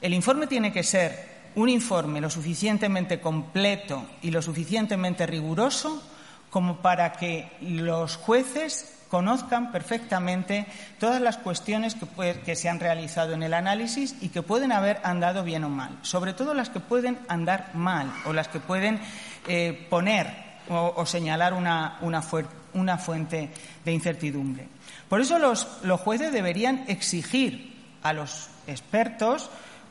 El 0.00 0.14
informe 0.14 0.46
tiene 0.46 0.72
que 0.72 0.82
ser 0.82 1.34
un 1.54 1.68
informe 1.68 2.20
lo 2.20 2.30
suficientemente 2.30 3.20
completo 3.20 4.04
y 4.22 4.30
lo 4.30 4.42
suficientemente 4.42 5.26
riguroso 5.26 6.02
como 6.50 6.78
para 6.78 7.12
que 7.12 7.50
los 7.60 8.16
jueces 8.16 8.94
conozcan 9.08 9.70
perfectamente 9.70 10.66
todas 10.98 11.20
las 11.20 11.36
cuestiones 11.36 11.96
que, 12.44 12.56
se 12.56 12.68
han 12.68 12.80
realizado 12.80 13.34
en 13.34 13.44
el 13.44 13.54
análisis 13.54 14.16
y 14.20 14.30
que 14.30 14.42
pueden 14.42 14.72
haber 14.72 15.00
andado 15.04 15.44
bien 15.44 15.64
o 15.64 15.68
mal, 15.68 15.98
sobre 16.02 16.32
todo 16.32 16.52
las 16.52 16.70
que 16.70 16.80
pueden 16.80 17.18
andar 17.28 17.70
mal 17.74 18.12
o 18.24 18.32
las 18.32 18.48
que 18.48 18.58
pueden 18.58 19.00
eh, 19.46 19.86
poner 19.88 20.26
o, 20.68 21.06
señalar 21.06 21.52
una, 21.52 22.98
fuente 22.98 23.50
de 23.84 23.92
incertidumbre. 23.92 24.73
Por 25.14 25.20
eso 25.20 25.38
los 25.38 26.00
jueces 26.00 26.32
deberían 26.32 26.86
exigir 26.88 27.72
a 28.02 28.12
los 28.12 28.48
expertos 28.66 29.48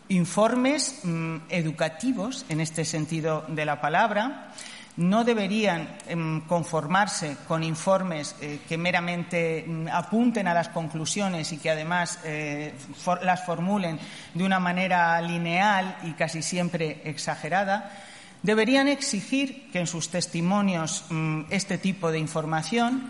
informes 0.10 1.00
mm, 1.02 1.38
educativos, 1.48 2.46
en 2.50 2.60
este 2.60 2.84
sentido 2.84 3.46
de 3.48 3.64
la 3.64 3.80
palabra, 3.80 4.52
no 4.98 5.24
deberían 5.24 5.96
em, 6.10 6.42
conformarse 6.42 7.38
con 7.48 7.64
informes 7.64 8.36
eh, 8.42 8.60
que 8.68 8.78
meramente 8.78 9.64
mm, 9.66 9.88
apunten 9.94 10.46
a 10.50 10.54
las 10.54 10.68
conclusiones 10.68 11.54
y 11.54 11.58
que 11.58 11.70
además 11.70 12.20
eh, 12.26 12.74
las 13.22 13.46
formulen 13.46 13.98
de 14.34 14.44
una 14.44 14.60
manera 14.60 15.22
lineal 15.22 16.00
y 16.04 16.12
casi 16.20 16.42
siempre 16.42 17.00
exagerada. 17.06 17.94
Deberían 18.42 18.90
exigir 18.90 19.72
que 19.72 19.80
en 19.80 19.88
sus 19.88 20.10
testimonios 20.10 21.06
mm, 21.10 21.44
este 21.50 21.78
tipo 21.78 22.12
de 22.12 22.20
información 22.20 23.08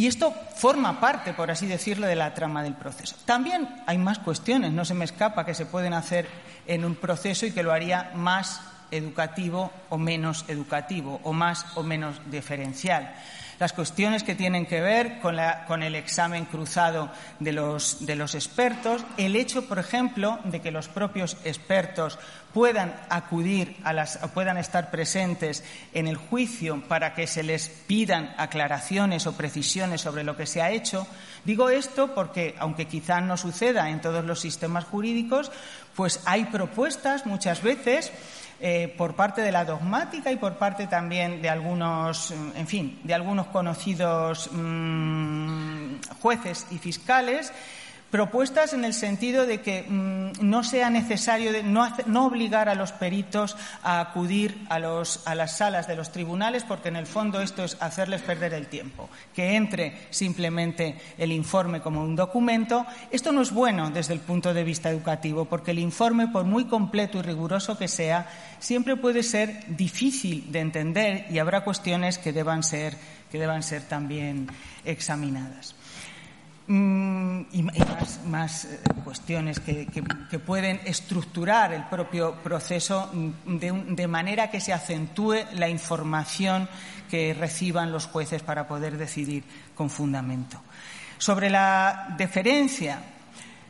y 0.00 0.06
esto 0.06 0.34
forma 0.56 0.98
parte, 0.98 1.34
por 1.34 1.50
así 1.50 1.66
decirlo, 1.66 2.06
de 2.06 2.16
la 2.16 2.32
trama 2.32 2.62
del 2.62 2.72
proceso. 2.72 3.16
También 3.26 3.68
hay 3.86 3.98
más 3.98 4.18
cuestiones, 4.18 4.72
no 4.72 4.86
se 4.86 4.94
me 4.94 5.04
escapa, 5.04 5.44
que 5.44 5.52
se 5.52 5.66
pueden 5.66 5.92
hacer 5.92 6.26
en 6.66 6.86
un 6.86 6.94
proceso 6.94 7.44
y 7.44 7.50
que 7.50 7.62
lo 7.62 7.70
haría 7.70 8.10
más 8.14 8.62
educativo 8.90 9.70
o 9.90 9.98
menos 9.98 10.46
educativo, 10.48 11.20
o 11.22 11.34
más 11.34 11.66
o 11.74 11.82
menos 11.82 12.18
diferencial 12.30 13.14
las 13.60 13.74
cuestiones 13.74 14.24
que 14.24 14.34
tienen 14.34 14.64
que 14.64 14.80
ver 14.80 15.20
con, 15.20 15.82
el 15.82 15.94
examen 15.94 16.46
cruzado 16.46 17.10
de 17.38 17.52
los, 17.52 18.34
expertos, 18.34 19.04
el 19.18 19.36
hecho, 19.36 19.66
por 19.66 19.78
ejemplo, 19.78 20.40
de 20.44 20.60
que 20.60 20.70
los 20.70 20.88
propios 20.88 21.36
expertos 21.44 22.18
puedan 22.54 22.98
acudir 23.10 23.76
a 23.84 23.92
las, 23.92 24.16
puedan 24.32 24.56
estar 24.56 24.90
presentes 24.90 25.62
en 25.92 26.08
el 26.08 26.16
juicio 26.16 26.82
para 26.88 27.12
que 27.12 27.26
se 27.26 27.42
les 27.42 27.68
pidan 27.68 28.34
aclaraciones 28.38 29.26
o 29.26 29.36
precisiones 29.36 30.00
sobre 30.00 30.24
lo 30.24 30.38
que 30.38 30.46
se 30.46 30.62
ha 30.62 30.70
hecho. 30.70 31.06
Digo 31.44 31.68
esto 31.68 32.14
porque, 32.14 32.54
aunque 32.58 32.86
quizá 32.86 33.20
no 33.20 33.36
suceda 33.36 33.90
en 33.90 34.00
todos 34.00 34.24
los 34.24 34.40
sistemas 34.40 34.84
jurídicos, 34.84 35.52
pues 35.94 36.20
hay 36.24 36.46
propuestas 36.46 37.26
muchas 37.26 37.62
veces 37.62 38.10
eh, 38.60 38.94
por 38.96 39.14
parte 39.14 39.40
de 39.40 39.52
la 39.52 39.64
dogmática 39.64 40.30
y 40.30 40.36
por 40.36 40.56
parte 40.56 40.86
también 40.86 41.40
de 41.40 41.48
algunos, 41.48 42.30
en 42.30 42.66
fin, 42.66 43.00
de 43.04 43.14
algunos 43.14 43.46
conocidos 43.46 44.50
mm, 44.52 45.94
jueces 46.20 46.66
y 46.70 46.78
fiscales 46.78 47.52
propuestas 48.10 48.72
en 48.72 48.84
el 48.84 48.92
sentido 48.92 49.46
de 49.46 49.60
que 49.60 49.84
mm, 49.88 50.32
no 50.40 50.64
sea 50.64 50.90
necesario 50.90 51.52
no, 51.62 52.26
obligar 52.26 52.68
a 52.68 52.74
los 52.74 52.92
peritos 52.92 53.56
a 53.82 54.00
acudir 54.00 54.66
a, 54.68 54.78
las 54.78 55.56
salas 55.56 55.86
de 55.86 55.96
los 55.96 56.10
tribunales 56.10 56.64
porque 56.64 56.88
en 56.88 56.96
el 56.96 57.06
fondo 57.06 57.40
esto 57.40 57.64
es 57.64 57.76
hacerles 57.80 58.22
perder 58.22 58.52
el 58.54 58.66
tiempo 58.66 59.08
que 59.34 59.54
entre 59.54 59.96
simplemente 60.10 61.00
el 61.18 61.32
informe 61.32 61.80
como 61.80 62.02
un 62.02 62.16
documento 62.16 62.84
esto 63.10 63.32
no 63.32 63.42
es 63.42 63.52
bueno 63.52 63.90
desde 63.90 64.14
el 64.14 64.20
punto 64.20 64.52
de 64.52 64.64
vista 64.64 64.90
educativo 64.90 65.44
porque 65.44 65.70
el 65.70 65.78
informe 65.78 66.28
por 66.28 66.44
muy 66.44 66.64
completo 66.64 67.18
y 67.18 67.22
riguroso 67.22 67.78
que 67.78 67.88
sea 67.88 68.28
siempre 68.58 68.96
puede 68.96 69.22
ser 69.22 69.64
difícil 69.68 70.50
de 70.50 70.60
entender 70.60 71.26
y 71.30 71.38
habrá 71.38 71.62
cuestiones 71.62 72.18
que 72.18 72.32
deban 72.32 72.62
ser 72.62 72.96
que 73.30 73.38
deban 73.38 73.62
ser 73.62 73.82
también 73.82 74.48
examinadas. 74.84 75.76
Mm, 76.72 77.46
y, 77.50 77.64
más, 78.26 78.64
eh, 78.64 78.78
cuestiones 79.02 79.58
que, 79.58 79.86
pueden 80.46 80.80
estructurar 80.84 81.72
el 81.72 81.82
propio 81.86 82.36
proceso 82.44 83.10
mm, 83.12 83.56
de, 83.96 84.06
manera 84.06 84.52
que 84.52 84.60
se 84.60 84.72
acentúe 84.72 85.34
la 85.54 85.68
información 85.68 86.68
que 87.10 87.34
reciban 87.34 87.90
los 87.90 88.06
jueces 88.06 88.44
para 88.44 88.68
poder 88.68 88.98
decidir 88.98 89.42
con 89.74 89.90
fundamento. 89.90 90.62
Sobre 91.18 91.50
la 91.50 92.14
deferencia, 92.16 93.02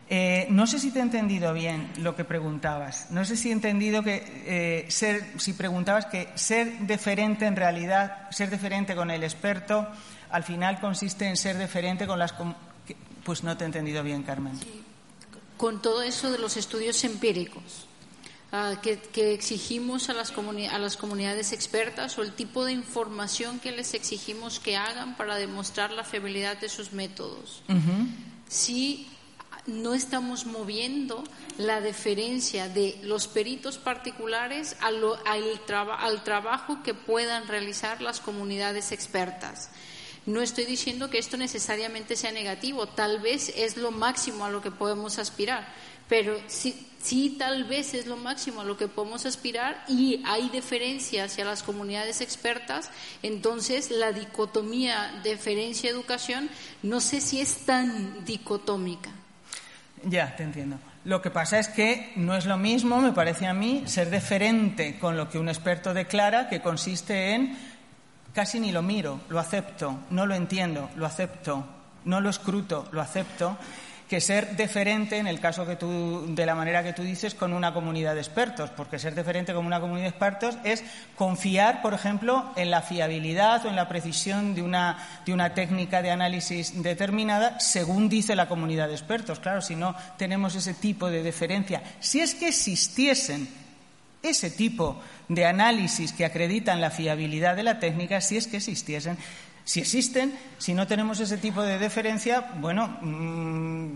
eh, 0.07 0.47
no 0.51 0.67
sé 0.67 0.79
si 0.79 0.91
te 0.91 0.99
he 0.99 1.03
entendido 1.03 1.55
bien 1.55 1.89
lo 2.03 2.15
que 2.15 2.27
preguntabas. 2.27 3.11
No 3.11 3.25
sé 3.25 3.39
si 3.39 3.49
he 3.49 3.53
entendido 3.53 4.03
que 4.03 4.23
eh, 4.45 4.91
ser, 4.91 5.25
si 5.39 5.55
preguntabas 5.55 6.05
que 6.05 6.29
ser 6.35 6.81
deferente 6.81 7.47
en 7.47 7.57
realidad, 7.57 8.29
ser 8.31 8.51
deferente 8.51 8.95
con 8.95 9.11
el 9.11 9.25
experto, 9.25 9.89
al 10.29 10.45
final 10.45 10.81
consiste 10.81 11.27
en 11.27 11.39
ser 11.39 11.57
deferente 11.57 12.07
con 12.07 12.19
las 12.19 12.35
pues 13.25 13.43
no 13.43 13.57
te 13.57 13.65
he 13.65 13.67
entendido 13.67 14.03
bien, 14.03 14.23
Carmen. 14.23 14.59
Con 15.57 15.83
todo 15.83 16.03
eso 16.03 16.31
de 16.31 16.39
los 16.39 16.57
estudios 16.57 17.05
empíricos 17.05 17.87
ah, 18.53 18.81
que, 18.83 19.35
exigimos 19.35 20.09
a 20.09 20.15
las, 20.15 20.33
a 20.33 20.79
las 20.79 20.97
comunidades 20.97 21.53
expertas 21.53 22.19
o 22.19 22.23
el 22.23 22.33
tipo 22.33 22.65
de 22.65 22.73
información 22.73 23.61
que 23.61 23.73
les 23.73 23.95
exigimos 23.95 24.59
que 24.59 24.77
hagan 24.77 25.17
para 25.17 25.37
demostrar 25.37 25.93
la 25.93 26.05
fiabilidad 26.05 26.59
de 26.59 26.69
sus 26.69 26.93
métodos. 26.93 27.63
Si 28.49 29.07
no 29.67 29.95
estamos 29.95 30.47
moviendo 30.47 31.23
la 31.59 31.81
deferencia 31.81 32.69
de 32.69 32.99
los 33.03 33.29
peritos 33.29 33.79
particulares 33.79 34.77
al, 34.81 35.03
al 35.25 36.25
trabajo 36.25 36.83
que 36.83 36.95
puedan 36.95 37.47
realizar 37.47 38.01
las 38.01 38.21
comunidades 38.21 38.93
expertas. 38.93 39.71
No 40.27 40.43
estoy 40.43 40.65
diciendo 40.65 41.09
que 41.11 41.19
esto 41.19 41.37
necesariamente 41.37 42.17
sea 42.17 42.33
negativo, 42.33 42.87
tal 42.87 43.21
vez 43.21 43.53
es 43.57 43.77
lo 43.77 43.91
máximo 43.91 44.45
a 44.45 44.51
lo 44.51 44.61
que 44.61 44.71
podemos 44.71 45.19
aspirar, 45.19 45.67
pero 46.09 46.39
sí, 46.47 47.37
tal 47.39 47.65
vez 47.65 47.95
es 47.95 48.07
lo 48.07 48.17
máximo 48.17 48.61
a 48.61 48.65
lo 48.65 48.77
que 48.77 48.89
podemos 48.89 49.25
aspirar 49.25 49.83
y 49.89 50.23
hay 50.27 50.51
deferencia 50.51 51.25
hacia 51.25 51.45
las 51.45 51.63
comunidades 51.63 52.21
expertas, 52.21 52.91
entonces 53.23 53.91
la 53.91 54.13
dicotomía 54.13 55.21
deferencia-educación 55.23 56.51
no 56.83 57.01
sé 57.01 57.21
si 57.21 57.41
es 57.41 57.65
tan 57.65 58.25
dicotómica. 58.25 59.11
Ya, 60.05 60.35
te 60.37 60.43
entiendo. 60.43 60.79
Lo 61.05 61.23
que 61.23 61.31
pasa 61.31 61.59
es 61.59 61.69
que 61.69 62.13
no 62.17 62.37
es 62.37 62.45
lo 62.45 62.59
mismo, 62.59 63.01
me 63.01 63.13
parece 63.13 63.47
a 63.47 63.55
mí, 63.55 63.85
ser 63.87 64.11
deferente 64.11 64.99
con 64.99 65.17
lo 65.17 65.31
que 65.31 65.39
un 65.39 65.49
experto 65.49 65.95
declara, 65.95 66.49
que 66.49 66.61
consiste 66.61 67.35
en 67.35 67.57
Casi 68.33 68.61
ni 68.61 68.71
lo 68.71 68.83
miro, 68.83 69.21
lo 69.29 69.41
acepto, 69.41 70.01
no 70.11 70.25
lo 70.25 70.35
entiendo, 70.35 70.89
lo 70.97 71.07
acepto, 71.07 71.65
no 72.05 72.21
lo 72.21 72.31
escruto, 72.31 72.89
lo 72.93 73.01
acepto, 73.01 73.59
que 74.11 74.21
ser 74.21 74.57
deferente, 74.57 75.19
en 75.19 75.29
el 75.29 75.39
caso 75.39 75.65
que 75.65 75.77
tú, 75.77 76.25
de 76.35 76.45
la 76.45 76.57
manera 76.57 76.83
que 76.83 76.93
tú 76.93 77.03
dices, 77.03 77.33
con 77.33 77.53
una 77.53 77.73
comunidad 77.73 78.15
de 78.15 78.21
expertos, 78.21 78.69
porque 78.71 78.99
ser 78.99 79.15
deferente 79.15 79.55
con 79.55 79.65
una 79.65 79.81
comunidad 79.81 80.07
de 80.07 80.11
expertos 80.11 80.59
es 80.65 80.83
confiar, 81.15 81.81
por 81.81 81.95
ejemplo, 81.95 82.53
en 82.57 82.73
la 82.73 82.83
fiabilidad 82.83 83.65
o 83.65 83.69
en 83.69 83.77
la 83.77 83.87
precisión 83.87 84.57
de 84.57 84.63
una, 84.63 84.99
de 85.25 85.33
una 85.33 85.55
técnica 85.55 86.03
de 86.03 86.11
análisis 86.11 86.83
determinada, 86.83 87.61
según 87.61 88.09
dice 88.09 88.35
la 88.35 88.49
comunidad 88.49 88.89
de 88.89 88.95
expertos. 88.95 89.39
Claro, 89.39 89.63
si 89.63 89.77
no 89.77 89.95
tenemos 90.17 90.57
ese 90.57 90.75
tipo 90.75 91.09
de 91.09 91.23
deferencia, 91.23 91.81
si 92.01 92.19
es 92.19 92.35
que 92.35 92.49
existiesen 92.49 93.60
ese 94.23 94.51
tipo 94.51 95.01
de 95.29 95.47
análisis 95.47 96.13
que 96.13 96.25
acreditan 96.25 96.81
la 96.81 96.91
fiabilidad 96.91 97.57
de 97.57 97.63
la 97.63 97.79
técnica, 97.79 98.21
si 98.21 98.37
es 98.37 98.47
que 98.47 98.59
existiesen. 98.59 99.17
Si 99.65 99.81
existen, 99.81 100.35
si 100.59 100.75
no 100.75 100.87
tenemos 100.87 101.21
ese 101.21 101.39
tipo 101.39 101.63
de 101.63 101.79
deferencia, 101.79 102.53
bueno, 102.59 102.99
mm, 103.01 103.91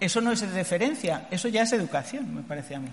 eso 0.00 0.20
no 0.20 0.32
es 0.32 0.40
deferencia, 0.52 1.28
eso 1.30 1.48
ya 1.48 1.62
es 1.62 1.72
educación, 1.72 2.34
me 2.34 2.42
parece 2.42 2.74
a 2.74 2.80
mí. 2.80 2.88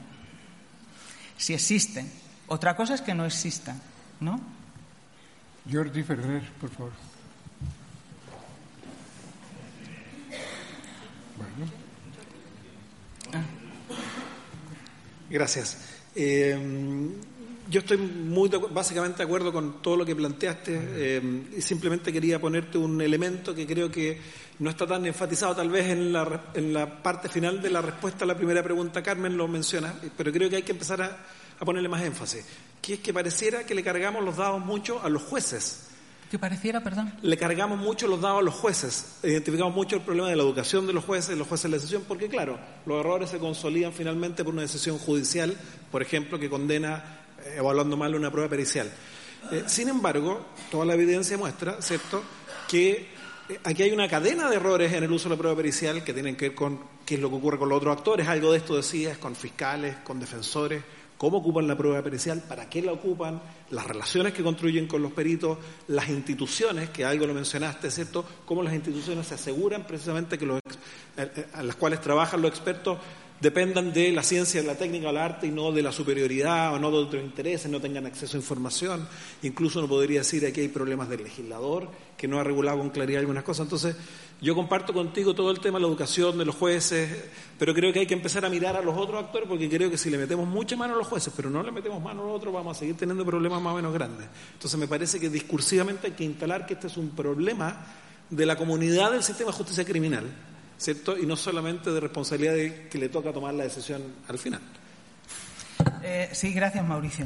Si 1.38 1.53
existen. 1.53 2.09
Otra 2.47 2.75
cosa 2.75 2.93
es 2.93 3.01
que 3.01 3.13
no 3.13 3.25
existan, 3.25 3.81
¿no? 4.19 4.39
Jordi 5.71 6.03
Ferrer, 6.03 6.43
por 6.61 6.69
favor. 6.69 6.91
Gracias. 15.30 15.78
Eh, 16.15 16.57
yo 17.69 17.80
estoy 17.80 17.97
muy 17.97 18.49
básicamente 18.71 19.17
de 19.17 19.23
acuerdo 19.23 19.51
con 19.51 19.82
todo 19.82 19.97
lo 19.97 20.05
que 20.05 20.15
planteaste 20.15 20.80
eh, 20.95 21.43
y 21.57 21.61
simplemente 21.61 22.13
quería 22.13 22.39
ponerte 22.39 22.78
un 22.78 23.01
elemento 23.01 23.55
que 23.55 23.65
creo 23.65 23.89
que 23.89 24.19
no 24.59 24.69
está 24.69 24.86
tan 24.86 25.05
enfatizado 25.05 25.55
tal 25.55 25.69
vez 25.69 25.88
en 25.88 26.13
la, 26.13 26.51
en 26.53 26.71
la 26.73 27.01
parte 27.01 27.28
final 27.28 27.61
de 27.61 27.71
la 27.71 27.82
respuesta 27.82 28.23
a 28.23 28.28
la 28.28 28.38
primera 28.38 28.61
pregunta. 28.61 29.01
Carmen 29.01 29.36
lo 29.36 29.47
menciona, 29.47 29.93
pero 30.15 30.32
creo 30.32 30.49
que 30.49 30.57
hay 30.57 30.63
que 30.63 30.73
empezar 30.73 31.01
a, 31.01 31.26
a 31.59 31.65
ponerle 31.65 31.89
más 31.89 32.03
énfasis, 32.03 32.45
que 32.82 32.95
es 32.95 32.99
que 32.99 33.13
pareciera 33.13 33.65
que 33.65 33.73
le 33.73 33.84
cargamos 33.84 34.23
los 34.23 34.38
dados 34.38 34.63
mucho 34.63 35.01
a 35.01 35.09
los 35.09 35.23
jueces. 35.23 35.84
Le 37.21 37.38
cargamos 37.38 37.77
mucho 37.77 38.07
los 38.07 38.21
dados 38.21 38.39
a 38.39 38.43
los 38.43 38.53
jueces. 38.53 39.17
Identificamos 39.23 39.73
mucho 39.73 39.95
el 39.95 40.01
problema 40.01 40.29
de 40.29 40.36
la 40.36 40.43
educación 40.43 40.88
de 40.88 40.93
los 40.93 41.03
jueces, 41.03 41.38
los 41.38 41.47
jueces 41.47 41.63
de 41.63 41.69
la 41.69 41.77
decisión, 41.77 42.03
porque 42.07 42.27
claro, 42.27 42.59
los 42.86 42.99
errores 42.99 43.29
se 43.29 43.39
consolidan 43.39 43.93
finalmente 43.93 44.43
por 44.43 44.53
una 44.53 44.63
decisión 44.63 44.97
judicial, 44.97 45.55
por 45.91 46.01
ejemplo, 46.01 46.39
que 46.39 46.49
condena 46.49 47.21
evaluando 47.55 47.97
mal 47.97 48.15
una 48.15 48.31
prueba 48.31 48.49
pericial. 48.49 48.91
Eh, 49.51 49.63
sin 49.67 49.89
embargo, 49.89 50.45
toda 50.71 50.86
la 50.86 50.93
evidencia 50.93 51.38
muestra, 51.38 51.81
¿cierto?, 51.81 52.23
que 52.67 53.07
eh, 53.47 53.59
aquí 53.63 53.83
hay 53.83 53.91
una 53.91 54.07
cadena 54.07 54.49
de 54.49 54.55
errores 54.55 54.91
en 54.93 55.03
el 55.03 55.11
uso 55.11 55.29
de 55.29 55.36
la 55.36 55.39
prueba 55.39 55.55
pericial 55.55 56.03
que 56.03 56.13
tienen 56.13 56.36
que 56.36 56.49
ver 56.49 56.55
con 56.55 56.79
qué 57.05 57.15
es 57.15 57.21
lo 57.21 57.29
que 57.29 57.36
ocurre 57.36 57.59
con 57.59 57.69
los 57.69 57.77
otros 57.77 57.95
actores. 57.95 58.27
Algo 58.27 58.51
de 58.51 58.57
esto 58.57 58.75
decías, 58.75 59.17
con 59.17 59.36
fiscales, 59.36 59.97
con 59.97 60.19
defensores, 60.19 60.83
cómo 61.18 61.38
ocupan 61.38 61.68
la 61.68 61.78
prueba 61.78 62.01
pericial, 62.01 62.41
para 62.47 62.70
qué 62.70 62.82
la 62.82 62.91
ocupan, 62.91 63.41
las 63.72 63.88
relaciones 63.88 64.34
que 64.34 64.43
construyen 64.43 64.88
con 64.88 65.01
los 65.01 65.11
peritos, 65.11 65.57
las 65.88 66.09
instituciones, 66.09 66.89
que 66.89 67.05
algo 67.05 67.26
lo 67.26 67.34
mencionaste, 67.34 67.89
¿cierto? 67.89 68.26
Cómo 68.45 68.63
las 68.63 68.74
instituciones 68.74 69.28
se 69.28 69.36
aseguran 69.36 69.86
precisamente 69.88 70.38
que 70.38 70.45
los, 70.45 70.59
eh, 71.18 71.47
a 71.53 71.63
las 71.63 71.76
cuales 71.76 72.01
trabajan 72.01 72.41
los 72.41 72.51
expertos 72.51 72.97
dependan 73.39 73.91
de 73.91 74.11
la 74.11 74.23
ciencia, 74.23 74.61
de 74.61 74.67
la 74.67 74.77
técnica 74.77 75.09
o 75.09 75.11
la 75.11 75.25
arte 75.25 75.47
y 75.47 75.51
no 75.51 75.71
de 75.71 75.81
la 75.81 75.91
superioridad 75.91 76.73
o 76.73 76.79
no 76.79 76.89
de 76.89 76.97
otros 76.97 77.23
intereses, 77.23 77.69
no 77.69 77.81
tengan 77.81 78.05
acceso 78.05 78.38
a 78.38 78.39
información. 78.39 79.07
Incluso 79.43 79.81
no 79.81 79.88
podría 79.88 80.19
decir 80.19 80.45
aquí 80.45 80.61
hay 80.61 80.67
problemas 80.69 81.09
del 81.09 81.23
legislador 81.23 81.89
que 82.17 82.27
no 82.27 82.39
ha 82.39 82.43
regulado 82.43 82.77
con 82.77 82.89
claridad 82.89 83.19
algunas 83.19 83.43
cosas. 83.43 83.65
Entonces, 83.65 83.95
yo 84.41 84.55
comparto 84.55 84.93
contigo 84.93 85.33
todo 85.33 85.51
el 85.51 85.59
tema 85.59 85.77
de 85.77 85.83
la 85.83 85.88
educación 85.88 86.38
de 86.38 86.45
los 86.45 86.55
jueces, 86.55 87.09
pero 87.59 87.73
creo 87.73 87.91
que 87.91 87.99
hay 87.99 88.07
que 88.07 88.13
empezar 88.13 88.45
a 88.45 88.49
mirar 88.49 88.75
a 88.75 88.81
los 88.81 88.97
otros 88.97 89.23
actores 89.23 89.47
porque 89.47 89.69
creo 89.69 89.89
que 89.89 89.97
si 89.97 90.09
le 90.09 90.17
metemos 90.17 90.47
mucha 90.47 90.75
mano 90.75 90.93
a 90.93 90.97
los 90.97 91.07
jueces, 91.07 91.33
pero 91.36 91.49
no 91.49 91.61
le 91.61 91.71
metemos 91.71 92.01
mano 92.01 92.21
a 92.21 92.25
los 92.25 92.36
otros, 92.36 92.53
vamos 92.53 92.75
a 92.75 92.79
seguir 92.79 92.95
teniendo 92.95 93.25
problemas 93.25 93.61
más 93.61 93.73
o 93.73 93.75
menos 93.75 93.93
grandes. 93.93 94.27
Entonces, 94.53 94.79
me 94.79 94.88
parece 94.88 95.19
que 95.19 95.29
discursivamente 95.29 96.07
hay 96.07 96.13
que 96.13 96.23
instalar 96.23 96.65
que 96.65 96.73
este 96.73 96.88
es 96.88 96.97
un 96.97 97.09
problema 97.09 97.86
de 98.29 98.45
la 98.45 98.55
comunidad 98.55 99.11
del 99.11 99.23
sistema 99.23 99.51
de 99.51 99.57
justicia 99.57 99.86
criminal 99.86 100.25
¿cierto? 100.78 101.17
Y 101.17 101.26
no 101.26 101.36
solamente 101.36 101.91
de 101.91 101.99
responsabilidad 101.99 102.53
de 102.53 102.88
que 102.89 102.97
le 102.97 103.09
toca 103.09 103.32
tomar 103.34 103.53
la 103.53 103.63
decisión 103.63 104.01
al 104.28 104.38
final. 104.38 104.61
Eh, 106.03 106.30
sí, 106.32 106.53
gracias, 106.53 106.86
Mauricio. 106.86 107.26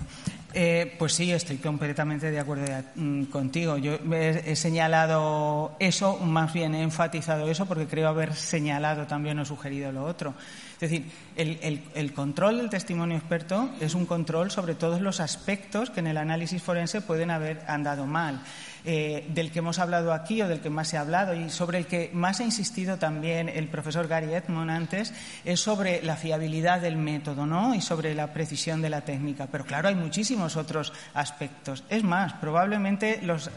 Eh, 0.51 0.95
pues 0.97 1.13
sí, 1.13 1.31
estoy 1.31 1.57
completamente 1.57 2.31
de 2.31 2.39
acuerdo 2.39 2.65
mm, 2.95 3.25
contigo. 3.25 3.77
Yo 3.77 3.99
he, 4.11 4.55
señalado 4.55 5.75
eso, 5.79 6.17
más 6.17 6.53
bien 6.53 6.73
he 6.73 6.81
enfatizado 6.81 7.47
eso, 7.49 7.67
porque 7.67 7.85
creo 7.85 8.07
haber 8.07 8.33
señalado 8.33 9.05
también 9.05 9.37
o 9.39 9.45
sugerido 9.45 9.91
lo 9.91 10.05
otro. 10.05 10.33
Es 10.81 10.89
decir, 10.89 11.05
el, 11.35 12.13
control 12.13 12.57
del 12.57 12.69
testimonio 12.69 13.17
experto 13.17 13.69
es 13.79 13.93
un 13.93 14.07
control 14.07 14.49
sobre 14.49 14.73
todos 14.73 15.01
los 15.01 15.19
aspectos 15.19 15.91
que 15.91 15.99
en 15.99 16.07
el 16.07 16.17
análisis 16.17 16.63
forense 16.63 17.01
pueden 17.01 17.29
haber 17.29 17.61
andado 17.67 18.07
mal. 18.07 18.41
Eh, 18.85 19.25
del 19.29 19.51
que 19.51 19.59
hemos 19.59 19.77
hablado 19.77 20.13
aquí 20.13 20.41
o 20.41 20.47
del 20.47 20.61
que 20.61 20.69
más 20.69 20.87
se 20.87 20.97
ha 20.97 21.01
hablado 21.01 21.33
y 21.33 21.49
sobre 21.49 21.77
el 21.77 21.85
que 21.85 22.09
más 22.13 22.39
ha 22.39 22.43
insistido 22.43 22.97
también 22.97 23.49
el 23.49 23.67
profesor 23.67 24.07
Gary 24.07 24.33
Edmond 24.33 24.71
antes 24.71 25.13
es 25.43 25.59
sobre 25.59 26.01
la 26.01 26.15
fiabilidad 26.15 26.79
del 26.79 26.95
método 26.95 27.45
¿no? 27.45 27.75
y 27.75 27.81
sobre 27.81 28.15
la 28.15 28.31
precisión 28.31 28.81
de 28.81 28.89
la 28.89 29.01
técnica. 29.01 29.47
Pero 29.51 29.65
claro, 29.65 29.89
hay 29.89 29.95
muchísimos 29.95 30.55
otros 30.55 30.93
aspectos. 31.13 31.83
Es 31.89 32.03
más, 32.03 32.33
probablemente 32.33 33.19
los, 33.21 33.49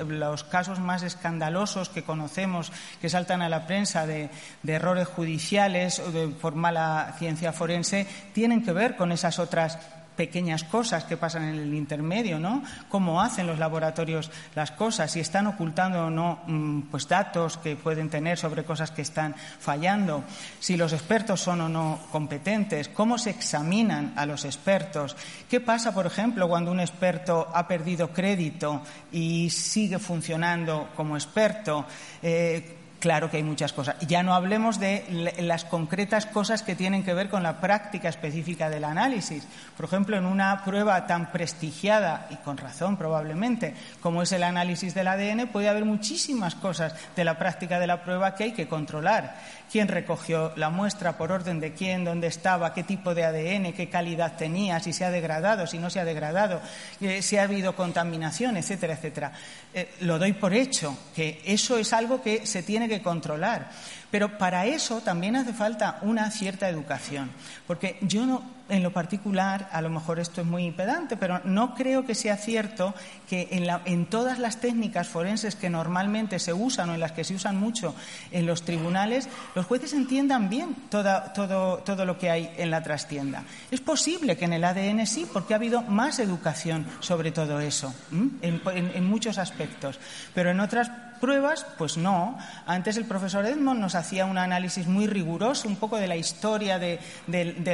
casos 0.45 0.81
más 0.81 1.03
escandalosos 1.03 1.89
que 1.89 2.03
conocemos 2.03 2.73
que 3.01 3.09
saltan 3.09 3.43
a 3.43 3.49
la 3.49 3.67
prensa 3.67 4.07
de, 4.07 4.31
de 4.63 4.73
errores 4.73 5.07
judiciales 5.07 6.01
o 6.01 6.11
de, 6.11 6.29
por 6.29 6.55
mala 6.55 7.15
ciencia 7.19 7.53
forense 7.53 8.07
tienen 8.33 8.65
que 8.65 8.73
ver 8.73 8.97
con 8.97 9.13
esas 9.13 9.39
otras 9.39 9.79
pequeñas 10.17 10.65
cosas 10.65 11.05
que 11.05 11.17
pasan 11.17 11.45
en 11.45 11.59
el 11.59 11.75
intermedio, 11.75 12.39
¿no? 12.39 12.63
Cómo 12.89 13.21
hacen 13.21 13.47
los 13.47 13.59
laboratorios 13.59 14.31
las 14.55 14.71
cosas, 14.71 15.11
si 15.11 15.21
están 15.21 15.47
ocultando 15.47 16.07
o 16.07 16.11
no 16.11 16.41
mm, 16.47 16.83
pues 16.91 17.09
datos 17.09 17.57
que 17.59 17.77
pueden 17.77 18.11
tener 18.11 18.39
sobre 18.39 18.65
cosas 18.65 18.91
que 18.91 19.03
están 19.03 19.35
fallando, 19.35 20.25
si 20.61 20.77
los 20.77 20.93
expertos 20.93 21.41
son 21.41 21.63
o 21.63 21.69
no 21.69 22.01
competentes, 22.11 22.89
cómo 22.89 23.19
se 23.19 23.31
examinan 23.31 24.13
a 24.17 24.27
los 24.27 24.45
expertos, 24.45 25.17
qué 25.49 25.61
pasa, 25.61 25.95
por 25.95 26.07
ejemplo, 26.07 26.49
cuando 26.49 26.71
un 26.71 26.81
experto 26.81 27.49
ha 27.53 27.67
perdido 27.67 28.13
crédito 28.13 28.83
y 29.13 29.51
sigue 29.51 29.99
funcionando 29.99 30.89
como 30.95 31.17
experto. 31.17 31.87
Eh, 32.23 32.79
Claro 33.03 33.29
que 33.29 33.39
hay 33.39 33.43
muchas 33.43 33.73
cosas. 33.73 33.97
Ya 34.07 34.23
no 34.23 34.33
hablemos 34.33 34.79
de 34.79 35.35
las 35.41 35.65
concretas 35.65 36.25
cosas 36.25 36.63
que 36.63 36.77
tienen 36.77 37.03
que 37.03 37.15
ver 37.15 37.29
con 37.29 37.43
la 37.43 37.61
práctica 37.61 38.09
específica 38.09 38.71
del 38.71 38.85
análisis. 38.85 39.43
Por 39.77 39.87
ejemplo, 39.87 40.17
en 40.17 40.25
una 40.25 40.63
prueba 40.65 41.05
tan 41.05 41.33
prestigiada, 41.33 42.29
y 42.31 42.37
con 42.37 42.59
razón 42.59 42.97
probablemente, 42.97 43.75
como 44.01 44.23
es 44.23 44.31
el 44.31 44.45
análisis 44.45 44.95
del 44.95 45.09
ADN, 45.09 45.49
puede 45.49 45.69
haber 45.69 45.85
muchísimas 45.85 46.55
cosas 46.55 46.95
de 47.17 47.25
la 47.25 47.37
práctica 47.41 47.81
de 47.81 47.89
la 47.89 48.05
prueba 48.05 48.37
que 48.37 48.45
hay 48.45 48.53
que 48.53 48.69
controlar 48.69 49.35
quién 49.73 49.89
recogió 49.89 50.53
la 50.57 50.69
muestra, 50.69 51.17
por 51.17 51.33
orden 51.33 51.59
de 51.59 51.73
quién, 51.73 52.05
dónde 52.05 52.27
estaba, 52.27 52.75
qué 52.75 52.85
tipo 52.85 53.15
de 53.15 53.25
ADN, 53.25 53.73
qué 53.73 53.89
calidad 53.89 54.37
tenía, 54.37 54.79
si 54.81 54.93
se 54.93 55.07
ha 55.07 55.11
degradado, 55.11 55.67
si 55.67 55.79
no 55.79 55.89
se 55.89 55.99
ha 55.99 56.05
degradado, 56.05 56.61
eh, 57.01 57.23
si 57.23 57.39
ha 57.39 57.45
habido 57.45 57.75
contaminación, 57.75 58.59
etcétera, 58.59 58.93
etcétera. 58.93 59.33
Eh, 59.73 59.95
lo 60.03 60.19
doy 60.19 60.35
por 60.35 60.53
hecho, 60.53 60.95
que 61.17 61.41
eso 61.47 61.79
es 61.79 61.95
algo 61.95 62.21
que 62.23 62.47
se 62.47 62.63
tiene 62.63 62.87
que 62.87 62.92
controlar. 63.01 63.71
Pero 64.11 64.37
para 64.37 64.67
eso 64.67 65.01
también 65.01 65.37
hace 65.37 65.55
falta 65.55 65.99
una 66.03 66.31
cierta 66.31 66.69
educación, 66.69 67.31
porque 67.67 67.97
yo 68.03 68.27
no, 68.27 68.43
en 68.73 68.83
lo 68.83 68.91
particular, 68.91 69.69
a 69.71 69.83
lo 69.83 69.91
mejor 69.91 70.19
esto 70.19 70.41
es 70.41 70.47
muy 70.47 70.71
pedante, 70.71 71.19
pero 71.19 71.43
no 71.45 71.75
creo 71.75 72.07
que 72.07 72.15
sea 72.15 72.39
cierto 72.39 72.95
que 73.29 73.49
en, 73.85 74.07
todas 74.07 74.39
las 74.39 74.61
técnicas 74.61 75.09
forenses 75.09 75.57
que 75.57 75.69
normalmente 75.69 76.39
se 76.39 76.55
usan 76.55 76.89
o 76.89 76.95
en 76.95 77.01
las 77.01 77.13
que 77.13 77.23
se 77.23 77.35
usan 77.35 77.61
mucho 77.61 77.95
en 78.31 78.47
los 78.47 78.63
tribunales, 78.63 79.29
los 79.55 79.67
jueces 79.67 79.93
entiendan 79.93 80.49
bien 80.49 80.75
todo, 80.89 82.07
lo 82.07 82.19
que 82.19 82.31
hay 82.31 82.51
en 82.57 82.71
la 82.71 82.83
trastienda. 82.83 83.45
Es 83.71 83.83
posible 83.83 84.39
que 84.39 84.47
en 84.47 84.55
el 84.55 84.65
ADN 84.65 85.07
sí, 85.07 85.29
porque 85.31 85.53
ha 85.53 85.59
habido 85.59 85.83
más 85.83 86.19
educación 86.19 86.87
sobre 87.01 87.31
todo 87.31 87.61
eso, 87.61 87.95
en 88.41 89.05
muchos 89.05 89.37
aspectos, 89.37 90.01
pero 90.33 90.51
en 90.51 90.61
otras 90.61 90.91
pruebas? 91.23 91.65
Pues 91.79 91.97
no. 91.97 92.37
Antes 92.67 92.97
el 92.97 93.05
profesor 93.05 93.47
Edmond 93.47 93.81
nos 93.81 93.95
hacía 93.95 94.27
un 94.27 94.37
análisis 94.37 94.89
muy 94.89 95.07
riguroso, 95.07 95.69
un 95.69 95.77
poco 95.77 95.97
de 95.97 96.09
la 96.09 96.17
historia 96.17 96.81
de, 96.81 96.99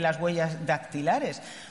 las 0.00 0.20
huellas 0.20 0.66
dactilares. 0.66 0.87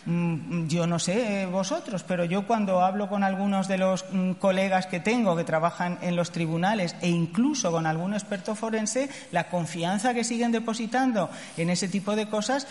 Mm, 0.05 0.67
yo 0.67 0.87
no 0.87 0.99
sé 0.99 1.45
vosotros, 1.45 2.03
pero 2.03 2.25
yo 2.25 2.45
cuando 2.45 2.81
hablo 2.81 3.09
con 3.09 3.23
algunos 3.23 3.67
de 3.67 3.77
los 3.77 4.05
mm, 4.11 4.33
colegas 4.33 4.87
que 4.87 4.99
tengo 4.99 5.35
que 5.35 5.43
trabajan 5.43 5.97
en 6.01 6.15
los 6.15 6.31
tribunales 6.31 6.95
e 7.01 7.09
incluso 7.09 7.71
con 7.71 7.85
algún 7.85 8.13
experto 8.13 8.55
forense, 8.55 9.09
la 9.31 9.49
confianza 9.49 10.13
que 10.13 10.23
siguen 10.23 10.51
depositando 10.51 11.29
en 11.57 11.69
ese 11.69 11.87
tipo 11.87 12.15
de 12.15 12.27
cosas, 12.27 12.67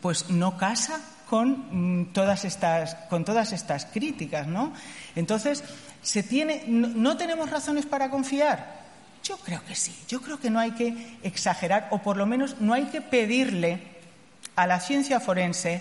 pues 0.00 0.30
no 0.30 0.56
casa 0.56 1.00
con 1.28 2.00
mm, 2.00 2.12
todas 2.12 2.44
estas, 2.44 2.96
con 3.08 3.24
todas 3.24 3.52
estas 3.52 3.86
críticas, 3.86 4.46
¿no? 4.48 4.72
Entonces, 5.14 5.62
¿se 6.02 6.22
tiene, 6.22 6.64
no, 6.66 7.16
tenemos 7.16 7.50
razones 7.50 7.86
para 7.86 8.10
confiar? 8.10 8.80
Yo 9.22 9.36
creo 9.36 9.62
que 9.64 9.76
sí. 9.76 9.94
Yo 10.08 10.20
creo 10.20 10.40
que 10.40 10.50
no 10.50 10.58
hay 10.58 10.72
que 10.72 11.18
exagerar, 11.22 11.88
o 11.90 11.98
por 11.98 12.16
lo 12.16 12.26
menos 12.26 12.60
no 12.60 12.74
hay 12.74 12.86
que 12.86 13.00
pedirle 13.00 13.99
a 14.62 14.66
la 14.66 14.80
ciencia 14.80 15.20
forense 15.20 15.80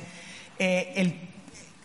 eh, 0.58 0.94
el, 0.96 1.20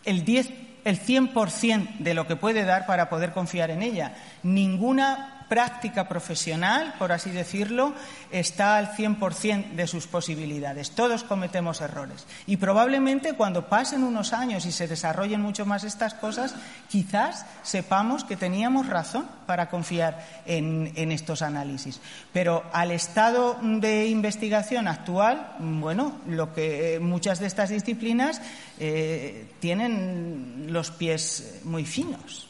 el 0.04 0.24
10 0.24 0.50
el 0.84 1.00
100% 1.00 1.98
de 1.98 2.14
lo 2.14 2.26
que 2.26 2.36
puede 2.36 2.64
dar 2.64 2.86
para 2.86 3.08
poder 3.08 3.32
confiar 3.32 3.70
en 3.70 3.82
ella. 3.82 4.16
Ninguna 4.42 5.33
práctica 5.48 6.08
profesional, 6.08 6.94
por 6.98 7.12
así 7.12 7.30
decirlo, 7.30 7.94
está 8.30 8.76
al 8.76 8.94
100% 8.96 9.72
de 9.72 9.86
sus 9.86 10.06
posibilidades. 10.06 10.90
Todos 10.90 11.24
cometemos 11.24 11.80
errores. 11.80 12.26
Y 12.46 12.56
probablemente 12.56 13.34
cuando 13.34 13.68
pasen 13.68 14.02
unos 14.02 14.32
años 14.32 14.66
y 14.66 14.72
se 14.72 14.88
desarrollen 14.88 15.40
mucho 15.40 15.66
más 15.66 15.84
estas 15.84 16.14
cosas, 16.14 16.54
quizás 16.88 17.46
sepamos 17.62 18.24
que 18.24 18.36
teníamos 18.36 18.86
razón 18.86 19.28
para 19.46 19.68
confiar 19.70 20.24
en, 20.46 20.92
estos 21.12 21.42
análisis. 21.42 22.00
Pero 22.32 22.64
al 22.72 22.90
estado 22.90 23.58
de 23.62 24.08
investigación 24.08 24.88
actual, 24.88 25.54
bueno, 25.58 26.18
lo 26.26 26.52
que 26.54 26.98
muchas 27.00 27.38
de 27.38 27.46
estas 27.46 27.70
disciplinas 27.70 28.40
eh, 28.78 29.46
tienen 29.60 30.66
los 30.70 30.90
pies 30.90 31.60
muy 31.64 31.84
finos. 31.84 32.48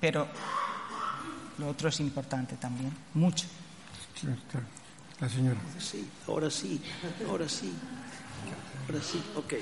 Pero 0.00 0.28
lo 1.60 1.68
otro 1.68 1.90
es 1.90 2.00
importante 2.00 2.56
también, 2.56 2.90
mucho. 3.14 3.46
La 5.20 5.28
señora. 5.28 5.60
Sí, 5.78 6.06
ahora 6.26 6.50
sí, 6.50 6.80
ahora 7.28 7.48
sí, 7.48 7.72
ahora 8.88 9.02
sí, 9.02 9.22
ok. 9.36 9.54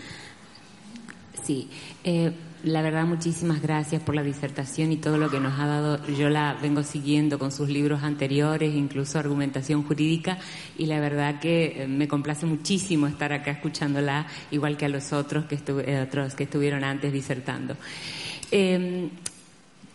Sí, 1.44 1.68
eh, 2.04 2.32
la 2.64 2.82
verdad 2.82 3.04
muchísimas 3.04 3.62
gracias 3.62 4.02
por 4.02 4.14
la 4.14 4.22
disertación 4.22 4.92
y 4.92 4.96
todo 4.96 5.18
lo 5.18 5.30
que 5.30 5.40
nos 5.40 5.58
ha 5.58 5.66
dado. 5.66 6.06
Yo 6.06 6.28
la 6.28 6.54
vengo 6.54 6.82
siguiendo 6.82 7.38
con 7.38 7.50
sus 7.50 7.68
libros 7.68 8.02
anteriores, 8.02 8.74
incluso 8.74 9.18
argumentación 9.18 9.82
jurídica, 9.82 10.38
y 10.76 10.86
la 10.86 11.00
verdad 11.00 11.40
que 11.40 11.82
eh, 11.82 11.88
me 11.88 12.06
complace 12.06 12.46
muchísimo 12.46 13.06
estar 13.08 13.32
acá 13.32 13.50
escuchándola, 13.52 14.26
igual 14.50 14.76
que 14.76 14.84
a 14.84 14.88
los 14.88 15.12
otros 15.12 15.46
que, 15.46 15.58
eh, 15.68 16.02
otros 16.06 16.34
que 16.34 16.44
estuvieron 16.44 16.84
antes 16.84 17.12
disertando. 17.12 17.76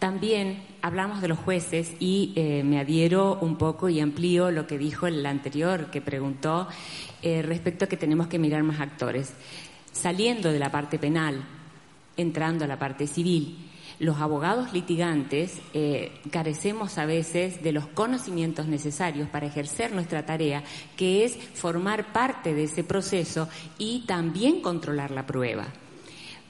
También 0.04 0.62
hablamos 0.82 1.22
de 1.22 1.30
los 1.30 1.40
jueces 1.40 1.94
y 1.98 2.34
me 2.66 2.78
adhiero 2.78 3.40
un 3.40 3.56
poco 3.58 3.88
y 3.88 4.02
amplío 4.02 4.52
lo 4.52 4.68
que 4.68 4.78
dijo 4.78 5.08
el 5.08 5.26
anterior 5.26 5.92
que 5.92 6.02
preguntó 6.02 6.68
respecto 7.24 7.86
a 7.86 7.88
que 7.88 7.96
tenemos 7.96 8.28
que 8.28 8.38
mirar 8.38 8.64
más 8.64 8.82
actores. 8.82 9.32
Saliendo 9.94 10.52
de 10.52 10.60
la 10.60 10.70
parte 10.70 11.00
penal, 11.00 11.46
entrando 12.18 12.66
a 12.66 12.68
la 12.68 12.78
parte 12.78 13.08
civil, 13.08 13.72
los 14.00 14.20
abogados 14.20 14.74
litigantes 14.74 15.62
eh, 15.74 16.12
carecemos 16.32 16.98
a 16.98 17.06
veces 17.06 17.64
de 17.64 17.72
los 17.72 17.88
conocimientos 17.88 18.68
necesarios 18.68 19.30
para 19.30 19.46
ejercer 19.46 19.94
nuestra 19.94 20.26
tarea, 20.26 20.66
que 20.98 21.24
es 21.24 21.38
formar 21.38 22.12
parte 22.12 22.54
de 22.54 22.66
ese 22.66 22.84
proceso 22.84 23.48
y 23.78 24.04
también 24.06 24.60
controlar 24.60 25.12
la 25.12 25.26
prueba. 25.26 25.68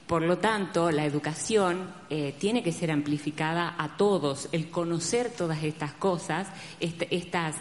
Por 0.06 0.20
lo 0.20 0.36
tanto, 0.36 0.90
la 0.90 1.06
educación 1.06 1.88
eh, 2.10 2.34
tiene 2.38 2.62
que 2.62 2.72
ser 2.72 2.90
amplificada 2.90 3.74
a 3.78 3.96
todos, 3.96 4.50
el 4.52 4.68
conocer 4.68 5.30
todas 5.30 5.64
estas 5.64 5.94
cosas, 5.94 6.46
estas, 6.78 7.56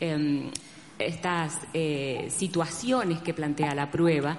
em, 0.00 0.50
eh, 0.98 2.28
situaciones 2.30 3.20
que 3.20 3.32
plantea 3.32 3.74
la 3.74 3.90
prueba 3.90 4.38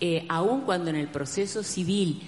eh, 0.00 0.26
aun 0.28 0.62
cuando 0.62 0.90
en 0.90 0.96
el 0.96 1.08
proceso 1.08 1.62
civil 1.62 2.22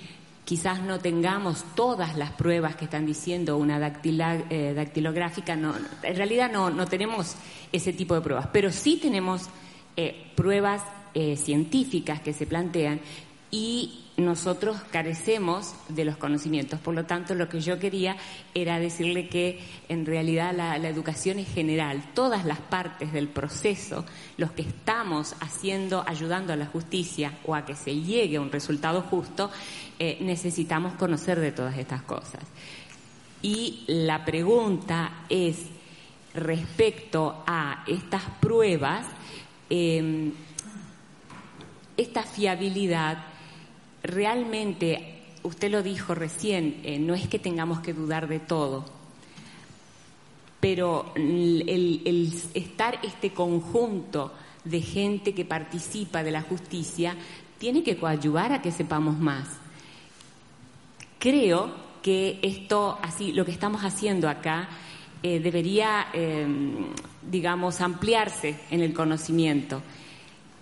quizás 0.45 0.83
no 0.83 0.99
tengamos 0.99 1.65
todas 1.75 2.17
las 2.17 2.33
pruebas 2.33 2.77
que 2.77 2.85
están 2.85 3.07
diciendo 3.07 3.57
una 3.57 3.79
dactilográfica, 3.79 5.57
no, 5.57 5.75
en 6.03 6.17
realidad 6.17 6.51
no, 6.53 6.71
no, 6.71 6.87
tenemos 6.87 7.37
ese 7.73 7.93
tipo 7.93 8.15
de 8.15 8.21
pruebas, 8.21 8.49
pero 8.53 8.71
sí 8.71 8.99
tenemos 9.01 9.49
pruebas 10.37 10.83
científicas 11.37 12.21
que 12.21 12.33
se 12.33 12.47
plantean 12.47 13.01
y 13.51 14.04
nosotros 14.17 14.77
carecemos 14.93 15.75
de 15.89 16.05
los 16.05 16.17
conocimientos. 16.17 16.79
Por 16.79 16.95
lo 16.95 17.05
tanto, 17.05 17.35
lo 17.35 17.49
que 17.49 17.61
yo 17.61 17.79
quería 17.81 18.17
era 18.55 18.79
decirle 18.79 19.29
que 19.29 19.61
en 19.89 20.07
realidad 20.07 20.55
la, 20.55 20.77
educación 20.89 21.41
es 21.41 21.49
general, 21.49 22.05
todas 22.15 22.45
las 22.45 22.61
partes 22.61 23.13
del 23.13 23.29
proceso, 23.29 24.05
los 24.37 24.53
que 24.53 24.63
estamos 24.63 25.35
haciendo, 25.41 26.05
ayudando 26.07 26.53
a 26.53 26.57
la 26.57 26.67
justicia 26.67 27.33
o 27.45 27.55
a 27.55 27.65
que 27.65 27.75
se 27.75 27.97
llegue 27.97 28.37
a 28.37 28.41
un 28.41 28.53
resultado 28.53 29.03
justo, 29.03 29.51
eh, 29.99 30.19
necesitamos 30.21 30.95
conocer 30.95 31.41
de 31.41 31.51
todas 31.51 31.77
estas 31.77 32.03
cosas. 32.03 32.43
Y 33.43 33.85
la 33.89 34.25
pregunta 34.25 35.25
es 35.29 35.59
respecto 36.35 37.43
a 37.47 37.85
estas 37.87 38.23
pruebas, 38.41 39.07
em, 39.69 40.33
esta 41.97 42.23
fiabilidad 42.23 43.34
realmente, 44.05 45.23
usted 45.43 45.71
lo 45.71 45.83
dijo 45.83 46.15
recién, 46.15 46.81
eh, 46.85 46.99
no 46.99 47.15
es 47.15 47.27
que 47.27 47.39
tengamos 47.39 47.81
que 47.81 47.95
dudar 47.95 48.29
de 48.29 48.39
todo, 48.39 48.85
pero 50.61 51.13
el, 51.17 52.33
estar 52.55 53.01
este 53.03 53.31
conjunto 53.31 54.33
de 54.65 54.81
gente 54.81 55.35
que 55.35 55.45
participa 55.45 56.23
de 56.23 56.31
la 56.31 56.43
justicia 56.43 57.17
tiene 57.59 57.83
que 57.83 57.97
coadyuvar 57.97 58.53
a 58.53 58.63
que 58.63 58.73
sepamos 58.73 59.19
más. 59.19 59.49
Creo 61.19 61.75
que 62.03 62.39
esto, 62.43 62.99
así, 63.03 63.33
lo 63.33 63.45
que 63.45 63.53
estamos 63.53 63.83
haciendo 63.85 64.29
acá, 64.29 64.69
eh, 65.23 65.41
debería, 65.41 66.09
em, 66.13 66.87
digamos, 67.23 67.81
ampliarse 67.81 68.61
en 68.71 68.81
el 68.81 68.93
conocimiento. 68.93 69.83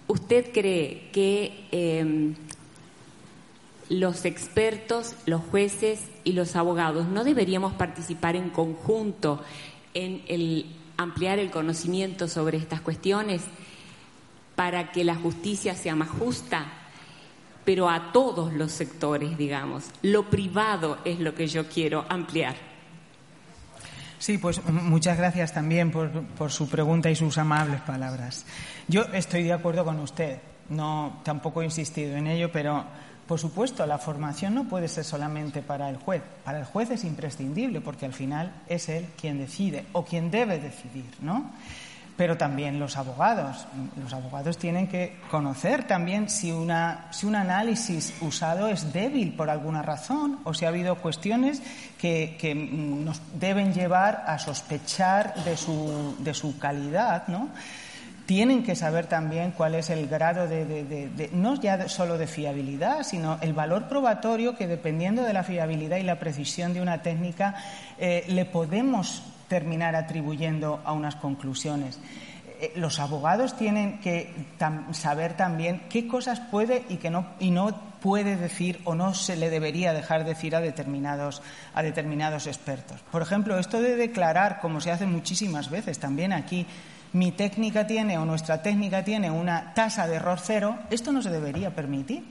¿Usted 0.06 0.52
cree 0.52 1.10
que 1.12 1.66
em, 1.72 2.34
los 3.92 4.24
expertos, 4.24 5.14
los 5.26 5.42
jueces 5.42 6.00
y 6.24 6.32
los 6.32 6.56
abogados 6.56 7.08
no 7.08 7.24
deberíamos 7.24 7.74
participar 7.74 8.36
en 8.36 8.48
conjunto 8.48 9.42
en 9.92 10.22
el 10.28 10.64
ampliar 10.96 11.38
el 11.38 11.50
conocimiento 11.50 12.26
sobre 12.26 12.56
estas 12.56 12.80
cuestiones 12.80 13.42
para 14.56 14.92
que 14.92 15.04
la 15.04 15.14
justicia 15.14 15.74
sea 15.74 15.94
más 15.94 16.08
justa, 16.08 16.72
pero 17.66 17.90
a 17.90 18.12
todos 18.12 18.54
los 18.54 18.72
sectores, 18.72 19.36
digamos. 19.36 19.84
Lo 20.00 20.30
privado 20.30 20.96
es 21.04 21.20
lo 21.20 21.34
que 21.34 21.46
yo 21.46 21.68
quiero 21.68 22.06
ampliar. 22.08 22.56
Sí, 24.18 24.38
pues 24.38 24.64
muchas 24.64 25.18
gracias 25.18 25.52
también 25.52 25.90
por, 25.90 26.10
por 26.10 26.50
su 26.50 26.66
pregunta 26.66 27.10
y 27.10 27.14
sus 27.14 27.36
amables 27.36 27.82
palabras. 27.82 28.46
Yo 28.88 29.02
estoy 29.12 29.42
de 29.42 29.52
acuerdo 29.52 29.84
con 29.84 30.00
usted. 30.00 30.38
No, 30.70 31.20
tampoco 31.24 31.60
he 31.60 31.66
insistido 31.66 32.16
en 32.16 32.28
ello, 32.28 32.50
pero 32.50 32.86
por 33.26 33.38
supuesto, 33.38 33.86
la 33.86 33.98
formación 33.98 34.54
no 34.54 34.64
puede 34.64 34.88
ser 34.88 35.04
solamente 35.04 35.62
para 35.62 35.88
el 35.88 35.96
juez. 35.96 36.22
Para 36.44 36.58
el 36.58 36.64
juez 36.64 36.90
es 36.90 37.04
imprescindible 37.04 37.80
porque 37.80 38.06
al 38.06 38.12
final 38.12 38.52
es 38.68 38.88
él 38.88 39.06
quien 39.20 39.38
decide 39.38 39.86
o 39.92 40.04
quien 40.04 40.30
debe 40.30 40.58
decidir, 40.58 41.10
¿no? 41.20 41.50
Pero 42.16 42.36
también 42.36 42.78
los 42.78 42.96
abogados. 42.96 43.66
Los 44.00 44.12
abogados 44.12 44.58
tienen 44.58 44.86
que 44.86 45.16
conocer 45.30 45.86
también 45.86 46.28
si, 46.28 46.52
una, 46.52 47.06
si 47.10 47.26
un 47.26 47.36
análisis 47.36 48.12
usado 48.20 48.68
es 48.68 48.92
débil 48.92 49.34
por 49.34 49.48
alguna 49.48 49.82
razón 49.82 50.40
o 50.44 50.52
si 50.52 50.64
ha 50.64 50.68
habido 50.68 50.96
cuestiones 50.96 51.62
que, 51.98 52.36
que 52.38 52.54
nos 52.54 53.22
deben 53.38 53.72
llevar 53.72 54.24
a 54.26 54.38
sospechar 54.38 55.34
de 55.44 55.56
su, 55.56 56.16
de 56.18 56.34
su 56.34 56.58
calidad, 56.58 57.28
¿no? 57.28 57.48
Tienen 58.26 58.62
que 58.62 58.76
saber 58.76 59.06
también 59.06 59.52
cuál 59.52 59.74
es 59.74 59.90
el 59.90 60.06
grado 60.06 60.46
de, 60.46 61.30
no 61.32 61.60
ya 61.60 61.88
solo 61.88 62.18
de 62.18 62.26
fiabilidad, 62.26 63.02
sino 63.02 63.38
el 63.40 63.52
valor 63.52 63.88
probatorio 63.88 64.56
que 64.56 64.66
dependiendo 64.66 65.22
de 65.22 65.32
la 65.32 65.42
fiabilidad 65.42 65.96
y 65.96 66.02
la 66.02 66.18
precisión 66.18 66.72
de 66.72 66.80
una 66.80 67.02
técnica 67.02 67.54
eh, 67.98 68.24
le 68.28 68.44
podemos 68.44 69.22
terminar 69.48 69.96
atribuyendo 69.96 70.80
a 70.84 70.92
unas 70.92 71.16
conclusiones. 71.16 72.00
Eh, 72.60 72.72
los 72.76 73.00
abogados 73.00 73.56
tienen 73.56 73.98
que 73.98 74.32
saber 74.92 75.36
también 75.36 75.82
qué 75.90 76.06
cosas 76.06 76.38
puede 76.38 76.84
y, 76.88 76.96
que 76.96 77.10
no, 77.10 77.26
y 77.40 77.50
no 77.50 77.76
puede 78.00 78.36
decir 78.36 78.80
o 78.84 78.94
no 78.94 79.14
se 79.14 79.34
le 79.34 79.50
debería 79.50 79.92
dejar 79.92 80.24
decir 80.24 80.54
a 80.54 80.60
determinados, 80.60 81.42
a 81.74 81.82
determinados 81.82 82.46
expertos. 82.46 83.00
Por 83.10 83.20
ejemplo, 83.20 83.58
esto 83.58 83.82
de 83.82 83.96
declarar, 83.96 84.60
como 84.60 84.80
se 84.80 84.92
hace 84.92 85.06
muchísimas 85.06 85.70
veces 85.70 85.98
también 85.98 86.32
aquí, 86.32 86.66
mi 87.12 87.32
técnica 87.32 87.86
tiene 87.86 88.18
o 88.18 88.24
nuestra 88.24 88.62
técnica 88.62 89.04
tiene 89.04 89.30
una 89.30 89.74
tasa 89.74 90.06
de 90.06 90.16
error 90.16 90.38
cero, 90.42 90.78
esto 90.90 91.12
no 91.12 91.22
se 91.22 91.30
debería 91.30 91.74
permitir. 91.74 92.24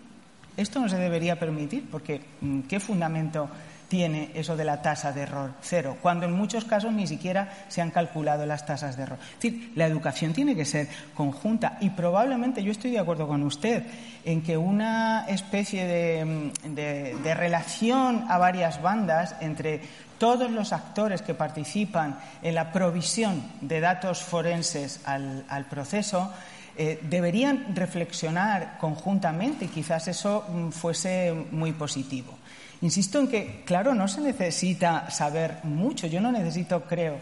Esto 0.57 0.81
no 0.81 0.89
se 0.89 0.97
debería 0.97 1.39
permitir 1.39 1.87
porque 1.89 2.21
mm, 2.41 2.61
¿qué 2.61 2.79
fundamento 2.81 3.49
tiene 3.91 4.31
eso 4.35 4.55
de 4.55 4.63
la 4.63 4.81
tasa 4.81 5.11
de 5.11 5.23
error 5.23 5.51
cero, 5.59 5.97
cuando 6.01 6.25
en 6.25 6.31
muchos 6.31 6.63
casos 6.63 6.93
ni 6.93 7.07
siquiera 7.07 7.65
se 7.67 7.81
han 7.81 7.91
calculado 7.91 8.45
las 8.45 8.65
tasas 8.65 8.95
de 8.95 9.03
error. 9.03 9.19
Es 9.19 9.41
decir, 9.41 9.73
la 9.75 9.85
educación 9.85 10.31
tiene 10.31 10.55
que 10.55 10.63
ser 10.63 10.87
conjunta 11.13 11.77
y 11.81 11.89
probablemente 11.89 12.63
yo 12.63 12.71
estoy 12.71 12.91
de 12.91 12.99
acuerdo 12.99 13.27
con 13.27 13.43
usted 13.43 13.83
en 14.23 14.43
que 14.43 14.55
una 14.55 15.25
especie 15.27 15.85
de, 15.85 16.51
mm, 16.63 16.73
de 16.75 17.33
relación 17.33 18.23
a 18.29 18.37
varias 18.37 18.81
bandas 18.81 19.35
entre 19.41 19.81
todos 20.21 20.51
los 20.51 20.71
actores 20.71 21.23
que 21.23 21.33
participan 21.33 22.19
en 22.43 22.53
la 22.53 22.71
provisión 22.71 23.41
de 23.59 23.79
datos 23.79 24.21
forenses 24.21 25.01
al, 25.03 25.65
proceso 25.67 26.31
eh, 26.77 26.99
deberían 27.01 27.75
reflexionar 27.75 28.77
conjuntamente 28.77 29.65
y 29.65 29.69
quizás 29.69 30.07
eso 30.07 30.45
mm, 30.47 30.69
fuese 30.69 31.33
muy 31.49 31.71
positivo. 31.71 32.37
Insisto 32.81 33.19
en 33.19 33.27
que, 33.27 33.61
claro, 33.63 33.93
no 33.93 34.07
se 34.07 34.21
necesita 34.21 35.11
saber 35.11 35.59
mucho. 35.63 36.07
Yo 36.07 36.19
no 36.19 36.31
necesito, 36.31 36.81
creo, 36.81 37.17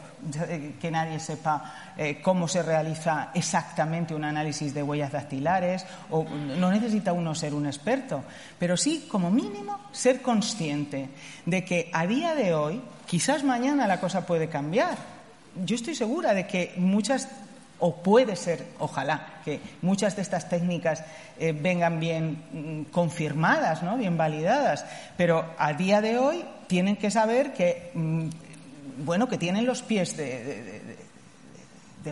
que 0.79 0.89
nadie 0.89 1.19
sepa 1.19 1.91
eh, 1.97 2.21
cómo 2.21 2.47
se 2.47 2.63
realiza 2.63 3.31
exactamente 3.33 4.15
un 4.15 4.23
análisis 4.23 4.73
de 4.73 4.81
huellas 4.81 5.11
dactilares 5.11 5.85
o 6.11 6.23
no 6.23 6.71
necesita 6.71 7.11
uno 7.11 7.35
ser 7.35 7.53
un 7.53 7.65
experto, 7.65 8.23
pero 8.57 8.77
sí, 8.77 9.07
como 9.11 9.31
mínimo, 9.31 9.79
ser 9.91 10.21
consciente 10.21 11.09
de 11.45 11.65
que 11.65 11.89
a 11.91 12.07
día 12.07 12.35
de 12.35 12.53
hoy, 12.53 12.81
quizás 13.05 13.43
mañana 13.43 13.85
la 13.85 13.99
cosa 13.99 14.25
puede 14.25 14.47
cambiar. 14.47 14.97
Yo 15.65 15.75
estoy 15.75 15.95
segura 15.95 16.33
de 16.33 16.47
que 16.47 16.73
muchas 16.77 17.27
o 17.79 17.95
puede 17.95 18.35
ser, 18.35 18.65
ojalá, 18.79 19.41
que 19.45 19.59
muchas 19.81 20.15
de 20.15 20.21
estas 20.21 20.49
técnicas 20.49 21.03
eh, 21.39 21.53
vengan 21.53 21.99
bien 21.99 22.43
mm, 22.51 22.91
confirmadas, 22.91 23.83
¿no? 23.83 23.97
bien 23.97 24.17
validadas, 24.17 24.85
pero 25.17 25.45
a 25.57 25.73
día 25.73 26.01
de 26.01 26.17
hoy 26.17 26.43
tienen 26.67 26.97
que 26.97 27.09
saber 27.09 27.53
que, 27.53 27.91
mm, 27.93 28.29
bueno, 29.05 29.27
que 29.27 29.37
tienen 29.37 29.65
los 29.65 29.81
pies 29.81 30.15
de, 30.17 30.81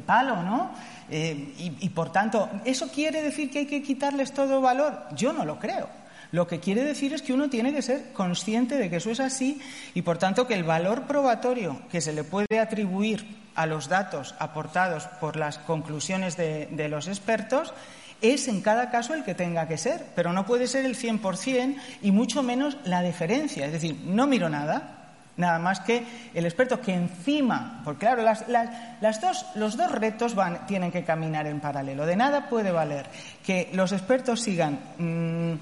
palo, 0.05 0.43
¿no? 0.43 0.69
Eh, 1.09 1.55
y, 1.57 1.89
por 1.89 2.11
tanto, 2.11 2.47
¿eso 2.63 2.89
quiere 2.89 3.23
decir 3.23 3.49
que 3.49 3.59
hay 3.59 3.65
que 3.65 3.81
quitarles 3.81 4.31
todo 4.31 4.61
valor? 4.61 5.07
Yo 5.15 5.33
no 5.33 5.43
lo 5.43 5.57
creo. 5.57 5.89
Lo 6.31 6.45
que 6.45 6.59
quiere 6.59 6.83
decir 6.83 7.13
es 7.13 7.23
que 7.23 7.33
uno 7.33 7.49
tiene 7.49 7.73
que 7.73 7.81
ser 7.81 8.11
consciente 8.13 8.75
de 8.75 8.91
que 8.91 8.97
eso 8.97 9.09
es 9.09 9.19
así 9.19 9.59
y, 9.95 10.03
por 10.03 10.19
tanto, 10.19 10.45
que 10.45 10.53
el 10.53 10.63
valor 10.63 11.07
probatorio 11.07 11.81
que 11.89 11.99
se 11.99 12.13
le 12.13 12.23
puede 12.23 12.59
atribuir 12.59 13.25
a 13.57 13.65
los 13.65 13.89
datos 13.89 14.35
aportados 14.39 15.07
por 15.19 15.35
las 15.35 15.57
conclusiones 15.57 16.37
de, 16.37 16.87
los 16.89 17.07
expertos 17.07 17.73
es 18.21 18.47
en 18.47 18.61
cada 18.61 18.89
caso 18.89 19.13
el 19.13 19.23
que 19.23 19.35
tenga 19.35 19.67
que 19.67 19.77
ser, 19.77 20.05
pero 20.15 20.31
no 20.31 20.45
puede 20.45 20.67
ser 20.67 20.85
el 20.85 20.95
100% 20.95 21.75
y 22.01 22.11
mucho 22.11 22.43
menos 22.43 22.77
la 22.85 23.01
deferencia. 23.01 23.65
Es 23.65 23.73
decir, 23.73 23.95
no 24.05 24.27
miro 24.27 24.47
nada, 24.47 24.93
Nada 25.37 25.59
más 25.59 25.81
que 25.81 26.03
el 26.33 26.45
experto 26.45 26.81
que 26.81 26.95
encima, 26.95 27.81
porque 27.85 28.07
claro, 28.07 28.23
las, 28.23 29.21
dos, 29.21 29.45
los 29.53 29.77
dos 29.77 29.91
retos 29.91 30.33
van, 30.33 30.65
tienen 30.65 30.91
que 30.91 31.03
caminar 31.03 31.45
en 31.45 31.59
paralelo. 31.59 32.07
De 32.07 32.15
nada 32.15 32.49
puede 32.49 32.71
valer 32.71 33.05
que 33.45 33.69
los 33.73 33.91
expertos 33.91 34.41
sigan 34.41 34.79
mm, 34.97 35.53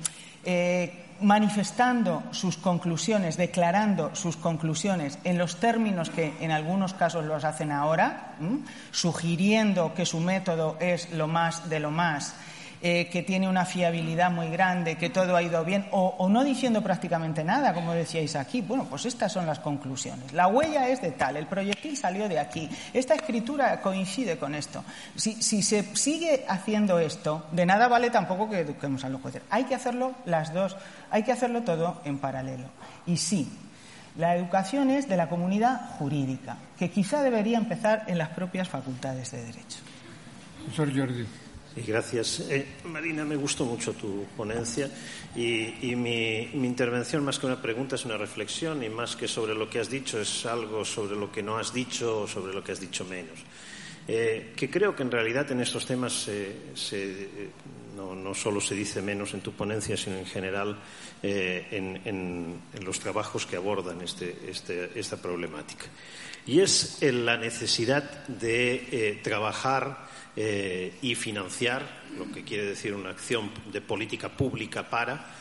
eh, 0.46 1.05
manifestando 1.22 2.24
sus 2.32 2.58
conclusiones, 2.58 3.38
declarando 3.38 4.16
sus 4.16 4.38
conclusiones 4.38 5.18
en 5.24 5.38
los 5.38 5.60
términos 5.60 6.10
que 6.10 6.34
en 6.40 6.52
algunos 6.52 6.94
casos 6.94 7.26
los 7.26 7.44
hacen 7.44 7.72
ahora, 7.72 8.36
sugiriendo 8.92 9.94
que 9.94 10.06
su 10.06 10.20
método 10.20 10.78
es 10.80 11.12
lo 11.12 11.28
más 11.28 11.70
de 11.70 11.80
lo 11.80 11.92
más 11.92 12.36
eh, 12.82 13.08
que 13.12 13.24
tiene 13.24 13.48
una 13.48 13.66
fiabilidad 13.66 14.30
muy 14.30 14.50
grande, 14.50 14.96
que 14.96 15.10
todo 15.10 15.36
ha 15.36 15.42
ido 15.42 15.64
bien, 15.64 15.88
o, 15.92 16.28
no 16.30 16.44
diciendo 16.44 16.82
prácticamente 16.82 17.44
nada, 17.44 17.74
como 17.74 17.94
decíais 17.94 18.36
aquí. 18.36 18.62
Bueno, 18.62 18.86
pues 18.90 19.06
estas 19.06 19.32
son 19.32 19.46
las 19.46 19.60
conclusiones. 19.60 20.34
La 20.34 20.48
huella 20.48 20.90
es 20.90 21.02
de 21.02 21.12
tal, 21.12 21.38
el 21.38 21.48
proyectil 21.48 21.98
salió 21.98 22.28
de 22.28 22.40
aquí, 22.40 22.70
esta 22.94 23.16
escritura 23.16 23.82
coincide 23.82 24.38
con 24.38 24.56
esto. 24.56 24.84
Si, 25.16 25.42
se 25.42 25.96
sigue 25.96 26.46
haciendo 26.48 27.00
esto, 27.00 27.46
de 27.52 27.66
nada 27.66 27.88
vale 27.88 28.10
tampoco 28.10 28.50
que 28.50 28.60
eduquemos 28.60 29.04
a 29.04 29.10
los 29.10 29.22
jueces. 29.22 29.42
Hay 29.50 29.64
que 29.64 29.76
hacerlo 29.76 30.14
las 30.26 30.54
dos, 30.54 30.76
hay 31.10 31.24
que 31.24 31.32
hacerlo 31.32 31.64
todo 31.64 32.02
en 32.06 32.20
paralelo. 32.20 32.66
Y 33.08 33.18
sí, 33.18 33.50
la 34.18 34.36
educación 34.36 34.90
es 34.92 35.08
de 35.10 35.18
la 35.18 35.30
comunidad 35.30 35.98
jurídica, 35.98 36.58
que 36.78 36.90
quizá 36.90 37.22
debería 37.22 37.58
empezar 37.58 38.04
en 38.08 38.18
las 38.18 38.30
propias 38.30 38.70
facultades 38.70 39.32
de 39.32 39.44
Derecho. 39.44 39.80
Profesor 40.66 40.96
Jordi. 40.96 41.26
Gracias. 41.76 42.40
Eh, 42.50 42.66
Marina, 42.86 43.26
me 43.26 43.36
gustó 43.36 43.66
mucho 43.66 43.92
tu 43.94 44.26
ponencia 44.38 44.90
y, 45.36 45.94
mi, 45.96 46.50
intervención, 46.54 47.24
más 47.24 47.38
que 47.38 47.48
una 47.48 47.62
pregunta, 47.62 47.96
es 47.96 48.06
una 48.06 48.16
reflexión 48.16 48.82
y 48.82 48.88
más 48.88 49.18
que 49.18 49.28
sobre 49.28 49.54
lo 49.54 49.70
que 49.70 49.80
has 49.80 49.90
dicho, 49.90 50.20
es 50.22 50.46
algo 50.46 50.86
sobre 50.86 51.18
lo 51.18 51.30
que 51.30 51.44
no 51.44 51.58
has 51.58 51.74
dicho 51.74 52.22
o 52.22 52.28
sobre 52.28 52.54
lo 52.54 52.64
que 52.64 52.72
has 52.72 52.80
dicho 52.80 53.04
menos. 53.04 53.40
Eh, 54.08 54.54
que 54.56 54.70
creo 54.70 54.96
que 54.96 55.04
en 55.04 55.12
realidad 55.12 55.52
en 55.52 55.60
estos 55.60 55.86
temas 55.86 56.30
no, 57.98 58.34
solo 58.34 58.62
se 58.62 58.76
dice 58.76 59.02
menos 59.02 59.34
en 59.34 59.42
tu 59.42 59.52
ponencia, 59.52 59.98
sino 59.98 60.18
en 60.18 60.26
general 60.26 60.78
eh, 61.22 61.68
en, 61.72 62.62
los 62.86 63.00
trabajos 63.02 63.46
que 63.46 63.58
abordan 63.58 64.02
este, 64.02 64.34
este, 64.48 64.98
esta 64.98 65.18
problemática. 65.18 65.88
Y 66.48 66.62
es 66.62 67.00
la 67.02 67.36
necesidad 67.36 68.28
de 68.28 69.20
trabajar 69.24 70.15
eh, 70.36 70.98
y 71.02 71.16
financiar, 71.16 72.04
lo 72.18 72.32
que 72.32 72.44
quiere 72.44 72.66
decir 72.66 72.94
una 72.94 73.12
acción 73.12 73.52
de 73.72 73.82
política 73.82 74.30
pública 74.30 74.90
para, 74.90 75.34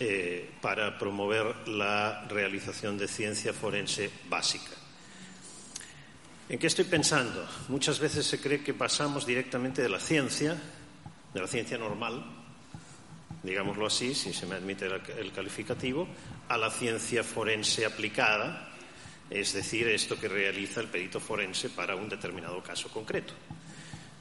eh, 0.00 0.50
para 0.60 0.98
promover 0.98 1.68
la 1.68 2.26
realización 2.28 2.96
de 2.96 3.08
ciencia 3.08 3.52
forense 3.52 4.10
básica. 4.28 4.72
¿En 6.48 6.58
qué 6.58 6.66
estoy 6.66 6.86
pensando? 6.86 7.46
Muchas 7.68 7.98
veces 7.98 8.24
se 8.24 8.40
cree 8.40 8.62
que 8.62 8.72
pasamos 8.72 9.26
directamente 9.26 9.82
de 9.82 9.90
la 9.90 10.00
ciencia, 10.00 10.56
de 11.34 11.40
la 11.40 11.46
ciencia 11.46 11.76
normal, 11.76 12.24
digámoslo 13.42 13.86
así, 13.86 14.14
si 14.14 14.32
se 14.32 14.46
me 14.46 14.54
admite 14.54 14.86
el 14.86 15.32
calificativo, 15.32 16.08
a 16.48 16.56
la 16.56 16.70
ciencia 16.70 17.22
forense 17.22 17.84
aplicada, 17.84 18.70
es 19.28 19.52
decir, 19.52 19.88
esto 19.88 20.18
que 20.18 20.28
realiza 20.28 20.80
el 20.80 20.86
perito 20.86 21.20
forense 21.20 21.68
para 21.68 21.94
un 21.94 22.08
determinado 22.08 22.62
caso 22.62 22.88
concreto. 22.88 23.34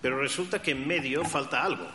Pero 0.01 0.19
resulta 0.19 0.61
que 0.61 0.71
en 0.71 0.87
medio 0.87 1.23
falta 1.25 1.63
algo, 1.63 1.87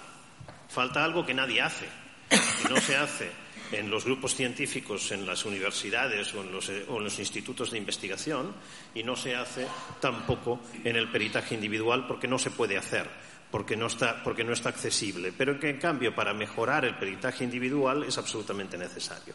falta 0.69 1.05
algo 1.05 1.25
que 1.25 1.35
nadie 1.35 1.61
hace. 1.61 1.87
Y 2.31 2.73
no 2.73 2.81
se 2.81 2.97
hace 2.97 3.31
en 3.73 3.91
los 3.91 4.05
grupos 4.05 4.35
científicos, 4.35 5.11
en 5.13 5.27
las 5.27 5.45
universidades 5.45 6.35
o 6.35 6.43
en, 6.43 6.53
los, 6.53 6.69
o 6.69 6.99
en, 6.99 7.05
los, 7.05 7.19
institutos 7.19 7.71
de 7.71 7.79
investigación 7.79 8.55
y 8.95 9.03
no 9.03 9.17
se 9.17 9.35
hace 9.35 9.67
tampoco 10.01 10.61
en 10.85 10.97
el 10.97 11.11
peritaje 11.11 11.55
individual 11.55 12.07
porque 12.07 12.29
no 12.29 12.39
se 12.39 12.51
puede 12.51 12.77
hacer, 12.77 13.09
porque 13.51 13.77
no 13.77 13.87
está, 13.87 14.23
porque 14.23 14.45
no 14.45 14.53
está 14.53 14.69
accesible. 14.69 15.33
Pero 15.37 15.59
que, 15.59 15.71
en 15.71 15.79
cambio, 15.79 16.15
para 16.15 16.35
mejorar 16.35 16.85
el 16.85 16.97
peritaje 16.97 17.45
individual 17.45 18.05
es 18.05 18.19
absolutamente 18.19 18.77
necesario. 18.77 19.35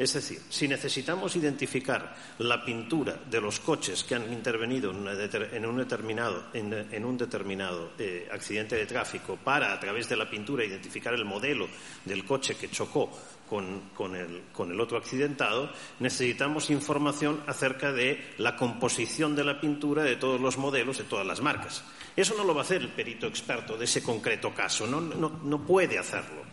Es 0.00 0.14
decir, 0.14 0.40
si 0.48 0.66
necesitamos 0.66 1.36
identificar 1.36 2.16
la 2.38 2.64
pintura 2.64 3.20
de 3.30 3.38
los 3.38 3.60
coches 3.60 4.02
que 4.02 4.14
han 4.14 4.32
intervenido 4.32 4.90
en, 4.92 5.66
un 5.66 5.76
determinado, 7.18 7.90
eh, 7.98 8.26
accidente 8.32 8.76
de 8.76 8.86
tráfico 8.86 9.36
para, 9.36 9.74
a 9.74 9.78
través 9.78 10.08
de 10.08 10.16
la 10.16 10.30
pintura, 10.30 10.64
identificar 10.64 11.12
el 11.12 11.26
modelo 11.26 11.68
del 12.06 12.24
coche 12.24 12.54
que 12.54 12.70
chocó 12.70 13.10
con, 13.46 14.16
el, 14.16 14.80
otro 14.80 14.96
accidentado, 14.96 15.70
necesitamos 15.98 16.70
información 16.70 17.42
acerca 17.46 17.92
de 17.92 18.32
la 18.38 18.56
composición 18.56 19.36
de 19.36 19.44
la 19.44 19.60
pintura 19.60 20.02
de 20.02 20.16
todos 20.16 20.40
los 20.40 20.56
modelos, 20.56 20.96
de 20.96 21.04
todas 21.04 21.26
las 21.26 21.42
marcas. 21.42 21.84
Eso 22.16 22.34
no 22.38 22.44
lo 22.44 22.54
va 22.54 22.62
a 22.62 22.64
hacer 22.64 22.80
el 22.80 22.88
perito 22.88 23.26
experto 23.26 23.76
de 23.76 23.84
ese 23.84 24.02
concreto 24.02 24.54
caso, 24.54 24.86
no 24.86 25.66
puede 25.66 25.98
hacerlo. 25.98 26.49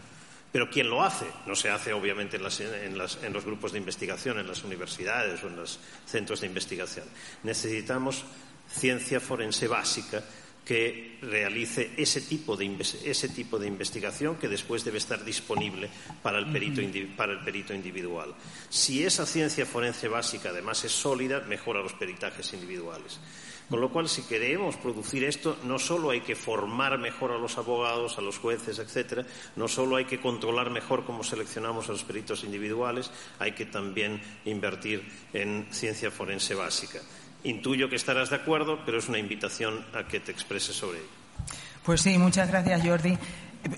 Pero 0.51 0.69
¿quién 0.69 0.89
lo 0.89 1.03
hace? 1.03 1.25
No 1.45 1.55
se 1.55 1.69
hace, 1.69 1.93
obviamente, 1.93 2.37
en, 2.37 2.97
los 2.97 3.45
grupos 3.45 3.73
de 3.73 3.79
investigación, 3.79 4.39
en 4.39 4.47
las 4.47 4.63
universidades 4.63 5.43
o 5.43 5.47
en 5.47 5.57
los 5.57 5.79
centros 6.05 6.41
de 6.41 6.47
investigación. 6.47 7.05
Necesitamos 7.43 8.23
ciencia 8.69 9.19
forense 9.19 9.67
básica 9.67 10.23
que 10.67 11.17
realice 11.21 11.91
ese 11.95 12.19
tipo, 12.19 12.57
de, 12.57 12.65
investigación 12.65 14.35
que 14.35 14.49
después 14.49 14.83
debe 14.83 14.97
estar 14.97 15.23
disponible 15.23 15.89
para 16.21 16.39
el, 16.39 16.51
perito, 16.51 16.81
para 17.15 17.31
el 17.31 17.39
perito 17.39 17.73
individual. 17.73 18.35
Si 18.69 19.01
esa 19.01 19.25
ciencia 19.25 19.65
forense 19.65 20.09
básica 20.09 20.49
además 20.49 20.83
es 20.83 20.91
sólida, 20.91 21.39
mejora 21.47 21.81
los 21.81 21.93
peritajes 21.93 22.51
individuales. 22.51 23.17
Con 23.69 23.81
lo 23.81 23.89
cual, 23.89 24.07
si 24.07 24.21
queremos 24.21 24.77
producir 24.77 25.25
esto, 25.25 25.57
no 25.63 25.77
solo 25.77 26.11
hay 26.11 26.21
que 26.21 26.35
formar 26.35 26.97
mejor 26.97 27.31
a 27.31 27.37
los 27.37 27.57
abogados, 27.57 28.17
a 28.17 28.21
los 28.21 28.37
jueces, 28.37 28.79
etcétera, 28.79 29.25
no 29.57 29.67
solo 29.67 29.97
hay 29.97 30.05
que 30.05 30.21
controlar 30.21 30.69
mejor 30.69 31.03
cómo 31.03 31.23
seleccionamos 31.23 31.89
a 31.89 31.91
los 31.91 32.05
peritos 32.05 32.45
individuales, 32.45 33.11
hay 33.39 33.51
que 33.51 33.65
también 33.65 34.21
invertir 34.45 35.03
en 35.33 35.67
ciencia 35.71 36.11
forense 36.11 36.55
básica. 36.55 36.99
Intuyo 37.43 37.89
que 37.89 37.97
estarás 37.97 38.29
de 38.29 38.37
acuerdo, 38.37 38.79
pero 38.85 38.99
es 38.99 39.09
una 39.09 39.19
invitación 39.19 39.85
a 39.93 40.07
que 40.07 40.21
te 40.21 40.31
expreses 40.31 40.75
sobre 40.75 40.99
ello. 40.99 41.07
Pues 41.83 42.01
sí, 42.01 42.17
muchas 42.17 42.49
gracias, 42.49 42.81
Jordi. 42.85 43.17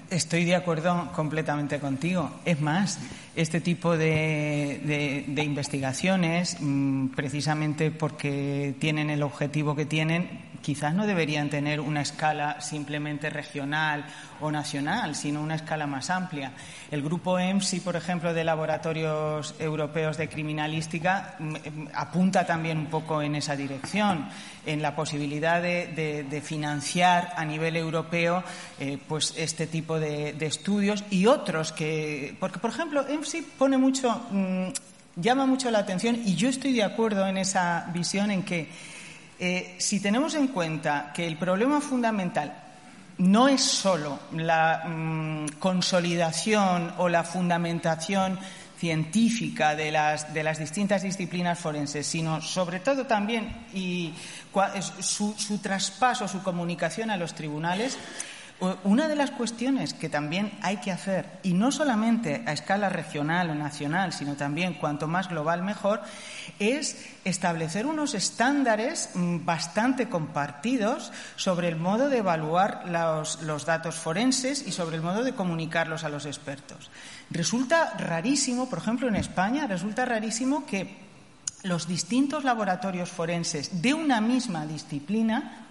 Estoy 0.10 0.46
de 0.46 0.56
acuerdo 0.56 1.12
completamente 1.16 1.80
contigo. 1.80 2.32
Es 2.46 2.62
más, 2.62 3.00
este 3.36 3.62
tipo 3.62 3.98
de, 3.98 5.24
investigaciones, 5.44 6.58
mm, 6.60 7.08
precisamente 7.10 7.92
porque 7.92 8.76
tienen 8.80 9.10
el 9.10 9.24
objetivo 9.24 9.76
que 9.76 9.86
tienen, 9.86 10.28
quizás 10.62 10.94
no 10.94 11.08
deberían 11.08 11.50
tener 11.50 11.80
una 11.80 12.02
escala 12.02 12.62
simplemente 12.62 13.30
regional 13.30 14.06
o 14.42 14.52
nacional, 14.52 15.16
sino 15.16 15.42
una 15.42 15.56
escala 15.56 15.88
más 15.88 16.10
amplia. 16.10 16.52
El 16.92 17.02
grupo 17.02 17.40
EMSI, 17.40 17.82
por 17.82 17.96
ejemplo, 17.96 18.34
de 18.34 18.44
Laboratorios 18.44 19.56
Europeos 19.60 20.18
de 20.18 20.30
Criminalística, 20.30 21.36
mm, 21.40 21.54
mm, 21.54 21.88
apunta 21.94 22.46
también 22.46 22.78
un 22.78 22.88
poco 22.88 23.22
en 23.22 23.36
esa 23.36 23.56
dirección, 23.56 24.28
en 24.66 24.82
la 24.82 24.96
posibilidad 24.96 25.62
de, 25.62 26.42
financiar 26.44 27.34
a 27.36 27.44
nivel 27.44 27.76
europeo 27.76 28.44
eh, 28.80 28.98
pues 29.08 29.34
este 29.38 29.68
tipo 29.68 30.00
de, 30.00 30.36
estudios 30.40 31.04
y 31.10 31.26
otros 31.26 31.72
que. 31.72 32.36
Porque, 32.40 32.60
por 32.60 32.72
ejemplo, 32.72 33.06
EMSI 33.08 33.42
pone 33.58 33.78
mucho. 33.78 34.22
Mm, 34.32 34.70
llama 35.16 35.46
mucho 35.46 35.70
la 35.70 35.80
atención 35.80 36.18
y 36.26 36.36
yo 36.36 36.50
estoy 36.50 36.74
de 36.74 36.84
acuerdo 36.84 37.28
en 37.28 37.38
esa 37.38 37.90
visión 37.94 38.32
en 38.32 38.44
que 38.44 38.70
eh, 39.40 39.76
si 39.78 40.00
tenemos 40.00 40.36
en 40.36 40.48
cuenta 40.48 41.12
que 41.14 41.26
el 41.26 41.38
problema 41.38 41.80
fundamental 41.80 42.64
no 43.20 43.48
es 43.48 43.62
solo 43.62 44.20
la 44.34 44.84
mm, 44.86 45.60
consolidación 45.60 46.94
o 46.98 47.10
la 47.10 47.24
fundamentación 47.24 48.40
científica 48.78 49.76
de 49.76 49.92
las, 49.92 50.34
de 50.34 50.42
las, 50.42 50.58
distintas 50.58 51.04
disciplinas 51.04 51.60
forenses, 51.60 52.08
sino 52.08 52.42
sobre 52.42 52.80
todo 52.80 53.06
también 53.06 53.66
y 53.74 54.14
su, 55.02 55.36
su 55.38 55.58
traspaso, 55.58 56.28
su 56.30 56.42
comunicación 56.42 57.10
a 57.10 57.18
los 57.18 57.34
tribunales, 57.36 57.98
Una 58.84 59.08
de 59.08 59.16
las 59.16 59.32
cuestiones 59.32 59.94
que 59.94 60.10
también 60.10 60.52
hay 60.62 60.78
que 60.78 60.92
hacer, 60.92 61.40
y 61.44 61.54
no 61.54 61.72
solamente 61.72 62.44
a 62.46 62.52
escala 62.52 62.90
regional 62.90 63.50
o 63.50 63.56
nacional, 63.56 64.12
sino 64.12 64.36
también 64.36 64.74
cuanto 64.74 65.08
más 65.08 65.30
global 65.30 65.64
mejor, 65.64 66.02
es 66.60 67.06
establecer 67.24 67.86
unos 67.86 68.14
estándares 68.16 69.12
mm, 69.14 69.46
bastante 69.46 70.10
compartidos 70.10 71.14
sobre 71.38 71.70
el 71.70 71.78
modo 71.78 72.10
de 72.10 72.18
evaluar 72.18 72.84
los, 72.90 73.42
los 73.44 73.66
datos 73.66 73.96
forenses 73.96 74.68
y 74.68 74.74
sobre 74.74 74.98
el 74.98 75.04
modo 75.04 75.24
de 75.24 75.34
comunicarlos 75.34 76.04
a 76.04 76.10
los 76.10 76.26
expertos. 76.26 76.92
Resulta 77.30 77.94
rarísimo, 77.98 78.70
por 78.70 78.80
ejemplo, 78.80 79.08
en 79.08 79.16
España, 79.16 79.68
resulta 79.68 80.04
rarísimo 80.04 80.66
que 80.66 80.98
los 81.64 81.88
distintos 81.88 82.44
laboratorios 82.44 83.10
forenses 83.10 83.82
de 83.82 83.94
una 83.94 84.20
misma 84.20 84.66
disciplina 84.66 85.66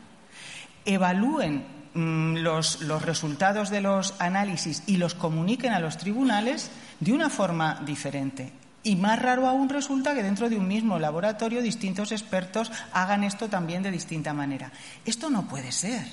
evalúen 0.86 1.77
Mm, 1.94 2.36
los, 2.38 2.80
resultados 3.02 3.70
de 3.70 3.80
los 3.80 4.14
análisis 4.18 4.82
y 4.86 4.98
los 4.98 5.14
comuniquen 5.14 5.72
a 5.72 5.80
los 5.80 5.96
tribunales 5.96 6.70
de 7.00 7.12
una 7.12 7.30
forma 7.30 7.80
diferente. 7.84 8.52
Y 8.82 8.96
más 8.96 9.20
raro 9.20 9.46
aún 9.48 9.68
resulta 9.68 10.14
que 10.14 10.22
dentro 10.22 10.48
de 10.48 10.56
un 10.56 10.68
mismo 10.68 10.98
laboratorio 10.98 11.62
distintos 11.62 12.12
expertos 12.12 12.70
hagan 12.92 13.24
esto 13.24 13.48
también 13.48 13.82
de 13.82 13.90
distinta 13.90 14.32
manera. 14.32 14.70
Esto 15.04 15.30
no 15.30 15.48
puede 15.48 15.72
ser. 15.72 16.06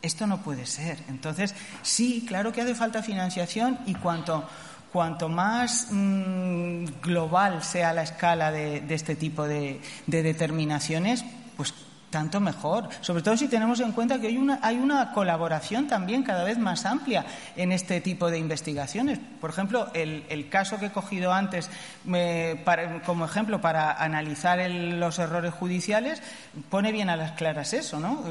Esto 0.00 0.26
no 0.26 0.42
puede 0.42 0.66
ser. 0.66 0.98
Entonces, 1.08 1.54
sí, 1.82 2.24
claro 2.26 2.52
que 2.52 2.62
hace 2.62 2.74
falta 2.74 3.02
financiación 3.02 3.78
y 3.86 3.94
cuanto, 3.94 4.48
cuanto 4.92 5.28
más 5.28 5.88
mm, 5.90 6.84
global 7.02 7.62
sea 7.64 7.92
la 7.92 8.02
escala 8.02 8.52
de, 8.52 8.84
este 8.88 9.16
tipo 9.16 9.44
de, 9.46 9.80
de 10.06 10.22
determinaciones, 10.22 11.24
pues 11.56 11.74
tanto 12.16 12.40
mejor. 12.40 12.88
Sobre 13.02 13.22
todo 13.22 13.36
si 13.36 13.46
tenemos 13.46 13.78
en 13.80 13.92
cuenta 13.92 14.18
que 14.18 14.28
hay 14.28 14.38
una, 14.38 14.58
hay 14.62 14.78
una 14.78 15.12
colaboración 15.12 15.86
también 15.86 16.22
cada 16.22 16.44
vez 16.44 16.56
más 16.56 16.86
amplia 16.86 17.26
en 17.56 17.72
este 17.72 18.00
tipo 18.00 18.30
de 18.30 18.38
investigaciones. 18.38 19.18
Por 19.38 19.50
ejemplo, 19.50 19.88
el, 19.92 20.48
caso 20.48 20.78
que 20.78 20.86
he 20.86 20.90
cogido 20.90 21.34
antes 21.34 21.68
como 23.04 23.26
ejemplo 23.26 23.60
para 23.60 24.02
analizar 24.02 24.58
los 24.70 25.18
errores 25.18 25.52
judiciales 25.52 26.22
pone 26.70 26.90
bien 26.90 27.10
a 27.10 27.16
las 27.16 27.32
claras 27.32 27.74
eso, 27.74 28.00
¿no? 28.00 28.24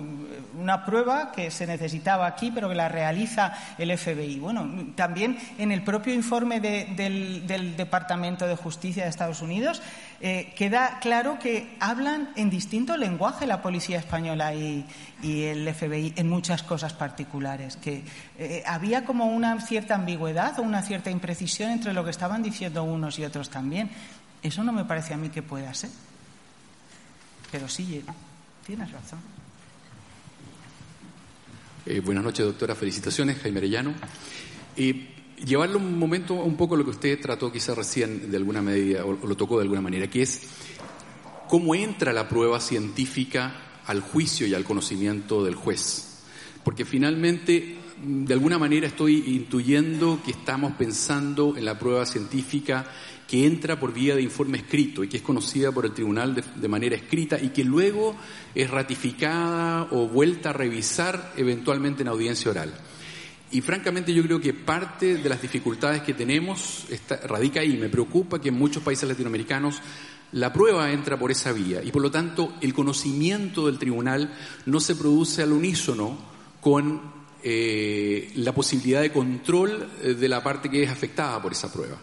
Una 0.59 0.83
prueba 0.83 1.31
que 1.31 1.51
se 1.51 1.67
necesitaba 1.67 2.25
aquí, 2.25 2.49
pero 2.49 2.69
que 2.69 2.75
la 2.75 2.89
realiza 2.89 3.53
el 3.77 3.95
FBI. 3.95 4.39
Bueno, 4.39 4.67
también 4.95 5.37
en 5.59 5.71
el 5.71 5.83
propio 5.83 6.11
informe 6.11 6.59
del, 6.59 7.45
del 7.45 7.77
Departamento 7.77 8.47
de 8.47 8.55
Justicia 8.55 9.03
de 9.03 9.09
Estados 9.09 9.43
Unidos 9.43 9.83
eh, 10.21 10.53
queda 10.55 10.99
claro 10.99 11.37
que 11.39 11.75
hablan 11.79 12.29
en 12.35 12.49
distinto 12.49 12.95
lenguaje 12.95 13.45
la 13.45 13.61
policía 13.61 13.99
española 13.99 14.53
y, 14.55 14.85
el 15.23 15.73
FBI 15.73 16.13
en 16.17 16.29
muchas 16.29 16.61
cosas 16.61 16.93
particulares, 16.93 17.77
que 17.77 18.03
eh, 18.37 18.61
había 18.67 19.05
como 19.05 19.25
una 19.25 19.59
cierta 19.59 19.95
ambigüedad 19.95 20.59
o 20.59 20.61
una 20.61 20.83
cierta 20.83 21.09
imprecisión 21.09 21.71
entre 21.71 21.93
lo 21.93 22.03
que 22.03 22.11
estaban 22.11 22.43
diciendo 22.43 22.83
unos 22.83 23.17
y 23.17 23.25
otros 23.25 23.49
también. 23.49 23.89
Eso 24.43 24.63
no 24.63 24.71
me 24.71 24.85
parece 24.85 25.15
a 25.15 25.17
mí 25.17 25.29
que 25.29 25.41
pueda 25.41 25.73
ser. 25.73 25.89
Pero 27.51 27.67
sí, 27.67 28.03
tienes 28.67 28.91
razón. 28.91 29.19
Eh, 31.87 32.01
buenas 32.01 32.23
noches, 32.23 32.45
doctora. 32.45 32.75
Felicitaciones, 32.75 33.39
Jaime 33.39 33.57
Arellano 33.57 33.93
llevarlo 35.43 35.77
un 35.77 35.97
momento 35.97 36.35
un 36.35 36.55
poco 36.55 36.75
lo 36.75 36.83
que 36.83 36.91
usted 36.91 37.19
trató 37.19 37.51
quizás 37.51 37.77
recién 37.77 38.31
de 38.31 38.37
alguna 38.37 38.61
medida, 38.61 39.05
o, 39.05 39.13
lo 39.13 39.35
tocó 39.35 39.57
de 39.57 39.63
alguna 39.63 39.81
manera, 39.81 40.07
que 40.09 40.21
es 40.21 40.43
cómo 41.47 41.75
entra 41.75 42.13
la 42.13 42.27
prueba 42.27 42.59
científica 42.59 43.81
al 43.85 44.01
juicio 44.01 44.47
y 44.47 44.53
al 44.53 44.63
conocimiento 44.63 45.43
del 45.43 45.55
juez. 45.55 46.23
Porque 46.63 46.85
finalmente, 46.85 47.77
de 48.03 48.33
alguna 48.33 48.57
manera 48.57 48.87
estoy 48.87 49.35
intuyendo 49.35 50.19
que 50.25 50.31
estamos 50.31 50.73
pensando 50.73 51.55
en 51.55 51.65
la 51.65 51.77
prueba 51.77 52.05
científica 52.05 52.85
que 53.27 53.45
entra 53.45 53.79
por 53.79 53.93
vía 53.93 54.15
de 54.15 54.21
informe 54.21 54.59
escrito 54.59 55.03
y 55.03 55.07
que 55.07 55.17
es 55.17 55.23
conocida 55.23 55.71
por 55.71 55.85
el 55.85 55.93
tribunal 55.93 56.43
de, 56.55 56.67
manera 56.67 56.95
escrita 56.95 57.39
y 57.41 57.49
que 57.49 57.63
luego 57.63 58.15
es 58.53 58.69
ratificada 58.69 59.87
o 59.91 60.07
vuelta 60.07 60.51
a 60.51 60.53
revisar 60.53 61.33
eventualmente 61.37 62.03
en 62.03 62.09
audiencia 62.09 62.51
oral. 62.51 62.73
Y 63.51 63.61
francamente 63.61 64.13
yo 64.13 64.23
creo 64.23 64.41
que 64.41 64.53
parte 64.53 65.17
de 65.17 65.29
las 65.29 65.41
dificultades 65.41 66.01
que 66.01 66.13
tenemos 66.13 66.85
radica 67.23 67.59
ahí. 67.59 67.77
Me 67.77 67.89
preocupa 67.89 68.41
que 68.41 68.49
en 68.49 68.55
muchos 68.55 68.83
países 68.83 69.07
latinoamericanos 69.07 69.81
la 70.31 70.51
prueba 70.51 70.91
entra 70.91 71.17
por 71.17 71.31
esa 71.31 71.51
vía 71.53 71.81
y 71.83 71.91
por 71.91 72.01
lo 72.01 72.11
tanto 72.11 72.55
el 72.61 72.73
conocimiento 72.73 73.67
del 73.67 73.79
tribunal 73.79 74.33
no 74.65 74.79
se 74.79 74.95
produce 74.95 75.43
al 75.43 75.53
unísono 75.53 76.17
con 76.59 77.13
eh, 77.43 78.31
la 78.35 78.53
posibilidad 78.53 79.01
de 79.01 79.11
control 79.11 79.87
eh, 80.01 80.15
de 80.15 80.27
la 80.27 80.43
parte 80.43 80.69
que 80.69 80.81
es 80.81 80.89
afectada 80.89 81.41
por 81.41 81.51
esa 81.51 81.71
prueba. 81.71 81.97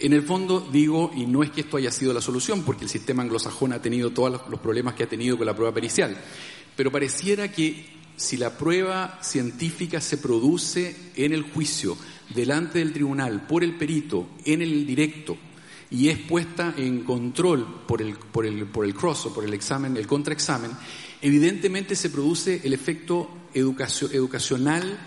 En 0.00 0.12
el 0.12 0.22
fondo 0.22 0.68
digo, 0.72 1.12
y 1.14 1.26
no 1.26 1.44
es 1.44 1.52
que 1.52 1.60
esto 1.60 1.76
haya 1.76 1.92
sido 1.92 2.12
la 2.12 2.20
solución, 2.20 2.62
porque 2.64 2.84
el 2.84 2.90
sistema 2.90 3.22
anglosajón 3.22 3.72
ha 3.72 3.80
tenido 3.80 4.10
todos 4.10 4.42
los 4.50 4.58
problemas 4.58 4.94
que 4.94 5.04
ha 5.04 5.08
tenido 5.08 5.38
con 5.38 5.46
la 5.46 5.54
prueba 5.54 5.72
pericial, 5.72 6.16
pero 6.74 6.90
pareciera 6.90 7.52
que 7.52 8.01
si 8.16 8.36
la 8.36 8.56
prueba 8.56 9.18
científica 9.22 10.00
se 10.00 10.18
produce 10.18 11.12
en 11.16 11.32
el 11.32 11.42
juicio, 11.42 11.96
delante 12.34 12.78
del 12.78 12.92
tribunal, 12.92 13.46
por 13.46 13.64
el 13.64 13.74
perito, 13.74 14.28
en 14.44 14.62
el 14.62 14.86
directo, 14.86 15.36
y 15.90 16.08
es 16.08 16.18
puesta 16.18 16.74
en 16.76 17.04
control 17.04 17.82
por 17.86 18.00
el, 18.00 18.14
por 18.14 18.46
el, 18.46 18.64
por 18.66 18.84
el 18.84 18.94
cross 18.94 19.26
o 19.26 19.34
por 19.34 19.44
el 19.44 19.52
examen, 19.52 19.96
el 19.96 20.06
contraexamen, 20.06 20.70
evidentemente 21.20 21.94
se 21.94 22.10
produce 22.10 22.62
el 22.64 22.72
efecto 22.72 23.30
educacional 23.52 24.98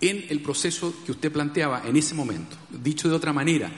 en 0.00 0.24
el 0.28 0.40
proceso 0.40 0.94
que 1.04 1.12
usted 1.12 1.30
planteaba 1.30 1.82
en 1.86 1.96
ese 1.96 2.14
momento. 2.14 2.56
Dicho 2.70 3.08
de 3.08 3.16
otra 3.16 3.32
manera, 3.32 3.70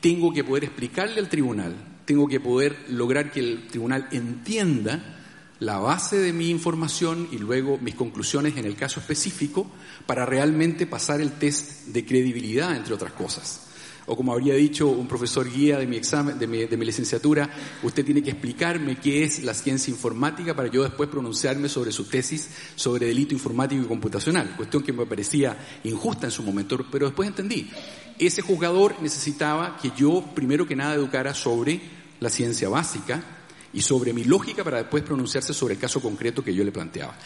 tengo 0.00 0.32
que 0.32 0.44
poder 0.44 0.64
explicarle 0.64 1.20
al 1.20 1.28
tribunal, 1.28 1.74
tengo 2.04 2.26
que 2.26 2.40
poder 2.40 2.86
lograr 2.88 3.30
que 3.30 3.40
el 3.40 3.68
tribunal 3.68 4.08
entienda 4.10 5.17
la 5.60 5.78
base 5.78 6.18
de 6.18 6.32
mi 6.32 6.50
información 6.50 7.28
y 7.32 7.38
luego 7.38 7.78
mis 7.78 7.94
conclusiones 7.94 8.56
en 8.56 8.64
el 8.64 8.76
caso 8.76 9.00
específico 9.00 9.66
para 10.06 10.24
realmente 10.24 10.86
pasar 10.86 11.20
el 11.20 11.32
test 11.32 11.88
de 11.88 12.04
credibilidad, 12.04 12.76
entre 12.76 12.94
otras 12.94 13.12
cosas. 13.12 13.64
O 14.10 14.16
como 14.16 14.32
habría 14.32 14.54
dicho 14.54 14.88
un 14.88 15.06
profesor 15.06 15.50
guía 15.52 15.78
de 15.78 15.86
mi 15.86 15.96
examen, 15.96 16.38
de 16.38 16.46
mi, 16.46 16.64
de 16.64 16.76
mi, 16.78 16.86
licenciatura, 16.86 17.50
usted 17.82 18.06
tiene 18.06 18.22
que 18.22 18.30
explicarme 18.30 18.96
qué 18.96 19.22
es 19.22 19.44
la 19.44 19.52
ciencia 19.52 19.90
informática 19.90 20.56
para 20.56 20.70
yo 20.70 20.82
después 20.82 21.10
pronunciarme 21.10 21.68
sobre 21.68 21.92
su 21.92 22.04
tesis 22.04 22.48
sobre 22.74 23.06
delito 23.06 23.34
informático 23.34 23.82
y 23.82 23.86
computacional. 23.86 24.56
Cuestión 24.56 24.82
que 24.82 24.94
me 24.94 25.04
parecía 25.04 25.58
injusta 25.84 26.26
en 26.26 26.30
su 26.30 26.42
momento, 26.42 26.78
pero 26.90 27.06
después 27.06 27.28
entendí. 27.28 27.70
Ese 28.18 28.40
juzgador 28.40 28.96
necesitaba 29.02 29.76
que 29.76 29.92
yo, 29.94 30.24
primero 30.34 30.66
que 30.66 30.74
nada, 30.74 30.94
educara 30.94 31.34
sobre 31.34 31.78
la 32.18 32.30
ciencia 32.30 32.70
básica, 32.70 33.37
y 33.78 33.80
sobre 33.80 34.12
mi 34.12 34.24
lógica 34.24 34.64
para 34.64 34.78
después 34.78 35.04
pronunciarse 35.04 35.54
sobre 35.54 35.74
el 35.74 35.80
caso 35.80 36.00
concreto 36.00 36.42
que 36.42 36.52
yo 36.52 36.64
le 36.64 36.72
planteaba. 36.72 37.16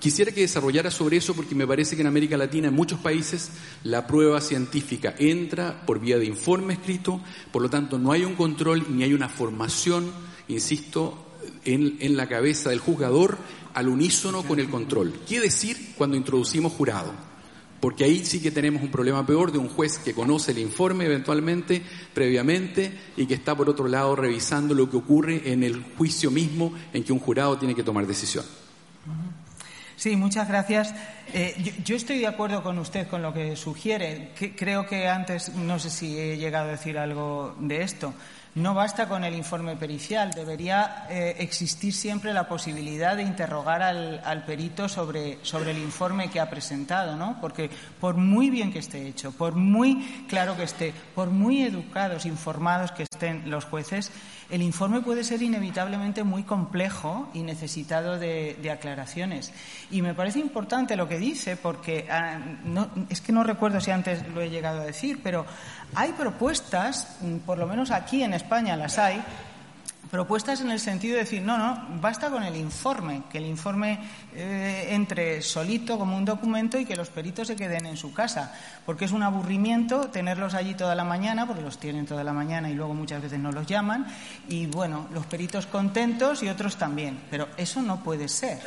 Quisiera 0.00 0.32
que 0.32 0.40
desarrollara 0.40 0.90
sobre 0.90 1.18
eso 1.18 1.34
porque 1.34 1.54
me 1.54 1.68
parece 1.68 1.94
que 1.94 2.02
en 2.02 2.08
América 2.08 2.36
Latina, 2.36 2.66
en 2.66 2.74
muchos 2.74 2.98
países, 2.98 3.50
la 3.84 4.04
prueba 4.04 4.40
científica 4.40 5.14
entra 5.16 5.86
por 5.86 6.00
vía 6.00 6.18
de 6.18 6.26
informe 6.26 6.74
escrito, 6.74 7.20
por 7.52 7.62
lo 7.62 7.70
tanto 7.70 7.96
no 7.96 8.10
hay 8.10 8.24
un 8.24 8.34
control 8.34 8.86
ni 8.90 9.04
hay 9.04 9.14
una 9.14 9.28
formación, 9.28 10.10
insisto, 10.48 11.28
en, 11.64 11.96
en 12.00 12.16
la 12.16 12.28
cabeza 12.28 12.70
del 12.70 12.80
juzgador 12.80 13.38
al 13.72 13.86
unísono 13.86 14.42
con 14.42 14.58
el 14.58 14.68
control. 14.68 15.20
¿Qué 15.28 15.38
decir 15.38 15.92
cuando 15.96 16.16
introducimos 16.16 16.72
jurado? 16.72 17.12
Porque 17.82 18.04
ahí 18.04 18.24
sí 18.24 18.40
que 18.40 18.52
tenemos 18.52 18.80
un 18.80 18.92
problema 18.92 19.26
peor 19.26 19.50
de 19.50 19.58
un 19.58 19.68
juez 19.68 19.98
que 19.98 20.14
conoce 20.14 20.52
el 20.52 20.58
informe 20.58 21.04
eventualmente, 21.06 21.82
previamente, 22.14 22.96
y 23.16 23.26
que 23.26 23.34
está 23.34 23.56
por 23.56 23.68
otro 23.68 23.88
lado 23.88 24.14
revisando 24.14 24.72
lo 24.72 24.88
que 24.88 24.96
ocurre 24.96 25.52
en 25.52 25.64
el 25.64 25.82
juicio 25.98 26.30
mismo 26.30 26.72
en 26.92 27.02
que 27.02 27.12
un 27.12 27.18
jurado 27.18 27.58
tiene 27.58 27.74
que 27.74 27.82
tomar 27.82 28.06
decisión. 28.06 28.44
Sí, 29.96 30.14
muchas 30.14 30.46
gracias. 30.46 30.94
Eh, 31.34 31.74
yo, 31.84 31.96
estoy 31.96 32.20
de 32.20 32.28
acuerdo 32.28 32.62
con 32.62 32.78
usted 32.78 33.08
con 33.08 33.20
lo 33.20 33.34
que 33.34 33.56
sugiere. 33.56 34.30
creo 34.56 34.86
que 34.86 35.08
antes, 35.08 35.52
no 35.56 35.80
sé 35.80 35.90
si 35.90 36.16
he 36.16 36.36
llegado 36.36 36.68
a 36.68 36.72
decir 36.72 36.96
algo 36.96 37.56
de 37.58 37.82
esto. 37.82 38.14
No 38.54 38.74
basta 38.74 39.08
con 39.08 39.24
el 39.24 39.34
informe 39.34 39.76
pericial, 39.76 40.30
debería 40.30 41.06
eh, 41.08 41.36
existir 41.38 41.94
siempre 41.94 42.34
la 42.34 42.46
posibilidad 42.46 43.16
de 43.16 43.22
interrogar 43.22 43.80
al, 43.80 44.44
perito 44.44 44.90
sobre, 44.90 45.38
sobre, 45.40 45.70
el 45.70 45.78
informe 45.78 46.28
que 46.28 46.38
ha 46.38 46.50
presentado, 46.50 47.16
¿no? 47.16 47.40
Porque 47.40 47.70
por 47.98 48.16
muy 48.16 48.50
bien 48.50 48.70
que 48.70 48.80
esté 48.80 49.08
hecho, 49.08 49.32
por 49.32 49.54
muy 49.54 50.26
claro 50.28 50.54
que 50.54 50.64
esté, 50.64 50.92
por 51.14 51.30
muy 51.30 51.62
educados, 51.62 52.26
informados 52.26 52.92
que 52.92 53.04
estén 53.04 53.50
los 53.50 53.64
jueces, 53.64 54.12
el 54.50 54.60
informe 54.60 55.00
puede 55.00 55.24
ser 55.24 55.40
inevitablemente 55.40 56.22
muy 56.22 56.42
complejo 56.42 57.30
y 57.32 57.42
necesitado 57.42 58.18
de, 58.18 58.70
aclaraciones. 58.70 59.50
Y 59.90 60.02
me 60.02 60.12
parece 60.12 60.40
importante 60.40 60.94
lo 60.94 61.08
que 61.08 61.18
dice, 61.18 61.56
porque 61.56 62.06
ah, 62.10 62.38
es 63.08 63.22
que 63.22 63.32
no 63.32 63.44
recuerdo 63.44 63.80
si 63.80 63.92
antes 63.92 64.28
lo 64.28 64.42
he 64.42 64.50
llegado 64.50 64.82
a 64.82 64.84
decir, 64.84 65.20
pero 65.22 65.46
hay 65.94 66.12
propuestas, 66.12 67.16
mm, 67.20 67.38
por 67.38 67.58
lo 67.58 67.66
menos 67.66 67.90
aquí 67.90 68.22
en 68.22 68.34
España 68.34 68.76
las 68.76 68.98
hay, 68.98 69.22
propuestas 70.12 70.60
en 70.60 70.70
el 70.70 70.78
sentido 70.78 71.14
de 71.14 71.20
decir, 71.20 71.40
no, 71.40 71.56
no, 71.56 71.86
basta 71.98 72.28
con 72.28 72.42
el 72.42 72.54
informe, 72.56 73.22
que 73.30 73.38
el 73.38 73.46
informe 73.46 73.98
eh, 74.34 74.88
entre 74.90 75.40
solito 75.40 75.98
como 75.98 76.18
un 76.18 76.26
documento 76.26 76.78
y 76.78 76.84
que 76.84 76.96
los 76.96 77.08
peritos 77.08 77.48
se 77.48 77.56
queden 77.56 77.86
en 77.86 77.96
su 77.96 78.12
casa, 78.12 78.54
porque 78.84 79.06
es 79.06 79.12
un 79.12 79.22
aburrimiento 79.22 80.08
tenerlos 80.08 80.52
allí 80.52 80.74
toda 80.74 80.94
la 80.94 81.04
mañana, 81.04 81.46
porque 81.46 81.62
los 81.62 81.78
tienen 81.78 82.04
toda 82.04 82.24
la 82.24 82.34
mañana 82.34 82.68
y 82.68 82.74
luego 82.74 82.92
muchas 82.92 83.22
veces 83.22 83.38
no 83.38 83.52
los 83.52 83.66
llaman, 83.66 84.06
y 84.50 84.66
bueno, 84.66 85.08
los 85.14 85.24
peritos 85.24 85.64
contentos 85.66 86.42
y 86.42 86.48
otros 86.50 86.76
también, 86.76 87.18
pero 87.30 87.48
eso 87.56 87.80
no 87.80 88.04
puede 88.04 88.28
ser. 88.28 88.60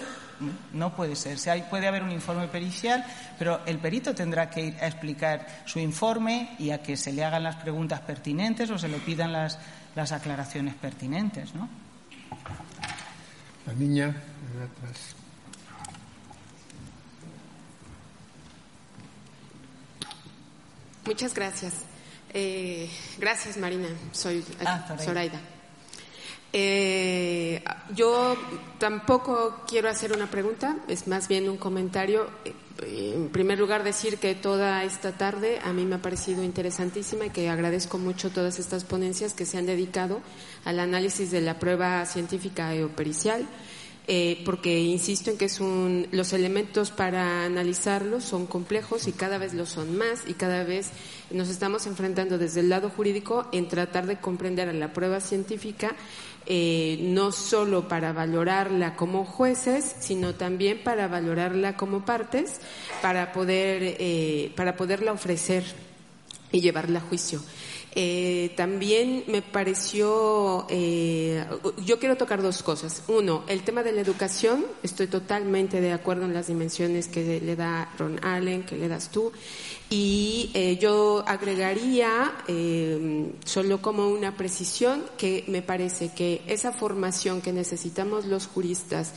No 0.73 0.95
puede 0.95 1.15
ser. 1.15 1.37
puede 1.69 1.87
haber 1.87 2.03
un 2.03 2.11
informe 2.11 2.47
pericial, 2.47 3.05
pero 3.39 3.61
el 3.65 3.79
perito 3.79 4.13
tendrá 4.13 4.49
que 4.49 4.65
ir 4.65 4.75
a 4.81 4.87
explicar 4.87 5.45
su 5.65 5.79
informe 5.79 6.55
y 6.59 6.71
a 6.71 6.81
que 6.81 6.97
se 6.97 7.13
le 7.13 7.23
hagan 7.23 7.43
las 7.43 7.55
preguntas 7.55 8.01
pertinentes 8.01 8.69
o 8.69 8.77
se 8.77 8.87
le 8.87 8.97
pidan 8.97 9.31
las, 9.31 9.57
las 9.95 10.11
aclaraciones 10.11 10.75
pertinentes, 10.75 11.53
¿no? 11.55 11.69
La 13.65 13.73
niña 13.73 14.07
de 14.07 14.63
atrás. 14.63 15.15
Muchas 21.05 21.33
gracias. 21.33 21.73
Eh, 22.33 22.89
gracias, 23.17 23.57
Marina. 23.57 23.87
Soy 24.11 24.43
ah, 24.65 24.97
Zoraida. 24.99 25.39
Eh, 26.57 27.61
yo 27.93 28.37
tampoco 28.77 29.63
quiero 29.67 29.89
hacer 29.89 30.13
una 30.13 30.31
pregunta, 30.31 30.77
es 30.87 31.05
más 31.05 31.27
bien 31.27 31.49
un 31.49 31.57
comentario. 31.57 32.29
En 32.81 33.27
primer 33.27 33.59
lugar, 33.59 33.83
decir 33.83 34.19
que 34.19 34.35
toda 34.35 34.85
esta 34.85 35.11
tarde 35.11 35.59
a 35.61 35.73
mí 35.73 35.83
me 35.83 35.95
ha 35.95 36.01
parecido 36.01 36.45
interesantísima 36.45 37.25
y 37.25 37.31
que 37.31 37.49
agradezco 37.49 37.97
mucho 37.97 38.29
todas 38.29 38.57
estas 38.57 38.85
ponencias 38.85 39.33
que 39.33 39.45
se 39.45 39.57
han 39.57 39.65
dedicado 39.65 40.21
al 40.63 40.79
análisis 40.79 41.29
de 41.29 41.41
la 41.41 41.59
prueba 41.59 42.05
científica 42.05 42.71
o 42.85 42.87
pericial. 42.87 43.45
Eh, 44.07 44.43
porque 44.45 44.81
insisto 44.81 45.31
en 45.31 45.37
que 45.37 45.45
es 45.45 45.59
un, 45.59 46.07
los 46.11 46.31
elementos 46.31 46.91
para 46.91 47.43
analizarlos 47.43 48.23
son 48.23 48.45
complejos 48.45 49.07
y 49.07 49.13
cada 49.13 49.39
vez 49.39 49.55
lo 49.55 49.65
son 49.65 49.97
más 49.97 50.27
y 50.27 50.35
cada 50.35 50.63
vez 50.63 50.91
nos 51.31 51.49
estamos 51.49 51.87
enfrentando 51.87 52.37
desde 52.37 52.59
el 52.59 52.69
lado 52.69 52.91
jurídico 52.91 53.47
en 53.51 53.67
tratar 53.67 54.05
de 54.05 54.17
comprender 54.19 54.69
a 54.69 54.73
la 54.73 54.93
prueba 54.93 55.21
científica 55.21 55.95
eh, 56.45 56.99
no 57.01 57.31
solo 57.31 57.87
para 57.87 58.13
valorarla 58.13 58.95
como 58.95 59.25
jueces, 59.25 59.95
sino 59.99 60.35
también 60.35 60.83
para 60.83 61.07
valorarla 61.07 61.75
como 61.75 62.05
partes, 62.05 62.61
para 63.01 63.31
poder 63.31 63.97
eh, 63.97 64.51
para 64.55 64.75
poderla 64.75 65.13
ofrecer 65.13 65.63
y 66.51 66.61
llevarla 66.61 66.99
a 66.99 67.01
juicio. 67.01 67.41
Eh, 67.97 68.51
también 68.57 69.23
me 69.27 69.41
pareció, 69.41 70.67
eh, 70.69 71.45
yo 71.85 71.97
quiero 71.97 72.17
tocar 72.17 72.41
dos 72.41 72.61
cosas. 72.61 73.03
Uno, 73.07 73.45
el 73.47 73.63
tema 73.63 73.83
de 73.83 73.93
la 73.93 74.01
educación, 74.01 74.65
estoy 74.83 75.07
totalmente 75.07 75.79
de 75.79 75.93
acuerdo 75.93 76.25
en 76.25 76.33
las 76.33 76.47
dimensiones 76.47 77.07
que 77.07 77.39
le 77.39 77.55
da 77.55 77.93
Ron 77.97 78.19
Allen, 78.21 78.63
que 78.63 78.75
le 78.75 78.89
das 78.89 79.11
tú. 79.11 79.31
Y 79.89 80.51
eh, 80.53 80.77
yo 80.77 81.23
agregaría, 81.25 82.33
solo 83.45 83.81
como 83.81 84.09
una 84.09 84.35
precisión, 84.35 85.05
que 85.17 85.45
me 85.47 85.61
parece 85.61 86.11
que 86.13 86.41
esa 86.47 86.73
formación 86.73 87.39
que 87.39 87.53
necesitamos 87.53 88.25
los 88.25 88.47
juristas 88.47 89.13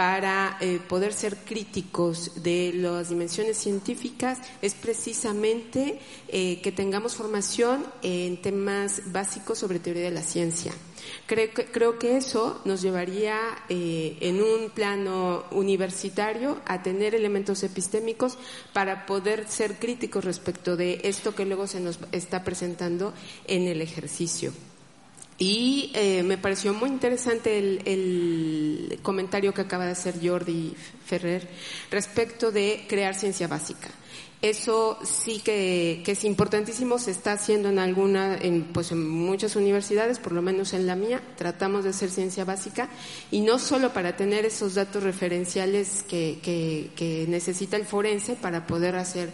para 0.00 0.56
eh, 0.62 0.80
poder 0.88 1.12
ser 1.12 1.36
críticos 1.36 2.42
de 2.42 2.72
las 2.72 3.10
dimensiones 3.10 3.58
científicas 3.58 4.38
es 4.62 4.72
precisamente 4.72 5.98
eh, 6.28 6.58
que 6.62 6.72
tengamos 6.72 7.16
formación 7.16 7.84
en 8.00 8.40
temas 8.40 9.02
básicos 9.12 9.58
sobre 9.58 9.78
teoría 9.78 10.04
de 10.04 10.10
la 10.10 10.22
ciencia. 10.22 10.72
Creo 11.26 11.98
que, 11.98 12.16
eso 12.16 12.62
nos 12.64 12.80
llevaría 12.80 13.36
eh, 13.68 14.16
en 14.20 14.42
un 14.42 14.70
plano 14.70 15.44
universitario 15.50 16.62
a 16.64 16.82
tener 16.82 17.14
elementos 17.14 17.62
epistémicos 17.62 18.38
para 18.72 19.04
poder 19.04 19.48
ser 19.48 19.78
críticos 19.78 20.24
respecto 20.24 20.78
de 20.78 21.02
esto 21.04 21.34
que 21.34 21.44
luego 21.44 21.66
se 21.66 21.80
nos 21.80 21.98
está 22.12 22.42
presentando 22.42 23.12
en 23.46 23.68
el 23.68 23.82
ejercicio. 23.82 24.50
Y 25.42 25.90
eh, 25.94 26.22
me 26.22 26.36
pareció 26.36 26.74
muy 26.74 26.90
interesante 26.90 27.56
el, 27.58 28.98
comentario 29.02 29.54
que 29.54 29.62
acaba 29.62 29.86
de 29.86 29.92
hacer 29.92 30.16
Jordi 30.22 30.74
Ferrer 31.06 31.48
respecto 31.90 32.52
de 32.52 32.84
crear 32.86 33.14
ciencia 33.14 33.48
básica. 33.48 33.88
Eso 34.42 34.98
sí 35.02 35.40
que, 35.42 36.02
es 36.06 36.24
importantísimo, 36.24 36.98
se 36.98 37.12
está 37.12 37.32
haciendo 37.32 37.70
en 37.70 37.78
alguna, 37.78 38.36
en, 38.36 38.64
pues 38.64 38.92
en 38.92 39.08
muchas 39.08 39.56
universidades, 39.56 40.18
por 40.18 40.32
lo 40.32 40.42
menos 40.42 40.74
en 40.74 40.86
la 40.86 40.94
mía, 40.94 41.22
tratamos 41.38 41.84
de 41.84 41.90
hacer 41.90 42.10
ciencia 42.10 42.44
básica 42.44 42.90
y 43.30 43.40
no 43.40 43.58
solo 43.58 43.94
para 43.94 44.16
tener 44.16 44.44
esos 44.44 44.74
datos 44.74 45.02
referenciales 45.02 46.04
que, 46.06 47.26
necesita 47.28 47.78
el 47.78 47.86
forense 47.86 48.36
para 48.36 48.66
poder 48.66 48.96
hacer 48.96 49.30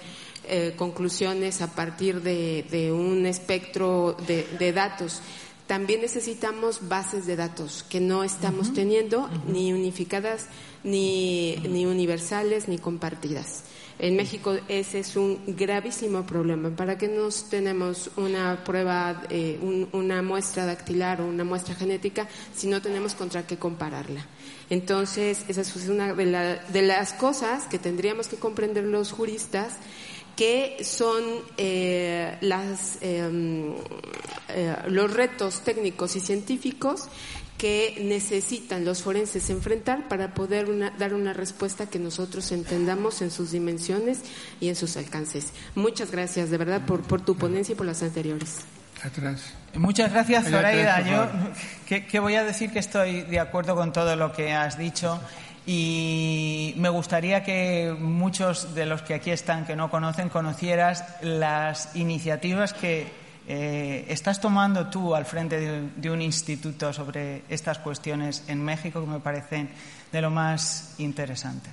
eh, 0.48 0.74
conclusiones 0.76 1.62
a 1.62 1.74
partir 1.74 2.22
de, 2.22 2.92
un 2.92 3.26
espectro 3.26 4.16
de 4.24 4.72
datos, 4.72 5.20
también 5.66 6.00
necesitamos 6.00 6.88
bases 6.88 7.26
de 7.26 7.36
datos 7.36 7.84
que 7.88 8.00
no 8.00 8.22
estamos 8.22 8.72
teniendo 8.72 9.28
ni 9.48 9.72
unificadas, 9.72 10.46
ni, 10.84 11.56
ni 11.68 11.86
universales, 11.86 12.68
ni 12.68 12.78
compartidas. 12.78 13.64
En 13.98 14.14
México 14.14 14.54
ese 14.68 14.98
es 14.98 15.16
un 15.16 15.40
gravísimo 15.46 16.26
problema. 16.26 16.68
¿Para 16.70 16.98
qué 16.98 17.08
nos 17.08 17.48
tenemos 17.48 18.10
una 18.16 18.62
prueba, 18.62 19.22
eh, 19.30 19.58
una 19.92 20.20
muestra 20.20 20.66
dactilar 20.66 21.22
o 21.22 21.26
una 21.26 21.44
muestra 21.44 21.74
genética 21.74 22.28
si 22.54 22.66
no 22.66 22.82
tenemos 22.82 23.14
contra 23.14 23.46
qué 23.46 23.56
compararla? 23.56 24.26
Entonces, 24.68 25.46
esa 25.48 25.62
es 25.62 25.88
una 25.88 26.12
de, 26.12 26.58
de 26.68 26.82
las 26.82 27.14
cosas 27.14 27.64
que 27.64 27.78
tendríamos 27.78 28.28
que 28.28 28.36
comprender 28.36 28.84
los 28.84 29.12
juristas 29.12 29.78
que 30.36 30.76
son 30.84 31.24
eh, 31.56 32.36
las, 32.42 32.98
em, 33.00 33.72
eh, 34.48 34.76
los 34.88 35.12
retos 35.12 35.62
técnicos 35.62 36.14
y 36.14 36.20
científicos 36.20 37.08
que 37.58 37.96
necesitan 38.02 38.84
los 38.84 39.02
forenses 39.02 39.48
enfrentar 39.48 40.08
para 40.08 40.34
poder 40.34 40.68
dar 40.98 41.14
una 41.14 41.32
respuesta 41.32 41.86
que 41.86 41.98
nosotros 41.98 42.52
entendamos 42.52 43.22
en 43.22 43.30
sus 43.30 43.52
dimensiones 43.52 44.20
y 44.60 44.68
en 44.68 44.76
sus 44.76 44.98
alcances. 44.98 45.52
Muchas 45.74 46.10
gracias, 46.10 46.50
de 46.50 46.58
verdad, 46.58 46.84
por, 46.84 47.02
por 47.02 47.24
tu 47.24 47.36
ponencia 47.36 47.72
y 47.72 47.76
por 47.76 47.86
las 47.86 48.02
anteriores. 48.02 48.58
Atrás. 49.02 49.54
Muchas 49.74 50.12
gracias, 50.12 50.48
Zoraida. 50.48 51.00
Yo 51.02 51.28
que, 51.86 52.18
voy 52.18 52.34
a 52.34 52.44
decir 52.44 52.70
que 52.70 52.78
estoy 52.78 53.22
de 53.22 53.40
acuerdo 53.40 53.74
con 53.74 53.92
todo 53.92 54.16
lo 54.16 54.32
que 54.32 54.52
has 54.52 54.78
dicho 54.78 55.20
y 55.66 56.74
me 56.76 56.88
gustaría 56.88 57.42
que 57.42 57.94
muchos 57.98 58.74
de 58.74 58.86
los 58.86 59.02
que 59.02 59.14
aquí 59.14 59.32
están 59.32 59.66
que 59.66 59.74
no 59.74 59.90
conocen 59.90 60.28
conocieras 60.28 61.04
las 61.22 61.96
iniciativas 61.96 62.72
que 62.72 63.08
eh, 63.48 64.04
estás 64.08 64.40
tomando 64.40 64.86
tú 64.88 65.14
al 65.14 65.24
frente 65.24 65.60
de, 65.96 66.10
un 66.10 66.22
instituto 66.22 66.92
sobre 66.92 67.42
estas 67.48 67.78
cuestiones 67.78 68.44
en 68.46 68.64
México 68.64 69.00
que 69.00 69.06
me 69.10 69.20
parecen 69.20 69.68
de 70.12 70.20
lo 70.20 70.30
más 70.30 70.94
interesantes. 70.98 71.72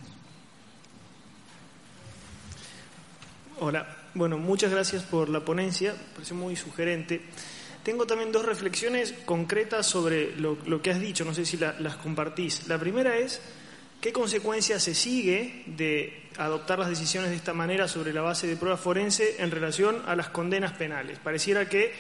Hola, 3.60 3.88
bueno, 4.16 4.38
muchas 4.38 4.72
gracias 4.72 5.04
por 5.04 5.30
la 5.30 5.40
ponencia, 5.40 5.96
parece 6.14 6.34
muy 6.34 6.56
sugerente. 6.56 7.22
Tengo 7.84 8.08
también 8.08 8.32
dos 8.32 8.46
reflexiones 8.46 9.14
concretas 9.26 9.86
sobre 9.86 10.36
lo, 10.36 10.82
que 10.82 10.92
has 10.92 11.00
dicho, 11.00 11.26
no 11.26 11.34
sé 11.34 11.46
si 11.46 11.58
las 11.58 11.96
compartís. 11.98 12.68
La 12.68 12.78
primera 12.78 13.18
es 13.18 13.42
¿Qué 14.04 14.12
consecuencias 14.12 14.84
se 14.84 14.96
sigue 14.96 15.64
de 15.66 16.24
adoptar 16.38 16.78
las 16.78 16.90
decisiones 16.90 17.30
de 17.30 17.38
esta 17.38 17.54
manera 17.54 17.88
sobre 17.88 18.12
la 18.12 18.22
base 18.22 18.48
de 18.48 18.58
prueba 18.58 18.76
forense 18.76 19.42
en 19.42 19.50
relación 19.50 20.04
a 20.06 20.14
las 20.14 20.28
condenas 20.28 20.74
penales? 20.74 21.20
Pareciera 21.20 21.70
que 21.70 21.94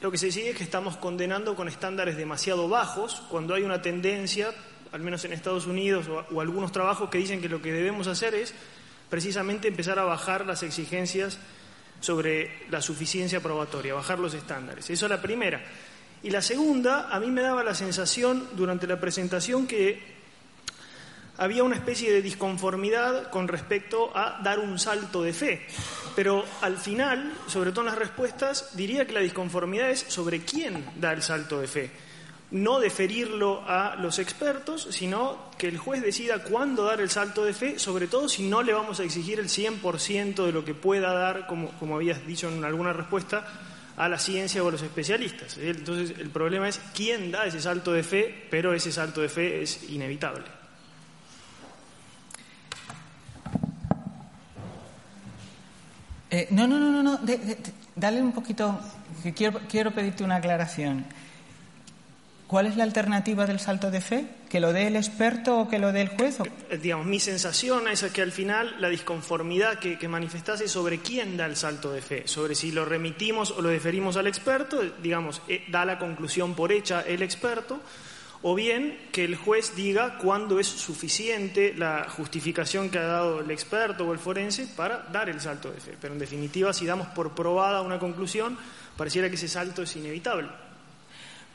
lo 0.00 0.12
que 0.12 0.18
se 0.18 0.30
sigue 0.30 0.50
es 0.50 0.56
que 0.56 0.62
estamos 0.62 0.96
condenando 0.98 1.56
con 1.56 1.66
estándares 1.66 2.16
demasiado 2.16 2.68
bajos 2.68 3.24
cuando 3.28 3.54
hay 3.54 3.64
una 3.64 3.82
tendencia, 3.82 4.54
al 4.92 5.00
menos 5.00 5.24
en 5.24 5.32
Estados 5.32 5.66
Unidos 5.66 6.06
o, 6.06 6.40
algunos 6.40 6.70
trabajos 6.70 7.10
que 7.10 7.18
dicen 7.18 7.40
que 7.40 7.48
lo 7.48 7.60
que 7.60 7.72
debemos 7.72 8.06
hacer 8.06 8.36
es 8.36 8.54
precisamente 9.10 9.66
empezar 9.66 9.98
a 9.98 10.04
bajar 10.04 10.46
las 10.46 10.62
exigencias 10.62 11.40
sobre 11.98 12.52
la 12.70 12.80
suficiencia 12.80 13.40
probatoria, 13.40 13.94
bajar 13.94 14.20
los 14.20 14.32
estándares. 14.32 14.88
Eso 14.90 15.06
es 15.06 15.10
la 15.10 15.20
primera. 15.20 15.60
Y 16.22 16.30
la 16.30 16.40
segunda, 16.40 17.08
a 17.08 17.18
mí 17.18 17.26
me 17.32 17.42
daba 17.42 17.64
la 17.64 17.74
sensación 17.74 18.48
durante 18.54 18.86
la 18.86 19.00
presentación 19.00 19.66
que 19.66 20.17
había 21.38 21.62
una 21.62 21.76
especie 21.76 22.12
de 22.12 22.20
disconformidad 22.20 23.30
con 23.30 23.48
respecto 23.48 24.10
a 24.14 24.40
dar 24.42 24.58
un 24.58 24.78
salto 24.78 25.22
de 25.22 25.32
fe. 25.32 25.66
Pero 26.16 26.44
al 26.60 26.76
final, 26.76 27.32
sobre 27.46 27.70
todo 27.70 27.82
en 27.82 27.86
las 27.86 27.98
respuestas, 27.98 28.76
diría 28.76 29.06
que 29.06 29.12
la 29.12 29.20
disconformidad 29.20 29.88
es 29.90 30.00
sobre 30.00 30.40
quién 30.40 30.84
da 30.96 31.12
el 31.12 31.22
salto 31.22 31.60
de 31.60 31.68
fe. 31.68 31.90
No 32.50 32.80
deferirlo 32.80 33.62
a 33.68 33.94
los 33.96 34.18
expertos, 34.18 34.88
sino 34.90 35.50
que 35.56 35.68
el 35.68 35.78
juez 35.78 36.02
decida 36.02 36.42
cuándo 36.42 36.84
dar 36.84 37.00
el 37.00 37.10
salto 37.10 37.44
de 37.44 37.52
fe, 37.52 37.78
sobre 37.78 38.08
todo 38.08 38.28
si 38.28 38.48
no 38.48 38.62
le 38.62 38.72
vamos 38.72 38.98
a 38.98 39.04
exigir 39.04 39.38
el 39.38 39.48
100% 39.48 40.44
de 40.44 40.52
lo 40.52 40.64
que 40.64 40.74
pueda 40.74 41.12
dar, 41.12 41.46
como, 41.46 41.70
como 41.78 41.94
habías 41.94 42.26
dicho 42.26 42.48
en 42.48 42.64
alguna 42.64 42.92
respuesta, 42.92 43.46
a 43.96 44.08
la 44.08 44.18
ciencia 44.18 44.62
o 44.62 44.68
a 44.68 44.72
los 44.72 44.82
especialistas. 44.82 45.58
Entonces, 45.58 46.18
el 46.18 46.30
problema 46.30 46.68
es 46.68 46.80
quién 46.94 47.30
da 47.30 47.46
ese 47.46 47.60
salto 47.60 47.92
de 47.92 48.02
fe, 48.02 48.46
pero 48.50 48.72
ese 48.72 48.90
salto 48.90 49.20
de 49.20 49.28
fe 49.28 49.62
es 49.62 49.90
inevitable. 49.90 50.57
Eh, 56.30 56.46
no, 56.50 56.66
no, 56.66 56.78
no, 56.78 56.90
no, 56.90 57.02
no. 57.02 57.20
dale 57.96 58.22
un 58.22 58.32
poquito, 58.32 58.78
quiero, 59.34 59.60
quiero 59.68 59.92
pedirte 59.92 60.24
una 60.24 60.36
aclaración. 60.36 61.06
¿Cuál 62.48 62.66
es 62.66 62.76
la 62.78 62.84
alternativa 62.84 63.44
del 63.44 63.60
salto 63.60 63.90
de 63.90 64.00
fe? 64.00 64.24
¿Que 64.48 64.58
lo 64.58 64.72
dé 64.72 64.86
el 64.86 64.96
experto 64.96 65.58
o 65.58 65.68
que 65.68 65.78
lo 65.78 65.92
dé 65.92 66.00
el 66.00 66.08
juez? 66.08 66.38
Eh, 66.70 66.78
digamos, 66.78 67.04
mi 67.04 67.20
sensación 67.20 67.88
es 67.88 68.02
que 68.04 68.22
al 68.22 68.32
final 68.32 68.74
la 68.80 68.88
disconformidad 68.88 69.78
que, 69.78 69.98
que 69.98 70.08
manifestase 70.08 70.66
sobre 70.66 71.00
quién 71.00 71.36
da 71.36 71.44
el 71.44 71.56
salto 71.56 71.92
de 71.92 72.00
fe, 72.00 72.22
sobre 72.26 72.54
si 72.54 72.72
lo 72.72 72.86
remitimos 72.86 73.50
o 73.50 73.60
lo 73.60 73.68
deferimos 73.68 74.16
al 74.16 74.26
experto, 74.26 74.80
digamos, 75.02 75.42
eh, 75.46 75.64
da 75.68 75.84
la 75.84 75.98
conclusión 75.98 76.54
por 76.54 76.72
hecha 76.72 77.02
el 77.02 77.20
experto, 77.20 77.80
o 78.42 78.54
bien 78.54 78.98
que 79.12 79.24
el 79.24 79.36
juez 79.36 79.74
diga 79.74 80.18
cuándo 80.18 80.60
es 80.60 80.66
suficiente 80.66 81.74
la 81.76 82.08
justificación 82.08 82.90
que 82.90 82.98
ha 82.98 83.06
dado 83.06 83.40
el 83.40 83.50
experto 83.50 84.06
o 84.06 84.12
el 84.12 84.18
forense 84.18 84.68
para 84.76 84.98
dar 85.12 85.28
el 85.28 85.40
salto 85.40 85.70
de 85.70 85.80
fe. 85.80 85.96
Pero 86.00 86.14
en 86.14 86.20
definitiva, 86.20 86.72
si 86.72 86.86
damos 86.86 87.08
por 87.08 87.34
probada 87.34 87.82
una 87.82 87.98
conclusión, 87.98 88.56
pareciera 88.96 89.28
que 89.28 89.34
ese 89.34 89.48
salto 89.48 89.82
es 89.82 89.96
inevitable. 89.96 90.48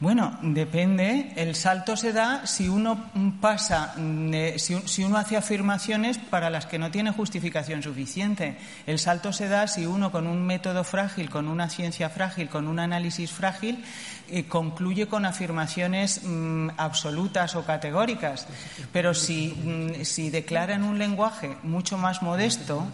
Bueno, 0.04 0.38
depende. 0.42 1.32
El 1.38 1.56
salto 1.56 1.96
se 1.96 2.12
da 2.12 2.46
si 2.46 2.68
uno 2.68 3.10
pasa, 3.40 3.94
mm, 3.96 4.58
si, 4.58 5.02
uno 5.06 5.16
hace 5.16 5.38
afirmaciones 5.38 6.18
para 6.18 6.50
las 6.50 6.66
que 6.66 6.78
no 6.78 6.92
tiene 6.92 7.12
justificación 7.12 7.82
suficiente. 7.82 8.58
El 8.86 9.00
salto 9.00 9.32
se 9.32 9.48
da 9.48 9.66
si 9.66 9.86
uno 9.86 10.12
con 10.12 10.28
un 10.28 10.46
método 10.46 10.84
frágil, 10.84 11.30
con 11.30 11.48
una 11.48 11.70
ciencia 11.70 12.10
frágil, 12.10 12.50
con 12.50 12.68
un 12.68 12.80
análisis 12.80 13.32
frágil, 13.32 13.82
eh, 14.30 14.44
concluye 14.44 15.08
con 15.08 15.24
afirmaciones 15.24 16.20
mm, 16.22 16.72
absolutas 16.76 17.56
o 17.56 17.64
categóricas. 17.64 18.46
Pero 18.92 19.14
si, 19.14 19.54
mm, 19.56 20.04
si, 20.04 20.30
declara 20.30 20.74
en 20.76 20.84
un 20.84 21.00
lenguaje 21.00 21.56
mucho 21.64 21.98
más 21.98 22.22
modesto, 22.22 22.86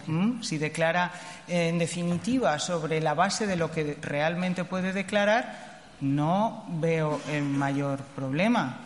si 0.42 0.58
declara 0.58 1.10
en 1.48 1.80
definitiva 1.80 2.60
sobre 2.60 3.00
la 3.00 3.14
base 3.14 3.48
de 3.48 3.56
lo 3.56 3.72
que 3.72 3.98
realmente 4.00 4.62
puede 4.62 4.92
declarar, 4.92 5.69
no 6.00 6.64
veo 6.68 7.20
el 7.30 7.44
mayor 7.44 8.00
problema. 8.16 8.78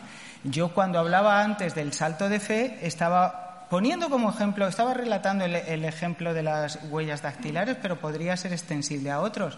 Yo 0.43 0.73
cuando 0.73 0.99
hablaba 0.99 1.41
antes 1.41 1.73
del 1.73 1.93
salto 1.93 2.29
de 2.29 2.39
fe 2.39 2.79
estaba 2.81 3.67
poniendo 3.69 4.09
como 4.09 4.29
ejemplo, 4.29 4.67
estaba 4.67 4.93
relatando 4.93 5.45
el, 5.45 5.85
ejemplo 5.85 6.33
de 6.33 6.43
las 6.43 6.79
huellas 6.89 7.21
dactilares, 7.21 7.77
pero 7.81 7.99
podría 7.99 8.37
ser 8.37 8.53
extensible 8.53 9.11
a 9.11 9.21
otros. 9.21 9.57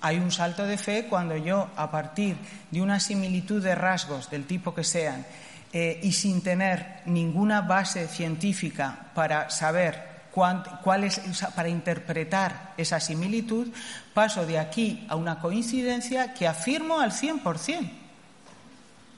Hay 0.00 0.18
un 0.18 0.30
salto 0.30 0.64
de 0.64 0.78
fe 0.78 1.06
cuando 1.08 1.36
yo, 1.36 1.68
a 1.76 1.90
partir 1.90 2.36
de 2.70 2.82
una 2.82 3.00
similitud 3.00 3.62
de 3.62 3.74
rasgos, 3.74 4.30
del 4.30 4.46
tipo 4.46 4.74
que 4.74 4.84
sean, 4.84 5.24
eh, 5.72 6.00
y 6.02 6.12
sin 6.12 6.42
tener 6.42 7.00
ninguna 7.06 7.62
base 7.62 8.06
científica 8.06 9.06
para 9.14 9.50
saber 9.50 10.13
cuál 10.34 11.04
es, 11.04 11.20
para 11.54 11.68
interpretar 11.68 12.74
esa 12.76 12.98
similitud, 12.98 13.68
paso 14.12 14.44
de 14.44 14.58
aquí 14.58 15.06
a 15.08 15.14
una 15.14 15.38
coincidencia 15.38 16.34
que 16.34 16.48
afirmo 16.48 16.98
al 16.98 17.12
100%. 17.12 17.90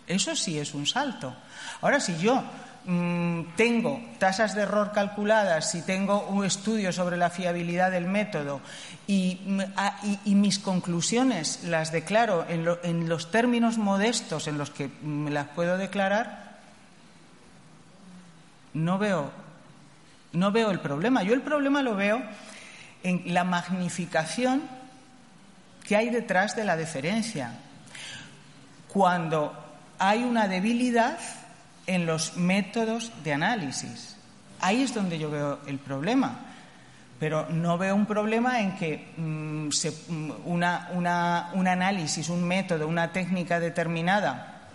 Eso 0.07 0.37
sí 0.37 0.59
es 0.59 0.75
un 0.75 0.87
salto. 0.87 1.35
Ahora, 1.81 2.01
si 2.01 2.17
yo 2.19 2.45
mm, 2.85 3.57
tengo 3.57 4.01
tasas 4.19 4.55
de 4.55 4.63
error 4.63 4.93
calculadas, 4.93 5.71
si 5.71 5.83
tengo 5.83 6.27
un 6.27 6.45
estudio 6.45 6.93
sobre 6.93 7.17
la 7.17 7.31
fiabilidad 7.31 7.91
del 7.91 8.07
método 8.07 8.61
y, 9.07 9.41
mis 10.27 10.59
conclusiones 10.59 11.65
las 11.65 11.93
declaro 11.93 12.47
en, 12.49 13.09
los 13.09 13.31
términos 13.31 13.79
modestos 13.79 14.47
en 14.47 14.59
los 14.59 14.71
que 14.71 14.91
me 15.03 15.31
las 15.31 15.49
puedo 15.49 15.79
declarar, 15.79 16.59
no 18.75 18.99
veo 18.99 19.46
no 20.37 20.53
veo 20.53 20.71
el 20.71 20.81
problema. 20.81 21.23
Yo 21.23 21.35
el 21.35 21.41
problema 21.41 21.83
lo 21.83 21.97
veo 21.97 22.23
en 23.03 23.23
la 23.33 23.45
magnificación 23.45 24.63
que 25.87 25.97
hay 25.97 26.11
detrás 26.11 26.55
de 26.55 26.65
la 26.65 26.77
deferencia. 26.77 27.53
Cuando 28.89 29.55
hay 29.99 30.25
una 30.25 30.47
debilidad 30.47 31.19
en 31.87 32.05
los 32.05 32.37
métodos 32.37 33.13
de 33.25 33.33
análisis. 33.33 34.17
Ahí 34.61 34.83
es 34.83 34.93
donde 34.93 35.19
yo 35.19 35.31
veo 35.31 35.61
el 35.67 35.79
problema. 35.79 36.41
Pero 37.19 37.49
no 37.49 37.79
veo 37.79 37.95
un 37.95 38.05
problema 38.05 38.61
en 38.61 38.77
que 38.77 39.15
mm, 39.17 39.69
mm, 39.69 40.31
un 40.45 41.67
análisis, 41.69 42.29
un 42.29 42.45
método, 42.45 42.87
una 42.87 43.11
técnica 43.11 43.59
determinada, 43.59 44.69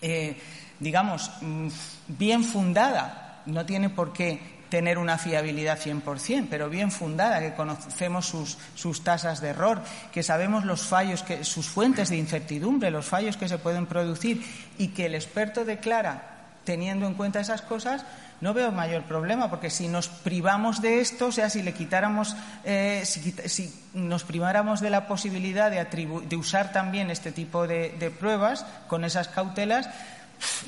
eh, 0.00 0.40
digamos, 0.78 1.32
mm, 1.40 1.68
bien 2.06 2.44
fundada, 2.44 3.42
no 3.46 3.66
tiene 3.66 3.90
por 3.90 4.12
qué 4.12 4.59
tener 4.70 4.98
una 4.98 5.18
fiabilidad 5.18 5.78
100%, 5.78 6.46
pero 6.48 6.70
bien 6.70 6.90
fundada, 6.90 7.40
que 7.40 7.54
conocemos 7.54 8.26
sus, 8.26 8.56
sus, 8.74 9.04
tasas 9.04 9.40
de 9.40 9.48
error, 9.48 9.82
que 10.12 10.22
sabemos 10.22 10.64
los 10.64 10.82
fallos, 10.82 11.22
que, 11.22 11.44
sus 11.44 11.66
fuentes 11.66 12.08
de 12.08 12.16
incertidumbre, 12.16 12.90
los 12.90 13.06
fallos 13.06 13.36
que 13.36 13.48
se 13.48 13.58
pueden 13.58 13.86
producir 13.86 14.42
y 14.78 14.88
que 14.88 15.06
el 15.06 15.14
experto 15.14 15.64
declara 15.64 16.38
teniendo 16.64 17.06
en 17.06 17.14
cuenta 17.14 17.40
esas 17.40 17.62
cosas, 17.62 18.04
no 18.40 18.54
veo 18.54 18.70
mayor 18.70 19.02
problema, 19.02 19.50
porque 19.50 19.70
si 19.70 19.88
nos 19.88 20.08
privamos 20.08 20.80
de 20.80 21.00
esto, 21.00 21.26
o 21.26 21.32
sea, 21.32 21.50
si 21.50 21.62
le 21.62 21.74
quitáramos, 21.74 22.36
eh, 22.64 23.02
si, 23.04 23.74
nos 23.94 24.24
priváramos 24.24 24.80
de 24.80 24.90
la 24.90 25.06
posibilidad 25.06 25.70
de, 25.70 25.84
de 25.84 26.36
usar 26.36 26.72
también 26.72 27.10
este 27.10 27.32
tipo 27.32 27.66
de, 27.66 27.96
de 27.98 28.10
pruebas 28.10 28.64
con 28.88 29.04
esas 29.04 29.28
cautelas, 29.28 29.88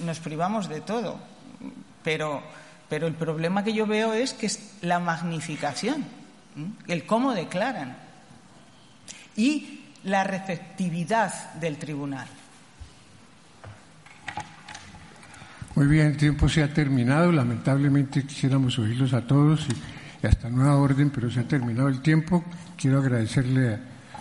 nos 0.04 0.18
privamos 0.18 0.68
de 0.68 0.80
todo. 0.80 1.18
Pero 2.02 2.42
pero 2.92 3.06
el 3.06 3.14
problema 3.14 3.64
que 3.64 3.72
yo 3.72 3.86
veo 3.86 4.12
es 4.12 4.34
que 4.34 4.44
es 4.44 4.74
la 4.82 4.98
magnificación, 4.98 6.04
el 6.86 7.06
cómo 7.06 7.32
declaran 7.32 7.96
y 9.34 9.80
la 10.04 10.24
receptividad 10.24 11.54
del 11.54 11.78
tribunal. 11.78 12.26
Muy 15.74 15.86
bien, 15.86 16.08
el 16.08 16.18
tiempo 16.18 16.50
se 16.50 16.62
ha 16.62 16.74
terminado. 16.74 17.32
Lamentablemente 17.32 18.26
quisiéramos 18.26 18.78
oírlos 18.78 19.14
a 19.14 19.22
todos 19.22 19.66
y, 20.22 20.26
hasta 20.26 20.50
nueva 20.50 20.76
orden, 20.76 21.08
pero 21.08 21.30
se 21.30 21.40
ha 21.40 21.48
terminado 21.48 21.88
el 21.88 22.02
tiempo. 22.02 22.44
Quiero 22.76 22.98
agradecerle 22.98 23.78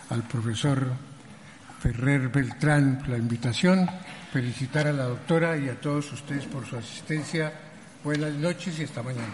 al 0.10 0.24
profesor 0.24 0.94
Ferrer 1.82 2.30
Beltrán 2.30 3.04
la 3.10 3.18
invitación, 3.18 3.90
felicitar 4.32 4.88
a 4.88 4.94
la 4.94 5.04
doctora 5.04 5.58
y 5.58 5.68
a 5.68 5.78
todos 5.82 6.14
ustedes 6.14 6.46
por 6.46 6.66
su 6.66 6.78
asistencia 6.78 7.52
Buenas 8.04 8.34
noches 8.34 8.80
y 8.80 8.84
hasta 8.84 9.04
mañana. 9.04 9.32